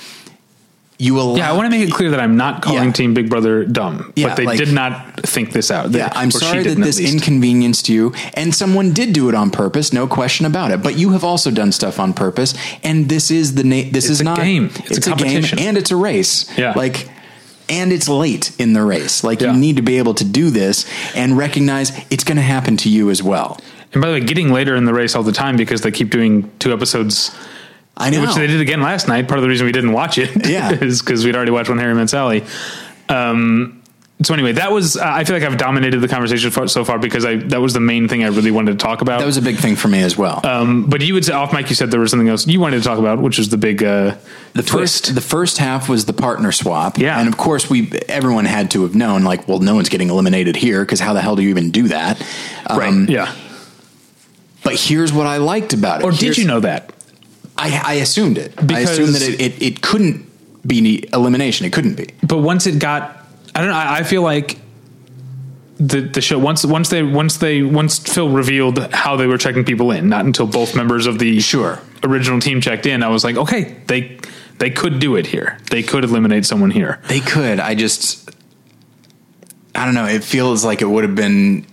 you 1.01 1.19
allow, 1.19 1.35
Yeah, 1.37 1.49
I 1.49 1.53
want 1.53 1.65
to 1.65 1.69
make 1.77 1.87
it 1.87 1.91
clear 1.93 2.11
that 2.11 2.19
I'm 2.19 2.35
not 2.37 2.61
calling 2.61 2.83
Yeah. 2.89 2.91
Team 2.91 3.13
Big 3.13 3.29
Brother 3.29 3.63
dumb, 3.63 4.11
Yeah, 4.17 4.27
but 4.27 4.37
they 4.37 4.45
like- 4.45 4.57
did 4.59 4.73
not 4.73 5.21
think 5.25 5.53
this 5.53 5.71
out. 5.71 5.91
Yeah, 5.91 6.09
I'm 6.13 6.29
sorry 6.29 6.61
that 6.63 6.77
this 6.77 6.99
inconvenienced 6.99 7.87
you, 7.89 8.13
and 8.33 8.53
someone 8.53 8.91
did 8.91 9.13
do 9.13 9.29
it 9.29 9.35
on 9.35 9.49
purpose, 9.49 9.93
no 9.93 10.05
question 10.07 10.45
about 10.45 10.71
it. 10.71 10.83
But 10.83 10.97
you 10.97 11.11
have 11.11 11.23
also 11.23 11.51
done 11.51 11.71
stuff 11.71 11.99
on 11.99 12.13
purpose, 12.13 12.53
and 12.83 13.07
this 13.09 13.31
is 13.31 13.55
the 13.55 13.63
na- 13.63 13.89
This 13.91 14.09
is 14.09 14.21
not 14.21 14.37
a 14.39 14.43
game. 14.43 14.69
It's 14.85 14.97
a 14.97 15.09
competition. 15.09 15.57
game, 15.57 15.67
and 15.69 15.77
it's 15.77 15.89
a 15.91 15.95
race. 15.95 16.45
Yeah. 16.57 16.73
like, 16.75 17.07
and 17.69 17.93
it's 17.93 18.09
late 18.09 18.51
in 18.59 18.73
the 18.73 18.81
race. 18.83 19.23
Like 19.23 19.41
Yeah. 19.41 19.53
you 19.53 19.57
need 19.59 19.75
to 19.77 19.81
be 19.83 19.97
able 19.99 20.15
to 20.15 20.23
do 20.25 20.49
this 20.49 20.85
and 21.15 21.37
recognize 21.37 21.91
it's 22.09 22.23
going 22.23 22.37
to 22.37 22.41
happen 22.43 22.75
to 22.77 22.89
you 22.89 23.09
as 23.09 23.21
well. 23.23 23.59
And 23.93 24.01
by 24.01 24.09
the 24.09 24.13
way, 24.15 24.19
getting 24.21 24.51
later 24.51 24.75
in 24.75 24.85
the 24.85 24.93
race 24.93 25.15
all 25.15 25.23
the 25.23 25.31
time 25.31 25.55
because 25.55 25.81
they 25.81 25.91
keep 25.91 26.09
doing 26.09 26.49
two 26.59 26.73
episodes, 26.73 27.31
I 27.99 28.09
know. 28.09 28.21
which 28.21 28.35
they 28.35 28.47
did 28.47 28.61
again 28.61 28.81
last 28.81 29.07
night. 29.07 29.27
Part 29.27 29.37
of 29.39 29.43
the 29.43 29.49
reason 29.49 29.65
we 29.65 29.71
didn't 29.73 29.91
watch 29.91 30.17
it, 30.17 30.47
Yeah. 30.47 30.71
is 30.81 31.01
because 31.01 31.25
we'd 31.25 31.35
already 31.35 31.51
watched 31.51 31.69
When 31.69 31.77
Harry 31.79 31.93
Met 31.93 32.09
Sally. 32.09 32.43
Um, 33.09 33.75
so 34.21 34.33
anyway, 34.33 34.51
that 34.53 34.73
was. 34.73 34.97
Uh, 34.97 35.03
I 35.05 35.23
feel 35.23 35.33
like 35.37 35.43
I've 35.43 35.57
dominated 35.57 35.99
the 36.01 36.09
conversation 36.09 36.51
far, 36.51 36.67
so 36.67 36.83
far 36.83 36.99
because 36.99 37.23
I 37.23 37.37
that 37.37 37.61
was 37.61 37.71
the 37.73 37.79
main 37.79 38.09
thing 38.09 38.21
I 38.25 38.27
really 38.27 38.51
wanted 38.51 38.73
to 38.77 38.77
talk 38.77 38.99
about. 39.01 39.19
that 39.19 39.25
was 39.25 39.37
a 39.37 39.41
big 39.41 39.55
thing 39.59 39.77
for 39.77 39.87
me 39.87 40.01
as 40.03 40.17
well. 40.17 40.45
um, 40.45 40.89
but 40.89 40.99
you 41.01 41.13
would 41.13 41.23
say 41.23 41.31
off 41.31 41.53
mic. 41.53 41.69
You 41.69 41.75
said 41.75 41.89
there 41.89 42.01
was 42.01 42.11
something 42.11 42.27
else 42.27 42.45
you 42.45 42.59
wanted 42.59 42.79
to 42.79 42.83
talk 42.83 42.99
about, 42.99 43.19
which 43.21 43.37
was 43.37 43.47
the 43.47 43.55
big 43.57 43.81
uh, 43.81 44.17
the 44.55 44.61
twist. 44.61 45.05
first 45.05 45.15
the 45.15 45.21
first 45.21 45.57
half 45.57 45.87
was 45.87 46.03
the 46.03 46.11
partner 46.11 46.51
swap 46.51 46.97
Yeah. 46.97 47.17
and 47.17 47.29
of 47.29 47.37
course 47.37 47.69
we 47.69 47.93
everyone 48.09 48.43
had 48.43 48.71
to 48.71 48.81
have 48.83 48.93
known 48.93 49.23
like 49.23 49.47
well 49.47 49.59
no 49.59 49.75
one's 49.75 49.87
getting 49.87 50.09
eliminated 50.09 50.57
here 50.57 50.83
because 50.83 50.99
how 50.99 51.13
the 51.13 51.21
hell 51.21 51.37
do 51.37 51.41
you 51.41 51.49
even 51.49 51.71
do 51.71 51.87
that 51.87 52.21
Um, 52.67 53.05
yeah. 53.07 53.33
but 54.63 54.75
here's 54.77 55.13
what 55.13 55.27
i 55.27 55.37
liked 55.37 55.71
about 55.73 56.01
it 56.01 56.03
Or 56.03 56.11
did 56.11 56.19
Here's- 56.21 56.37
you 56.37 56.45
know 56.45 56.59
that? 56.59 56.91
I, 57.59 57.81
I 57.85 57.93
assumed 57.95 58.37
it. 58.37 58.55
Because 58.55 58.89
I 58.89 58.91
assumed 58.93 59.13
that 59.15 59.21
it, 59.21 59.39
it, 59.41 59.61
it 59.61 59.81
couldn't 59.81 60.25
be 60.67 61.07
elimination. 61.13 61.65
It 61.65 61.73
couldn't 61.73 61.95
be. 61.95 62.07
but 62.25 62.37
once 62.39 62.65
it 62.67 62.79
got 62.79 63.17
i 63.55 63.59
don't 63.61 63.69
know 63.69 63.75
i, 63.75 63.99
I 63.99 64.03
feel 64.03 64.21
like 64.21 64.57
the 65.79 66.01
the 66.01 66.21
show 66.21 66.37
once 66.37 66.65
once 66.65 66.89
they 66.89 67.01
once 67.03 67.37
they 67.37 67.63
once 67.63 67.97
phil 67.99 68.29
revealed 68.29 68.77
how 68.93 69.15
they 69.15 69.25
were 69.27 69.37
checking 69.37 69.63
people 69.65 69.91
in 69.91 70.09
not 70.09 70.25
until 70.25 70.45
both 70.45 70.75
members 70.75 71.07
of 71.07 71.17
the 71.19 71.39
Sure. 71.39 71.79
original 72.03 72.39
team 72.39 72.59
checked 72.61 72.85
in 72.85 73.01
i 73.03 73.07
was 73.07 73.23
like 73.23 73.37
okay 73.37 73.75
they 73.87 74.17
they 74.59 74.69
could 74.69 74.99
do 74.99 75.15
it 75.15 75.25
here 75.27 75.57
they 75.71 75.81
could 75.81 76.03
eliminate 76.03 76.45
someone 76.45 76.69
here 76.71 76.99
They 77.07 77.21
could. 77.21 77.59
I 77.59 77.75
just, 77.75 78.29
I 79.73 79.85
don't 79.85 79.93
know. 79.93 80.05
It 80.05 80.23
feels 80.23 80.65
like 80.65 80.81
it 80.81 80.85
would 80.89 81.05
have 81.05 81.15
been, 81.15 81.65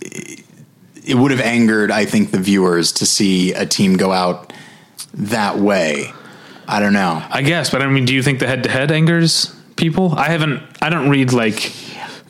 it 1.05 1.17
would 1.17 1.33
have 1.33 1.41
angered, 1.41 1.91
I 1.91 2.05
think, 2.07 2.31
the 2.31 2.39
viewers 2.39 2.93
to 2.93 3.07
see 3.07 3.53
a 3.55 3.67
team 3.67 3.97
go 3.97 4.13
out 4.13 4.53
that 5.15 5.59
way. 5.59 6.13
I 6.69 6.81
don't 6.81 6.93
know. 6.95 7.23
i 7.31 7.43
guess 7.43 7.71
but 7.71 7.81
i 7.81 7.87
mean 7.87 8.07
do 8.07 8.13
you 8.15 8.25
think 8.25 8.41
the 8.41 8.47
head-to-head 8.49 8.91
angers 8.91 9.55
people 9.77 10.13
i 10.17 10.25
haven't 10.31 10.61
i 10.83 10.89
don't 10.91 11.09
read 11.11 11.33
like 11.33 11.73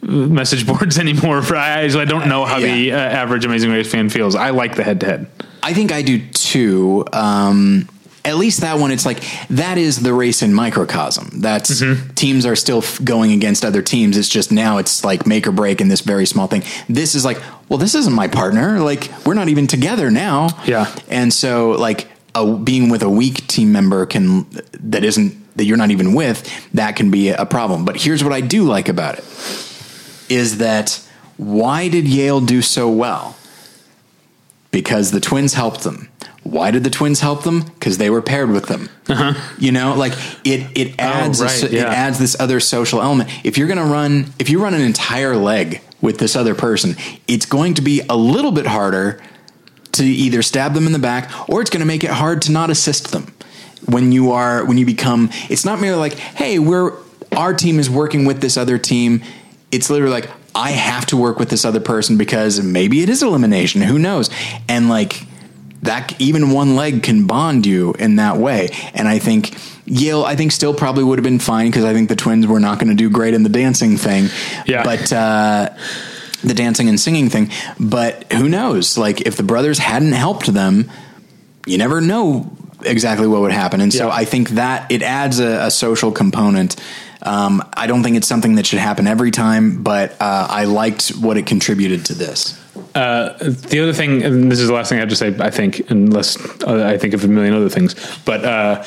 message 0.02 0.66
boards 0.66 0.98
anymore 1.06 1.40
for 1.40 1.56
I, 1.56 1.88
so 1.88 2.00
i 2.00 2.04
don't 2.04 2.28
know 2.28 2.44
how 2.44 2.60
the 2.60 2.92
uh, 2.92 2.96
average 2.98 3.46
amazing 3.46 3.70
race 3.70 3.90
fan 3.90 4.10
feels 4.10 4.34
i 4.34 4.50
like 4.50 4.76
the 4.76 4.84
head-to-head 4.84 5.26
I 5.62 5.72
think 5.74 5.90
I 5.90 6.02
do 6.02 6.24
too. 6.28 7.04
Um, 7.12 7.88
at 8.24 8.36
least 8.36 8.60
that 8.60 8.78
one, 8.78 8.92
it's 8.92 9.04
like 9.04 9.20
that 9.48 9.78
is 9.78 9.96
the 10.00 10.12
race 10.14 10.40
in 10.42 10.54
microcosm. 10.54 11.40
That's 11.40 11.82
teams 12.14 12.46
are 12.46 12.54
still 12.54 12.78
f- 12.78 13.02
going 13.02 13.32
against 13.32 13.64
other 13.64 13.82
teams. 13.82 14.16
It's 14.16 14.28
just 14.28 14.52
now 14.52 14.78
it's 14.78 15.02
like 15.02 15.26
make 15.26 15.44
or 15.48 15.50
break 15.50 15.80
in 15.80 15.88
this 15.88 16.02
very 16.02 16.24
small 16.24 16.46
thing. 16.46 16.62
This 16.88 17.16
is 17.16 17.24
like, 17.24 17.42
well, 17.68 17.80
this 17.80 17.96
isn't 17.96 18.12
my 18.12 18.28
partner. 18.28 18.78
Like 18.78 19.10
we're 19.24 19.34
not 19.34 19.48
even 19.48 19.66
together 19.66 20.08
now. 20.08 20.50
Yeah. 20.66 20.94
and 21.08 21.32
so 21.32 21.72
like 21.72 22.06
a, 22.36 22.56
being 22.56 22.88
with 22.90 23.02
a 23.02 23.10
weak 23.10 23.46
team 23.48 23.72
member 23.72 24.06
can 24.06 24.46
that 24.92 25.02
isn't 25.04 25.56
that 25.56 25.64
you're 25.64 25.76
not 25.78 25.90
even 25.90 26.12
with 26.14 26.38
that 26.74 26.96
can 26.96 27.10
be 27.10 27.30
a 27.30 27.46
problem. 27.46 27.84
But 27.84 27.96
here's 27.96 28.22
what 28.22 28.32
I 28.32 28.40
do 28.42 28.64
like 28.64 28.88
about 28.88 29.18
it 29.18 29.24
is 30.28 30.58
that 30.58 31.02
why 31.36 31.88
did 31.88 32.06
Yale 32.06 32.40
do 32.40 32.62
so 32.62 32.88
well? 32.90 33.36
because 34.72 35.10
the 35.10 35.20
twins 35.20 35.54
helped 35.54 35.80
them. 35.84 36.08
Why 36.42 36.70
did 36.70 36.84
the 36.84 36.90
twins 36.90 37.20
help 37.20 37.44
them? 37.44 37.62
Because 37.62 37.96
they 37.98 38.10
were 38.10 38.20
paired 38.20 38.50
with 38.50 38.66
them. 38.66 38.90
You 39.58 39.72
know, 39.72 39.94
like 39.94 40.12
it 40.44 40.66
it 40.76 40.94
adds 41.00 41.40
Uh-huh. 41.40 41.48
Oh, 41.48 41.52
right, 41.52 41.60
so- 41.60 41.66
it 41.68 41.74
adds 41.94 42.18
this 42.18 42.36
other 42.38 42.60
social 42.60 43.00
element. 43.00 43.30
If 43.44 43.56
you're 43.56 43.68
going 43.68 43.78
to 43.78 43.84
run, 43.84 44.32
if 44.38 44.50
you 44.50 44.62
run 44.62 44.74
an 44.74 44.82
entire 44.82 45.34
leg 45.36 45.80
with 46.02 46.18
this 46.18 46.36
other 46.36 46.54
person, 46.54 46.96
it's 47.26 47.46
going 47.46 47.74
to 47.74 47.82
be 47.82 48.02
a 48.08 48.16
little 48.16 48.52
bit 48.52 48.66
harder 48.66 49.22
to 49.96 50.04
either 50.04 50.42
stab 50.42 50.74
them 50.74 50.86
in 50.86 50.92
the 50.92 50.98
back 50.98 51.30
or 51.48 51.60
it's 51.60 51.70
going 51.70 51.80
to 51.80 51.86
make 51.86 52.04
it 52.04 52.10
hard 52.10 52.42
to 52.42 52.52
not 52.52 52.70
assist 52.70 53.12
them 53.12 53.32
when 53.86 54.12
you 54.12 54.32
are 54.32 54.64
when 54.64 54.78
you 54.78 54.86
become 54.86 55.28
it's 55.48 55.64
not 55.64 55.80
merely 55.80 55.98
like 55.98 56.14
hey 56.14 56.58
we're 56.58 56.92
our 57.36 57.54
team 57.54 57.78
is 57.78 57.88
working 57.90 58.24
with 58.24 58.40
this 58.40 58.56
other 58.56 58.78
team 58.78 59.22
it's 59.70 59.90
literally 59.90 60.12
like 60.12 60.30
i 60.54 60.70
have 60.70 61.06
to 61.06 61.16
work 61.16 61.38
with 61.38 61.50
this 61.50 61.64
other 61.64 61.80
person 61.80 62.16
because 62.16 62.60
maybe 62.62 63.02
it 63.02 63.08
is 63.08 63.22
elimination 63.22 63.82
who 63.82 63.98
knows 63.98 64.30
and 64.68 64.88
like 64.88 65.22
that 65.82 66.18
even 66.20 66.50
one 66.50 66.74
leg 66.74 67.02
can 67.02 67.26
bond 67.26 67.64
you 67.64 67.92
in 67.94 68.16
that 68.16 68.36
way 68.38 68.68
and 68.94 69.06
i 69.06 69.18
think 69.18 69.54
Yale, 69.86 70.24
I 70.24 70.34
think, 70.34 70.50
still 70.50 70.74
probably 70.74 71.04
would 71.04 71.18
have 71.18 71.24
been 71.24 71.38
fine 71.38 71.68
because 71.70 71.84
I 71.84 71.92
think 71.92 72.08
the 72.08 72.16
twins 72.16 72.46
were 72.46 72.58
not 72.58 72.78
going 72.78 72.88
to 72.88 72.94
do 72.94 73.08
great 73.08 73.34
in 73.34 73.44
the 73.44 73.48
dancing 73.48 73.96
thing. 73.96 74.28
Yeah. 74.66 74.82
But 74.82 75.12
uh, 75.12 75.70
the 76.46 76.54
dancing 76.54 76.88
and 76.88 76.98
singing 76.98 77.28
thing. 77.28 77.50
But 77.78 78.32
who 78.32 78.48
knows? 78.48 78.96
Like, 78.96 79.22
if 79.22 79.36
the 79.36 79.42
brothers 79.42 79.78
hadn't 79.78 80.12
helped 80.12 80.46
them, 80.46 80.90
you 81.66 81.76
never 81.76 82.00
know 82.00 82.50
exactly 82.84 83.26
what 83.26 83.40
would 83.40 83.52
happen. 83.52 83.80
And 83.80 83.92
so 83.92 84.06
Yeah. 84.06 84.14
I 84.14 84.24
think 84.24 84.50
that 84.50 84.90
it 84.90 85.02
adds 85.02 85.40
a, 85.40 85.66
a 85.66 85.70
social 85.70 86.12
component. 86.12 86.76
Um, 87.22 87.62
I 87.76 87.86
don't 87.86 88.02
think 88.02 88.16
it's 88.16 88.28
something 88.28 88.54
that 88.54 88.66
should 88.66 88.78
happen 88.78 89.06
every 89.06 89.30
time, 89.30 89.82
but 89.82 90.12
uh, 90.20 90.46
I 90.48 90.64
liked 90.64 91.08
what 91.08 91.36
it 91.36 91.46
contributed 91.46 92.04
to 92.06 92.14
this. 92.14 92.60
the 93.40 93.80
other 93.82 93.92
thing, 93.92 94.22
and 94.22 94.52
this 94.52 94.60
is 94.60 94.68
the 94.68 94.74
last 94.74 94.90
thing 94.90 94.98
I 94.98 95.00
have 95.00 95.08
to 95.08 95.16
say, 95.16 95.34
I 95.40 95.50
think, 95.50 95.90
unless 95.90 96.36
uh, 96.62 96.86
I 96.86 96.98
think 96.98 97.14
of 97.14 97.24
a 97.24 97.28
million 97.28 97.54
other 97.54 97.68
things, 97.68 97.94
but 98.24 98.44
uh, 98.44 98.84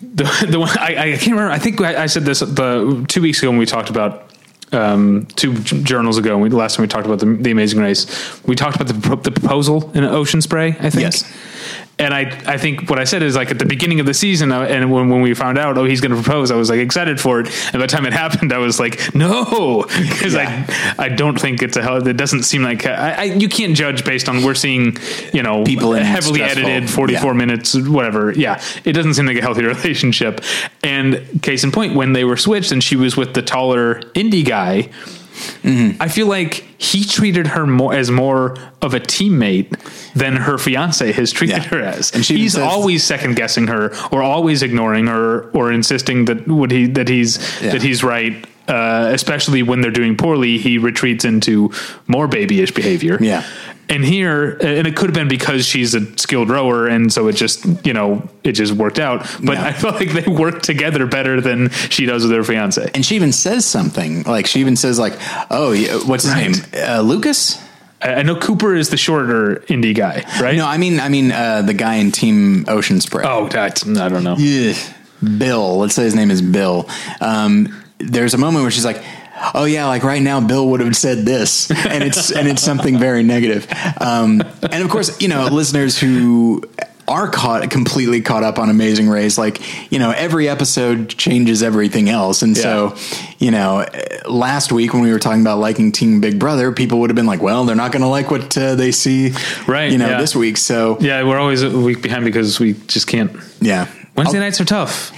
the 0.00 0.46
the 0.48 0.58
one 0.58 0.70
I, 0.78 0.96
I 0.96 1.16
can't 1.16 1.32
remember. 1.32 1.50
I 1.50 1.58
think 1.58 1.80
I, 1.80 2.04
I 2.04 2.06
said 2.06 2.24
this 2.24 2.40
the 2.40 3.04
two 3.08 3.20
weeks 3.22 3.38
ago 3.40 3.50
when 3.50 3.58
we 3.58 3.66
talked 3.66 3.90
about 3.90 4.25
um, 4.72 5.26
two 5.36 5.54
j- 5.54 5.82
journals 5.82 6.18
ago. 6.18 6.36
We, 6.38 6.48
last 6.50 6.76
time 6.76 6.82
we 6.82 6.88
talked 6.88 7.06
about 7.06 7.18
the, 7.20 7.26
the 7.26 7.50
Amazing 7.50 7.80
Race, 7.80 8.06
we 8.46 8.54
talked 8.56 8.76
about 8.80 8.88
the, 8.88 9.16
the 9.16 9.30
proposal 9.40 9.90
in 9.92 10.04
Ocean 10.04 10.40
Spray. 10.42 10.76
I 10.80 10.90
think. 10.90 11.02
Yes. 11.02 11.24
And 11.98 12.12
I, 12.12 12.20
I 12.46 12.58
think 12.58 12.90
what 12.90 12.98
I 12.98 13.04
said 13.04 13.22
is 13.22 13.36
like 13.36 13.50
at 13.50 13.58
the 13.58 13.64
beginning 13.64 14.00
of 14.00 14.06
the 14.06 14.12
season, 14.12 14.52
uh, 14.52 14.60
and 14.62 14.92
when, 14.92 15.08
when 15.08 15.22
we 15.22 15.32
found 15.32 15.56
out, 15.56 15.78
oh, 15.78 15.84
he's 15.84 16.02
going 16.02 16.10
to 16.14 16.20
propose, 16.22 16.50
I 16.50 16.54
was 16.56 16.68
like 16.68 16.80
excited 16.80 17.18
for 17.18 17.40
it. 17.40 17.46
And 17.46 17.72
by 17.74 17.78
the 17.80 17.86
time 17.86 18.04
it 18.04 18.12
happened, 18.24 18.52
I 18.52 18.58
was 18.58 18.78
like, 18.78 19.14
no, 19.14 19.82
because 20.00 20.34
Yeah. 20.34 20.66
I, 20.98 21.06
I 21.06 21.08
don't 21.08 21.40
think 21.40 21.62
it's 21.62 21.76
a 21.78 21.82
hell. 21.82 22.06
It 22.06 22.16
doesn't 22.18 22.42
seem 22.42 22.62
like 22.62 22.84
I, 22.84 23.12
I, 23.12 23.22
you 23.24 23.48
can't 23.48 23.74
judge 23.74 24.04
based 24.04 24.28
on 24.28 24.42
we're 24.44 24.54
seeing, 24.54 24.98
you 25.32 25.42
know, 25.42 25.64
People 25.64 25.94
in 25.94 26.02
heavily 26.04 26.40
stressful- 26.40 26.66
edited, 26.66 26.90
forty 26.90 27.16
four 27.16 27.32
yeah. 27.32 27.38
minutes, 27.38 27.74
whatever. 27.74 28.30
Yeah, 28.32 28.62
it 28.84 28.92
doesn't 28.92 29.14
seem 29.14 29.24
like 29.24 29.38
a 29.38 29.42
healthy 29.42 29.64
relationship. 29.74 30.42
And 30.84 31.42
case 31.42 31.64
in 31.64 31.72
point, 31.72 31.94
when 31.94 32.12
they 32.12 32.24
were 32.24 32.36
switched 32.36 32.72
and 32.72 32.84
she 32.84 32.96
was 32.96 33.16
with 33.16 33.32
the 33.32 33.42
taller 33.42 34.02
Indy 34.14 34.42
guy, 34.42 34.90
Mm-hmm. 35.62 36.02
I 36.02 36.08
feel 36.08 36.26
like 36.26 36.64
he 36.78 37.04
treated 37.04 37.46
her 37.48 37.66
more 37.66 37.94
as 37.94 38.10
more 38.10 38.56
of 38.82 38.94
a 38.94 39.00
teammate 39.00 39.70
than 40.14 40.36
her 40.36 40.58
fiance 40.58 41.12
has 41.12 41.32
treated 41.32 41.56
Yeah. 41.64 41.68
her 41.68 41.80
as. 41.80 42.12
And 42.12 42.24
he's 42.24 42.52
says- 42.54 42.62
always 42.62 43.04
second 43.04 43.36
guessing 43.36 43.66
her, 43.68 43.92
or 44.10 44.22
always 44.22 44.62
ignoring 44.62 45.06
her, 45.08 45.50
or 45.52 45.72
insisting 45.72 46.24
that 46.26 46.46
what 46.48 46.70
he 46.70 46.86
that 46.86 47.08
he's 47.08 47.38
Yeah. 47.62 47.72
that 47.72 47.82
he's 47.82 48.02
right. 48.04 48.44
Uh, 48.68 49.10
especially 49.12 49.62
when 49.62 49.80
they're 49.80 49.92
doing 49.92 50.16
poorly, 50.16 50.58
he 50.58 50.76
retreats 50.76 51.24
into 51.24 51.70
more 52.08 52.26
babyish 52.26 52.72
behavior. 52.72 53.16
Yeah. 53.20 53.44
And 53.88 54.04
here, 54.04 54.58
and 54.60 54.86
it 54.86 54.96
could 54.96 55.10
have 55.10 55.14
been 55.14 55.28
because 55.28 55.64
she's 55.64 55.94
a 55.94 56.04
skilled 56.18 56.50
rower, 56.50 56.88
and 56.88 57.12
so 57.12 57.28
it 57.28 57.36
just, 57.36 57.64
you 57.86 57.92
know, 57.92 58.28
it 58.42 58.52
just 58.52 58.72
worked 58.72 58.98
out. 58.98 59.20
But 59.44 59.54
Yeah. 59.58 59.64
I 59.66 59.72
felt 59.72 59.94
like 59.94 60.10
they 60.10 60.28
work 60.30 60.62
together 60.62 61.06
better 61.06 61.40
than 61.40 61.70
she 61.70 62.04
does 62.04 62.24
with 62.24 62.32
her 62.32 62.42
fiance. 62.42 62.90
And 62.94 63.06
she 63.06 63.14
even 63.14 63.30
says 63.32 63.64
something 63.64 64.24
like 64.24 64.46
she 64.48 64.58
even 64.60 64.74
says 64.74 64.98
like, 64.98 65.12
"Oh, 65.52 65.72
what's 66.06 66.24
his 66.24 66.32
Right. 66.34 66.50
name? 66.50 66.84
Uh, 66.88 67.00
Lucas." 67.02 67.58
I 68.02 68.22
know 68.24 68.36
Cooper 68.36 68.74
is 68.74 68.90
the 68.90 68.96
shorter 68.96 69.64
Indy 69.68 69.94
guy, 69.94 70.22
right? 70.40 70.56
No, 70.56 70.66
I 70.66 70.76
mean, 70.78 71.00
I 71.00 71.08
mean 71.08 71.32
uh, 71.32 71.62
the 71.62 71.72
guy 71.72 71.94
in 71.94 72.12
Team 72.12 72.64
Ocean 72.68 73.00
Spray. 73.00 73.24
Oh, 73.26 73.48
that's, 73.48 73.86
I 73.88 74.08
don't 74.08 74.22
know. 74.24 74.34
Ugh. 74.38 74.76
Bill. 75.38 75.78
Let's 75.78 75.94
say 75.94 76.02
his 76.04 76.14
name 76.14 76.30
is 76.30 76.42
Bill. 76.42 76.88
Um, 77.20 77.74
there's 77.98 78.34
a 78.34 78.38
moment 78.38 78.62
where 78.64 78.70
she's 78.70 78.84
like, 78.84 79.02
"Oh 79.54 79.64
yeah, 79.64 79.86
like 79.86 80.02
right 80.02 80.22
now, 80.22 80.40
Bill 80.40 80.68
would 80.68 80.80
have 80.80 80.96
said 80.96 81.24
this," 81.26 81.70
and 81.70 82.02
it's 82.04 82.30
and 82.30 82.48
it's 82.48 82.62
something 82.62 82.98
very 82.98 83.22
negative. 83.22 83.66
Um, 84.00 84.42
and 84.62 84.82
of 84.82 84.90
course, 84.90 85.20
you 85.20 85.28
know, 85.28 85.46
listeners 85.46 85.98
who 85.98 86.62
are 87.08 87.28
caught 87.28 87.70
completely 87.70 88.20
caught 88.20 88.42
up 88.42 88.58
on 88.58 88.68
Amazing 88.68 89.08
Race, 89.08 89.38
like 89.38 89.92
you 89.92 89.98
know, 90.00 90.10
every 90.10 90.48
episode 90.48 91.08
changes 91.10 91.62
everything 91.62 92.08
else, 92.08 92.42
and 92.42 92.56
so 92.56 92.96
you 93.38 93.50
know, 93.52 93.86
last 94.28 94.72
week 94.72 94.92
when 94.92 95.02
we 95.02 95.12
were 95.12 95.20
talking 95.20 95.40
about 95.40 95.58
liking 95.60 95.92
Team 95.92 96.20
Big 96.20 96.38
Brother, 96.40 96.72
people 96.72 96.98
would 97.00 97.10
have 97.10 97.14
been 97.14 97.26
like, 97.26 97.40
"Well, 97.42 97.64
they're 97.64 97.76
not 97.76 97.92
going 97.92 98.02
to 98.02 98.08
like 98.08 98.30
what 98.32 98.56
uh, 98.58 98.74
they 98.74 98.90
see," 98.90 99.32
Right, 99.68 99.92
You 99.92 99.98
know, 99.98 100.08
yeah. 100.10 100.18
this 100.20 100.34
week, 100.34 100.56
so 100.56 100.98
Yeah, 101.00 101.22
we're 101.22 101.38
always 101.38 101.62
a 101.62 101.70
week 101.70 102.02
behind 102.02 102.24
because 102.24 102.58
we 102.58 102.72
just 102.88 103.06
can't. 103.06 103.30
yeah. 103.60 103.86
Wednesday 104.16 104.38
I'll- 104.38 104.44
nights 104.44 104.60
are 104.60 104.64
tough. 104.64 105.12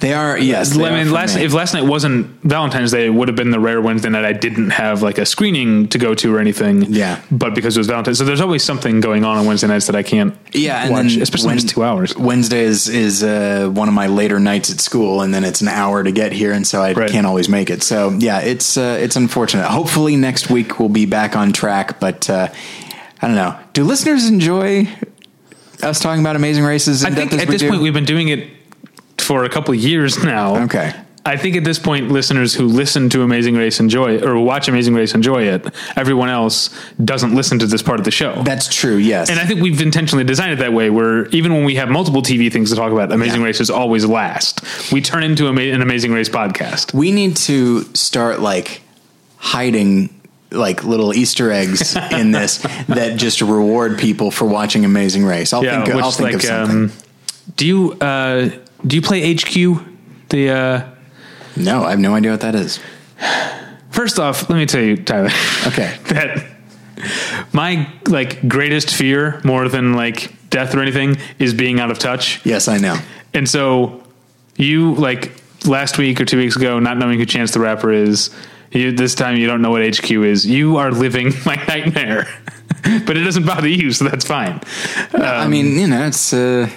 They 0.00 0.12
are 0.12 0.36
yes. 0.38 0.76
I 0.78 0.90
mean, 1.02 1.10
last 1.10 1.36
me. 1.36 1.44
if 1.44 1.54
last 1.54 1.72
night 1.72 1.84
wasn't 1.84 2.26
Valentine's 2.42 2.90
Day, 2.92 3.06
it 3.06 3.10
would 3.10 3.28
have 3.28 3.36
been 3.36 3.50
the 3.50 3.58
rare 3.58 3.80
Wednesday 3.80 4.10
night 4.10 4.24
I 4.26 4.34
didn't 4.34 4.70
have 4.70 5.02
like 5.02 5.16
a 5.16 5.24
screening 5.24 5.88
to 5.88 5.98
go 5.98 6.14
to 6.14 6.34
or 6.34 6.38
anything. 6.38 6.82
Yeah. 6.92 7.20
but 7.30 7.54
because 7.54 7.76
it 7.76 7.80
was 7.80 7.86
Valentine's, 7.86 8.18
so 8.18 8.24
there's 8.24 8.40
always 8.42 8.62
something 8.62 9.00
going 9.00 9.24
on 9.24 9.38
on 9.38 9.46
Wednesday 9.46 9.68
nights 9.68 9.86
that 9.86 9.96
I 9.96 10.02
can't. 10.02 10.36
yeah, 10.52 10.82
and 10.84 10.92
watch, 10.92 11.16
especially 11.16 11.48
when 11.48 11.56
it's 11.56 11.64
two 11.72 11.82
hours. 11.82 12.14
Wednesday 12.16 12.60
is 12.64 12.88
is 12.88 13.22
uh, 13.22 13.70
one 13.72 13.88
of 13.88 13.94
my 13.94 14.06
later 14.06 14.38
nights 14.38 14.70
at 14.70 14.80
school, 14.80 15.22
and 15.22 15.32
then 15.32 15.44
it's 15.44 15.62
an 15.62 15.68
hour 15.68 16.02
to 16.04 16.12
get 16.12 16.32
here, 16.32 16.52
and 16.52 16.66
so 16.66 16.82
I 16.82 16.92
Right. 16.92 17.10
can't 17.10 17.26
always 17.26 17.48
make 17.48 17.70
it. 17.70 17.82
So 17.82 18.10
yeah, 18.18 18.40
it's 18.40 18.76
uh, 18.76 18.98
it's 19.00 19.16
unfortunate. 19.16 19.66
Hopefully 19.66 20.16
next 20.16 20.50
week 20.50 20.78
we'll 20.78 20.88
be 20.90 21.06
back 21.06 21.36
on 21.36 21.52
track, 21.52 22.00
but 22.00 22.28
uh, 22.28 22.48
I 23.22 23.26
don't 23.26 23.36
know. 23.36 23.58
Do 23.72 23.82
listeners 23.84 24.28
enjoy 24.28 24.88
us 25.82 26.00
talking 26.00 26.20
about 26.20 26.36
Amazing 26.36 26.64
Races? 26.64 27.02
In 27.04 27.12
I 27.12 27.16
think 27.16 27.32
at 27.32 27.48
this 27.48 27.60
do? 27.62 27.68
point 27.70 27.82
we've 27.82 27.94
been 27.94 28.04
doing 28.04 28.28
it 28.28 28.48
for 29.26 29.44
a 29.44 29.48
couple 29.48 29.74
of 29.74 29.80
years 29.80 30.22
now. 30.22 30.64
Okay. 30.64 30.92
I 31.24 31.36
think 31.36 31.56
at 31.56 31.64
this 31.64 31.80
point, 31.80 32.08
listeners 32.12 32.54
who 32.54 32.66
listen 32.66 33.08
to 33.10 33.22
Amazing 33.22 33.56
Race 33.56 33.80
enjoy 33.80 34.14
it, 34.14 34.22
or 34.24 34.38
watch 34.38 34.68
Amazing 34.68 34.94
Race 34.94 35.12
enjoy 35.12 35.42
it. 35.42 35.66
Everyone 35.96 36.28
else 36.28 36.70
doesn't 37.04 37.34
listen 37.34 37.58
to 37.58 37.66
this 37.66 37.82
part 37.82 37.98
of 37.98 38.04
the 38.04 38.12
show. 38.12 38.44
that's 38.44 38.72
true. 38.72 38.94
Yes, 38.94 39.28
and 39.28 39.40
I 39.40 39.44
think 39.44 39.60
we've 39.60 39.80
intentionally 39.82 40.22
designed 40.22 40.52
it 40.52 40.58
that 40.60 40.72
way, 40.72 40.88
where 40.88 41.26
even 41.30 41.52
when 41.52 41.64
we 41.64 41.74
have 41.74 41.88
multiple 41.88 42.22
TV 42.22 42.52
things 42.52 42.70
to 42.70 42.76
talk 42.76 42.92
about, 42.92 43.10
Amazing 43.10 43.40
Yeah. 43.40 43.46
Race 43.48 43.60
is 43.60 43.70
always 43.70 44.04
last. 44.06 44.60
We 44.92 45.00
turn 45.00 45.24
into 45.24 45.48
an 45.48 45.82
Amazing 45.82 46.12
Race 46.12 46.28
podcast. 46.28 46.94
we 46.94 47.10
need 47.10 47.36
to 47.38 47.82
start 47.96 48.38
like 48.38 48.82
hiding 49.38 50.10
like 50.52 50.84
little 50.84 51.12
Easter 51.12 51.50
eggs 51.50 51.96
in 52.12 52.30
this 52.30 52.58
that 52.86 53.16
just 53.16 53.40
reward 53.40 53.98
people 53.98 54.30
for 54.30 54.44
watching 54.44 54.84
Amazing 54.84 55.24
Race. 55.24 55.52
I'll 55.52 55.62
think. 55.62 55.88
I'll 55.88 56.12
think 56.12 56.34
of 56.34 56.42
something. 56.42 56.76
um, 56.84 56.92
do 57.56 57.66
you 57.66 57.92
uh, 58.00 58.50
do 58.84 58.96
you 58.96 59.02
play 59.02 59.34
HQ? 59.34 59.84
The 60.28 60.50
uh, 60.50 60.88
no, 61.56 61.84
I 61.84 61.90
have 61.90 62.00
no 62.00 62.14
idea 62.14 62.32
what 62.32 62.40
that 62.40 62.54
is. 62.54 62.80
first 63.90 64.18
off, 64.18 64.48
let 64.50 64.56
me 64.56 64.66
tell 64.66 64.82
you, 64.82 64.96
Tyler. 64.96 65.30
Okay. 65.66 65.96
that 66.08 66.46
my 67.52 67.90
like 68.08 68.46
greatest 68.48 68.94
fear, 68.94 69.40
more 69.44 69.68
than 69.68 69.94
like 69.94 70.32
death 70.50 70.74
or 70.74 70.80
anything, 70.80 71.16
is 71.38 71.54
being 71.54 71.80
out 71.80 71.90
of 71.90 71.98
touch. 71.98 72.44
Yes, 72.44 72.68
I 72.68 72.78
know. 72.78 72.98
And 73.34 73.48
so 73.48 74.02
you 74.56 74.94
like 74.94 75.32
last 75.66 75.98
week 75.98 76.20
or 76.20 76.24
two 76.24 76.38
weeks 76.38 76.56
ago, 76.56 76.78
not 76.78 76.98
knowing 76.98 77.18
who 77.18 77.26
Chance 77.26 77.52
the 77.52 77.60
Rapper 77.60 77.92
is, 77.92 78.30
you, 78.70 78.92
this 78.92 79.14
time 79.14 79.36
you 79.36 79.46
don't 79.46 79.62
know 79.62 79.70
what 79.70 79.82
HQ 79.82 80.10
is. 80.10 80.46
You 80.46 80.76
are 80.76 80.90
living 80.90 81.32
my 81.46 81.56
nightmare, 81.66 82.28
but 83.06 83.16
it 83.16 83.24
doesn't 83.24 83.46
bother 83.46 83.68
you, 83.68 83.92
so 83.92 84.04
that's 84.06 84.26
fine. 84.26 84.60
I 85.14 85.48
mean, 85.48 85.78
you 85.78 85.86
know, 85.86 86.06
it's 86.06 86.32
uh, 86.32 86.68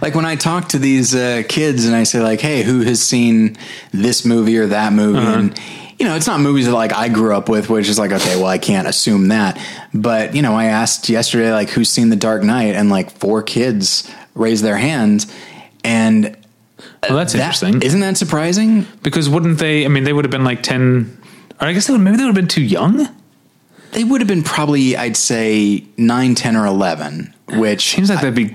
like 0.00 0.14
when 0.14 0.24
I 0.24 0.36
talk 0.36 0.68
to 0.70 0.78
these 0.78 1.14
uh, 1.14 1.42
kids 1.48 1.84
and 1.86 1.94
I 1.94 2.02
say 2.04 2.20
like, 2.20 2.40
"Hey, 2.40 2.62
who 2.62 2.80
has 2.82 3.02
seen 3.02 3.56
this 3.92 4.24
movie 4.24 4.58
or 4.58 4.66
that 4.66 4.92
movie?" 4.92 5.18
Uh-huh. 5.18 5.38
and 5.38 5.60
you 5.98 6.08
know, 6.08 6.16
it's 6.16 6.26
not 6.26 6.40
movies 6.40 6.66
that 6.66 6.72
like 6.72 6.92
I 6.92 7.08
grew 7.08 7.34
up 7.36 7.48
with, 7.48 7.70
which 7.70 7.88
is 7.88 7.98
like, 7.98 8.10
okay, 8.10 8.34
well, 8.36 8.46
I 8.46 8.58
can't 8.58 8.88
assume 8.88 9.28
that. 9.28 9.60
But 9.94 10.34
you 10.34 10.42
know, 10.42 10.54
I 10.54 10.64
asked 10.64 11.08
yesterday 11.08 11.52
like, 11.52 11.70
who's 11.70 11.88
seen 11.90 12.08
The 12.08 12.16
Dark 12.16 12.42
Knight, 12.42 12.74
and 12.74 12.90
like 12.90 13.10
four 13.12 13.42
kids 13.42 14.10
raised 14.34 14.64
their 14.64 14.76
hands, 14.78 15.32
and 15.84 16.36
Well, 17.08 17.18
that's 17.18 17.34
that, 17.34 17.38
interesting 17.40 17.82
Isn't 17.82 18.00
that 18.00 18.16
surprising? 18.16 18.86
because 19.02 19.28
wouldn't 19.28 19.58
they? 19.58 19.84
I 19.84 19.88
mean, 19.88 20.04
they 20.04 20.12
would 20.12 20.24
have 20.24 20.32
been 20.32 20.44
like 20.44 20.62
ten. 20.62 21.18
Or 21.60 21.68
I 21.68 21.72
guess 21.72 21.86
they 21.86 21.92
would. 21.92 22.00
Maybe 22.00 22.16
they 22.16 22.24
would 22.24 22.34
have 22.34 22.42
been 22.42 22.48
too 22.48 22.62
young. 22.64 23.08
They 23.92 24.02
would 24.04 24.22
have 24.22 24.28
been 24.28 24.42
probably, 24.42 24.96
I'd 24.96 25.18
say, 25.18 25.84
9, 25.98 26.34
10, 26.34 26.56
or 26.56 26.64
11, 26.64 27.31
which 27.54 27.90
Seems 27.94 28.08
like 28.10 28.20
that'd 28.20 28.34
be, 28.34 28.54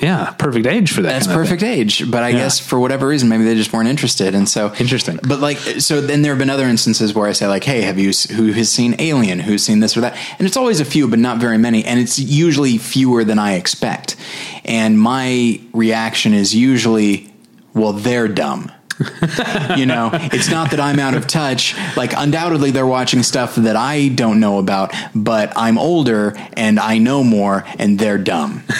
yeah, 0.00 0.30
perfect 0.38 0.66
age 0.66 0.92
for 0.92 1.02
that. 1.02 1.08
That's 1.10 1.26
perfect 1.26 1.62
age, 1.62 2.10
but 2.10 2.22
I 2.22 2.28
Yeah. 2.30 2.38
guess 2.38 2.58
for 2.58 2.78
whatever 2.78 3.06
reason, 3.08 3.28
maybe 3.28 3.44
they 3.44 3.54
just 3.54 3.72
weren't 3.72 3.88
interested, 3.88 4.34
and 4.34 4.48
so 4.48 4.72
Interesting. 4.78 5.18
But 5.22 5.40
like, 5.40 5.58
so 5.78 6.00
then 6.00 6.22
there 6.22 6.32
have 6.32 6.38
been 6.38 6.50
other 6.50 6.66
instances 6.66 7.14
where 7.14 7.26
I 7.28 7.32
say 7.32 7.46
like, 7.46 7.64
"Hey, 7.64 7.82
have 7.82 7.98
you 7.98 8.12
who 8.36 8.52
has 8.52 8.70
seen 8.70 8.94
Alien? 8.98 9.40
Who's 9.40 9.62
seen 9.64 9.80
this 9.80 9.96
or 9.96 10.00
that?" 10.02 10.16
And 10.38 10.46
it's 10.46 10.56
always 10.56 10.80
a 10.80 10.84
few, 10.84 11.08
but 11.08 11.18
not 11.18 11.38
very 11.38 11.58
many, 11.58 11.84
and 11.84 11.98
it's 12.00 12.18
usually 12.18 12.78
fewer 12.78 13.24
than 13.24 13.38
I 13.38 13.54
expect. 13.54 14.16
And 14.64 14.98
my 15.00 15.60
reaction 15.72 16.32
is 16.34 16.54
usually, 16.54 17.32
"Well, 17.74 17.92
they're 17.92 18.28
dumb." 18.28 18.70
you 19.76 19.86
know, 19.86 20.10
it's 20.12 20.50
not 20.50 20.70
that 20.72 20.80
I'm 20.80 20.98
out 20.98 21.14
of 21.14 21.26
touch. 21.26 21.76
Like, 21.96 22.12
undoubtedly, 22.16 22.70
they're 22.70 22.86
watching 22.86 23.22
stuff 23.22 23.54
that 23.56 23.76
I 23.76 24.08
don't 24.08 24.40
know 24.40 24.58
about, 24.58 24.94
but 25.14 25.52
I'm 25.56 25.78
older 25.78 26.34
and 26.54 26.78
I 26.80 26.98
know 26.98 27.22
more, 27.22 27.64
and 27.78 27.98
they're 27.98 28.18
dumb. 28.18 28.62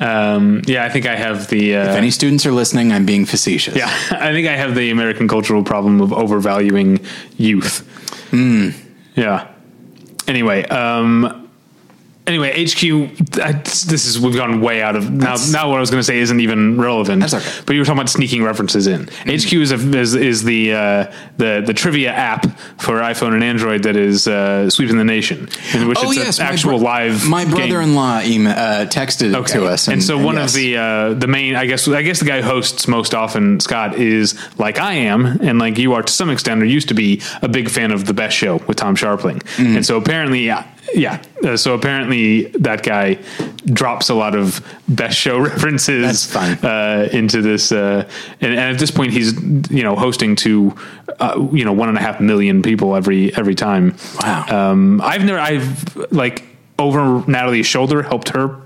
Um, 0.00 0.62
yeah, 0.66 0.84
I 0.84 0.88
think 0.88 1.06
I 1.06 1.14
have 1.14 1.48
the. 1.48 1.76
Uh, 1.76 1.90
If 1.90 1.96
any 1.96 2.10
students 2.10 2.44
are 2.46 2.50
listening, 2.52 2.90
I'm 2.92 3.06
being 3.06 3.24
facetious. 3.24 3.76
Yeah, 3.76 3.86
I 4.10 4.32
think 4.32 4.48
I 4.48 4.56
have 4.56 4.74
the 4.74 4.90
American 4.90 5.28
cultural 5.28 5.62
problem 5.62 6.00
of 6.00 6.12
overvaluing 6.12 6.98
youth. 7.36 7.86
Yeah. 9.14 9.48
Anyway, 10.26 10.64
um, 10.64 11.41
anyway, 12.26 12.50
HQ. 12.64 12.82
I, 13.40 13.52
this 13.52 14.06
is 14.06 14.20
we've 14.20 14.34
gone 14.36 14.60
way 14.60 14.82
out 14.82 14.96
of 14.96 15.10
now. 15.10 15.24
That's- 15.26 15.52
Now, 15.52 15.68
what 15.68 15.76
I 15.76 15.80
was 15.80 15.90
going 15.90 16.00
to 16.00 16.04
say 16.04 16.18
isn't 16.18 16.40
even 16.40 16.80
relevant. 16.80 17.20
That's 17.20 17.34
okay. 17.34 17.44
Mm-hmm. 17.44 17.64
But 17.66 17.72
you 17.74 17.80
were 17.80 17.84
talking 17.84 17.98
about 18.00 18.10
sneaking 18.10 18.42
references 18.42 18.86
in. 18.86 19.08
HQ 19.26 19.52
is 19.54 19.72
a, 19.72 19.98
is, 19.98 20.14
is 20.14 20.44
the 20.44 20.72
uh, 20.74 21.12
the 21.38 21.62
the 21.66 21.74
trivia 21.74 22.10
app 22.12 22.44
for 22.80 22.94
iPhone 23.00 23.34
and 23.34 23.42
Android 23.44 23.82
that 23.84 23.96
is 23.96 24.26
uh, 24.28 24.68
sweeping 24.70 24.96
the 24.98 25.04
nation, 25.04 25.48
in 25.74 25.88
which 25.88 25.98
it's 26.02 26.38
an 26.38 26.46
actual 26.46 26.70
bro- 26.78 26.78
live. 26.78 27.28
My 27.28 27.44
brother-in-law 27.44 28.22
email, 28.24 28.52
uh, 28.52 28.86
texted 28.86 29.34
Okay. 29.34 29.52
to 29.54 29.66
us, 29.66 29.88
and, 29.88 30.02
so 30.02 30.18
one 30.18 30.36
yes. 30.36 30.50
of 30.50 30.56
the 30.60 30.76
uh, 30.76 31.14
the 31.14 31.26
main, 31.26 31.54
I 31.56 31.66
guess, 31.66 31.86
I 31.88 32.02
guess 32.02 32.18
the 32.20 32.26
guy 32.26 32.40
who 32.42 32.48
hosts 32.48 32.86
most 32.88 33.14
often, 33.14 33.60
Scott, 33.60 33.96
is 33.96 34.38
like 34.58 34.78
I 34.78 34.94
am, 34.94 35.26
and 35.26 35.58
like 35.58 35.78
you 35.78 35.94
are 35.94 36.02
to 36.02 36.12
some 36.12 36.30
extent, 36.30 36.62
or 36.62 36.66
used 36.66 36.88
to 36.88 36.94
be 36.94 37.20
a 37.42 37.48
big 37.48 37.68
fan 37.70 37.90
of 37.92 38.04
the 38.06 38.14
Best 38.14 38.36
Show 38.36 38.56
with 38.66 38.76
Tom 38.76 38.94
Scharpling, 38.96 39.42
Mm-hmm. 39.42 39.76
and 39.76 39.86
so 39.86 39.96
apparently, 39.96 40.50
yeah. 40.94 41.22
Uh, 41.44 41.56
so 41.56 41.74
apparently, 41.74 42.44
that 42.48 42.82
guy 42.82 43.18
drops 43.66 44.08
a 44.08 44.14
lot 44.14 44.34
of 44.34 44.64
Best 44.88 45.18
Show 45.18 45.38
references. 45.50 46.34
Uh, 46.36 47.08
into 47.12 47.42
this, 47.42 47.72
uh, 47.72 48.08
and, 48.40 48.52
and 48.52 48.60
at 48.60 48.78
this 48.78 48.90
point, 48.90 49.12
he's 49.12 49.32
you 49.70 49.82
know 49.82 49.96
hosting 49.96 50.36
to 50.36 50.74
uh, 51.20 51.48
you 51.52 51.64
know 51.64 51.72
one 51.72 51.88
and 51.88 51.98
a 51.98 52.00
half 52.00 52.20
million 52.20 52.62
people 52.62 52.94
every 52.96 53.34
every 53.36 53.54
time. 53.54 53.96
Wow. 54.22 54.70
Um, 54.70 55.00
I've 55.00 55.24
never, 55.24 55.38
I've 55.38 56.12
like 56.12 56.44
over 56.78 57.22
Natalie's 57.30 57.66
shoulder 57.66 58.02
helped 58.02 58.30
her, 58.30 58.60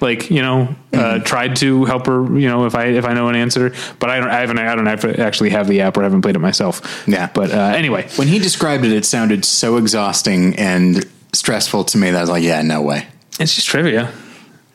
like 0.00 0.30
you 0.30 0.42
know, 0.42 0.62
uh, 0.92 0.96
Mm-hmm. 0.96 1.24
tried 1.24 1.56
to 1.56 1.84
help 1.84 2.06
her. 2.06 2.22
You 2.38 2.48
know, 2.48 2.64
if 2.66 2.74
I 2.74 2.86
if 2.86 3.04
I 3.04 3.12
know 3.12 3.28
an 3.28 3.36
answer, 3.36 3.74
but 3.98 4.08
I 4.08 4.18
don't, 4.20 4.30
I 4.30 4.40
haven't, 4.40 4.58
I 4.58 4.74
don't 4.74 4.86
have 4.86 5.04
actually 5.04 5.50
have 5.50 5.66
the 5.68 5.80
app 5.80 5.96
or 5.96 6.02
haven't 6.02 6.22
played 6.22 6.36
it 6.36 6.40
myself. 6.40 7.04
Yeah. 7.06 7.28
But 7.34 7.50
uh, 7.50 7.72
anyway, 7.76 8.08
when 8.16 8.28
he 8.28 8.38
described 8.38 8.84
it, 8.84 8.92
it 8.92 9.04
sounded 9.04 9.44
so 9.44 9.76
exhausting 9.76 10.54
and 10.56 11.04
stressful 11.32 11.84
to 11.84 11.98
me 11.98 12.10
that 12.10 12.18
I 12.18 12.20
was 12.20 12.30
like, 12.30 12.42
"Yeah, 12.42 12.62
no 12.62 12.82
way. 12.82 13.06
it's 13.38 13.54
just 13.54 13.66
trivia. 13.66 14.10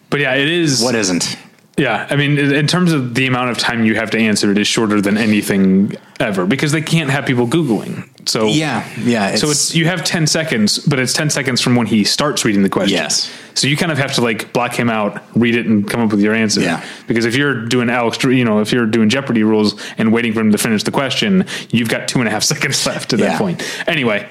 But 0.09 0.19
yeah, 0.19 0.35
it 0.35 0.47
is. 0.49 0.81
What 0.81 0.95
isn't?" 0.95 1.37
Yeah, 1.77 2.05
I 2.09 2.17
mean, 2.17 2.37
in 2.37 2.67
terms 2.67 2.91
of 2.91 3.15
the 3.15 3.25
amount 3.27 3.49
of 3.49 3.57
time 3.57 3.85
you 3.85 3.95
have 3.95 4.11
to 4.11 4.19
answer, 4.19 4.51
it 4.51 4.57
is 4.57 4.67
shorter 4.67 4.99
than 5.01 5.17
anything 5.17 5.95
ever 6.19 6.45
because 6.45 6.73
they 6.73 6.81
can't 6.81 7.09
have 7.09 7.25
people 7.25 7.47
googling. 7.47 8.07
So 8.27 8.47
Yeah, 8.47 8.85
yeah. 8.99 9.35
so 9.35 9.49
it's 9.49 9.73
you 9.73 9.85
have 9.85 10.03
10 10.03 10.27
seconds, 10.27 10.79
but 10.79 10.99
it's 10.99 11.13
10 11.13 11.29
seconds 11.29 11.61
from 11.61 11.75
when 11.75 11.87
he 11.87 12.03
starts 12.03 12.43
reading 12.45 12.61
the 12.61 12.69
question. 12.69 12.97
Yes. 12.97 13.31
So 13.55 13.67
you 13.67 13.77
kind 13.77 13.91
of 13.91 13.97
have 13.97 14.13
to 14.15 14.21
like 14.21 14.51
block 14.53 14.75
him 14.77 14.89
out, 14.89 15.23
read 15.35 15.55
it, 15.55 15.65
and 15.65 15.89
come 15.89 16.01
up 16.01 16.11
with 16.11 16.19
your 16.19 16.35
answer. 16.35 16.59
Yeah. 16.61 16.83
Because 17.07 17.23
if 17.25 17.35
you're 17.35 17.65
doing 17.65 17.89
Alex, 17.89 18.21
you 18.25 18.45
know, 18.45 18.59
if 18.59 18.71
you're 18.73 18.85
doing 18.85 19.09
Jeopardy 19.09 19.43
rules 19.43 19.81
and 19.97 20.11
waiting 20.11 20.33
for 20.33 20.41
him 20.41 20.51
to 20.51 20.57
finish 20.59 20.83
the 20.83 20.91
question, 20.91 21.45
you've 21.71 21.89
got 21.89 22.07
two 22.09 22.19
and 22.19 22.27
a 22.27 22.31
half 22.31 22.43
seconds 22.53 22.85
left 22.85 23.13
at 23.13 23.19
Yeah. 23.19 23.29
that 23.29 23.37
point. 23.39 23.63
Anyway, 23.87 24.27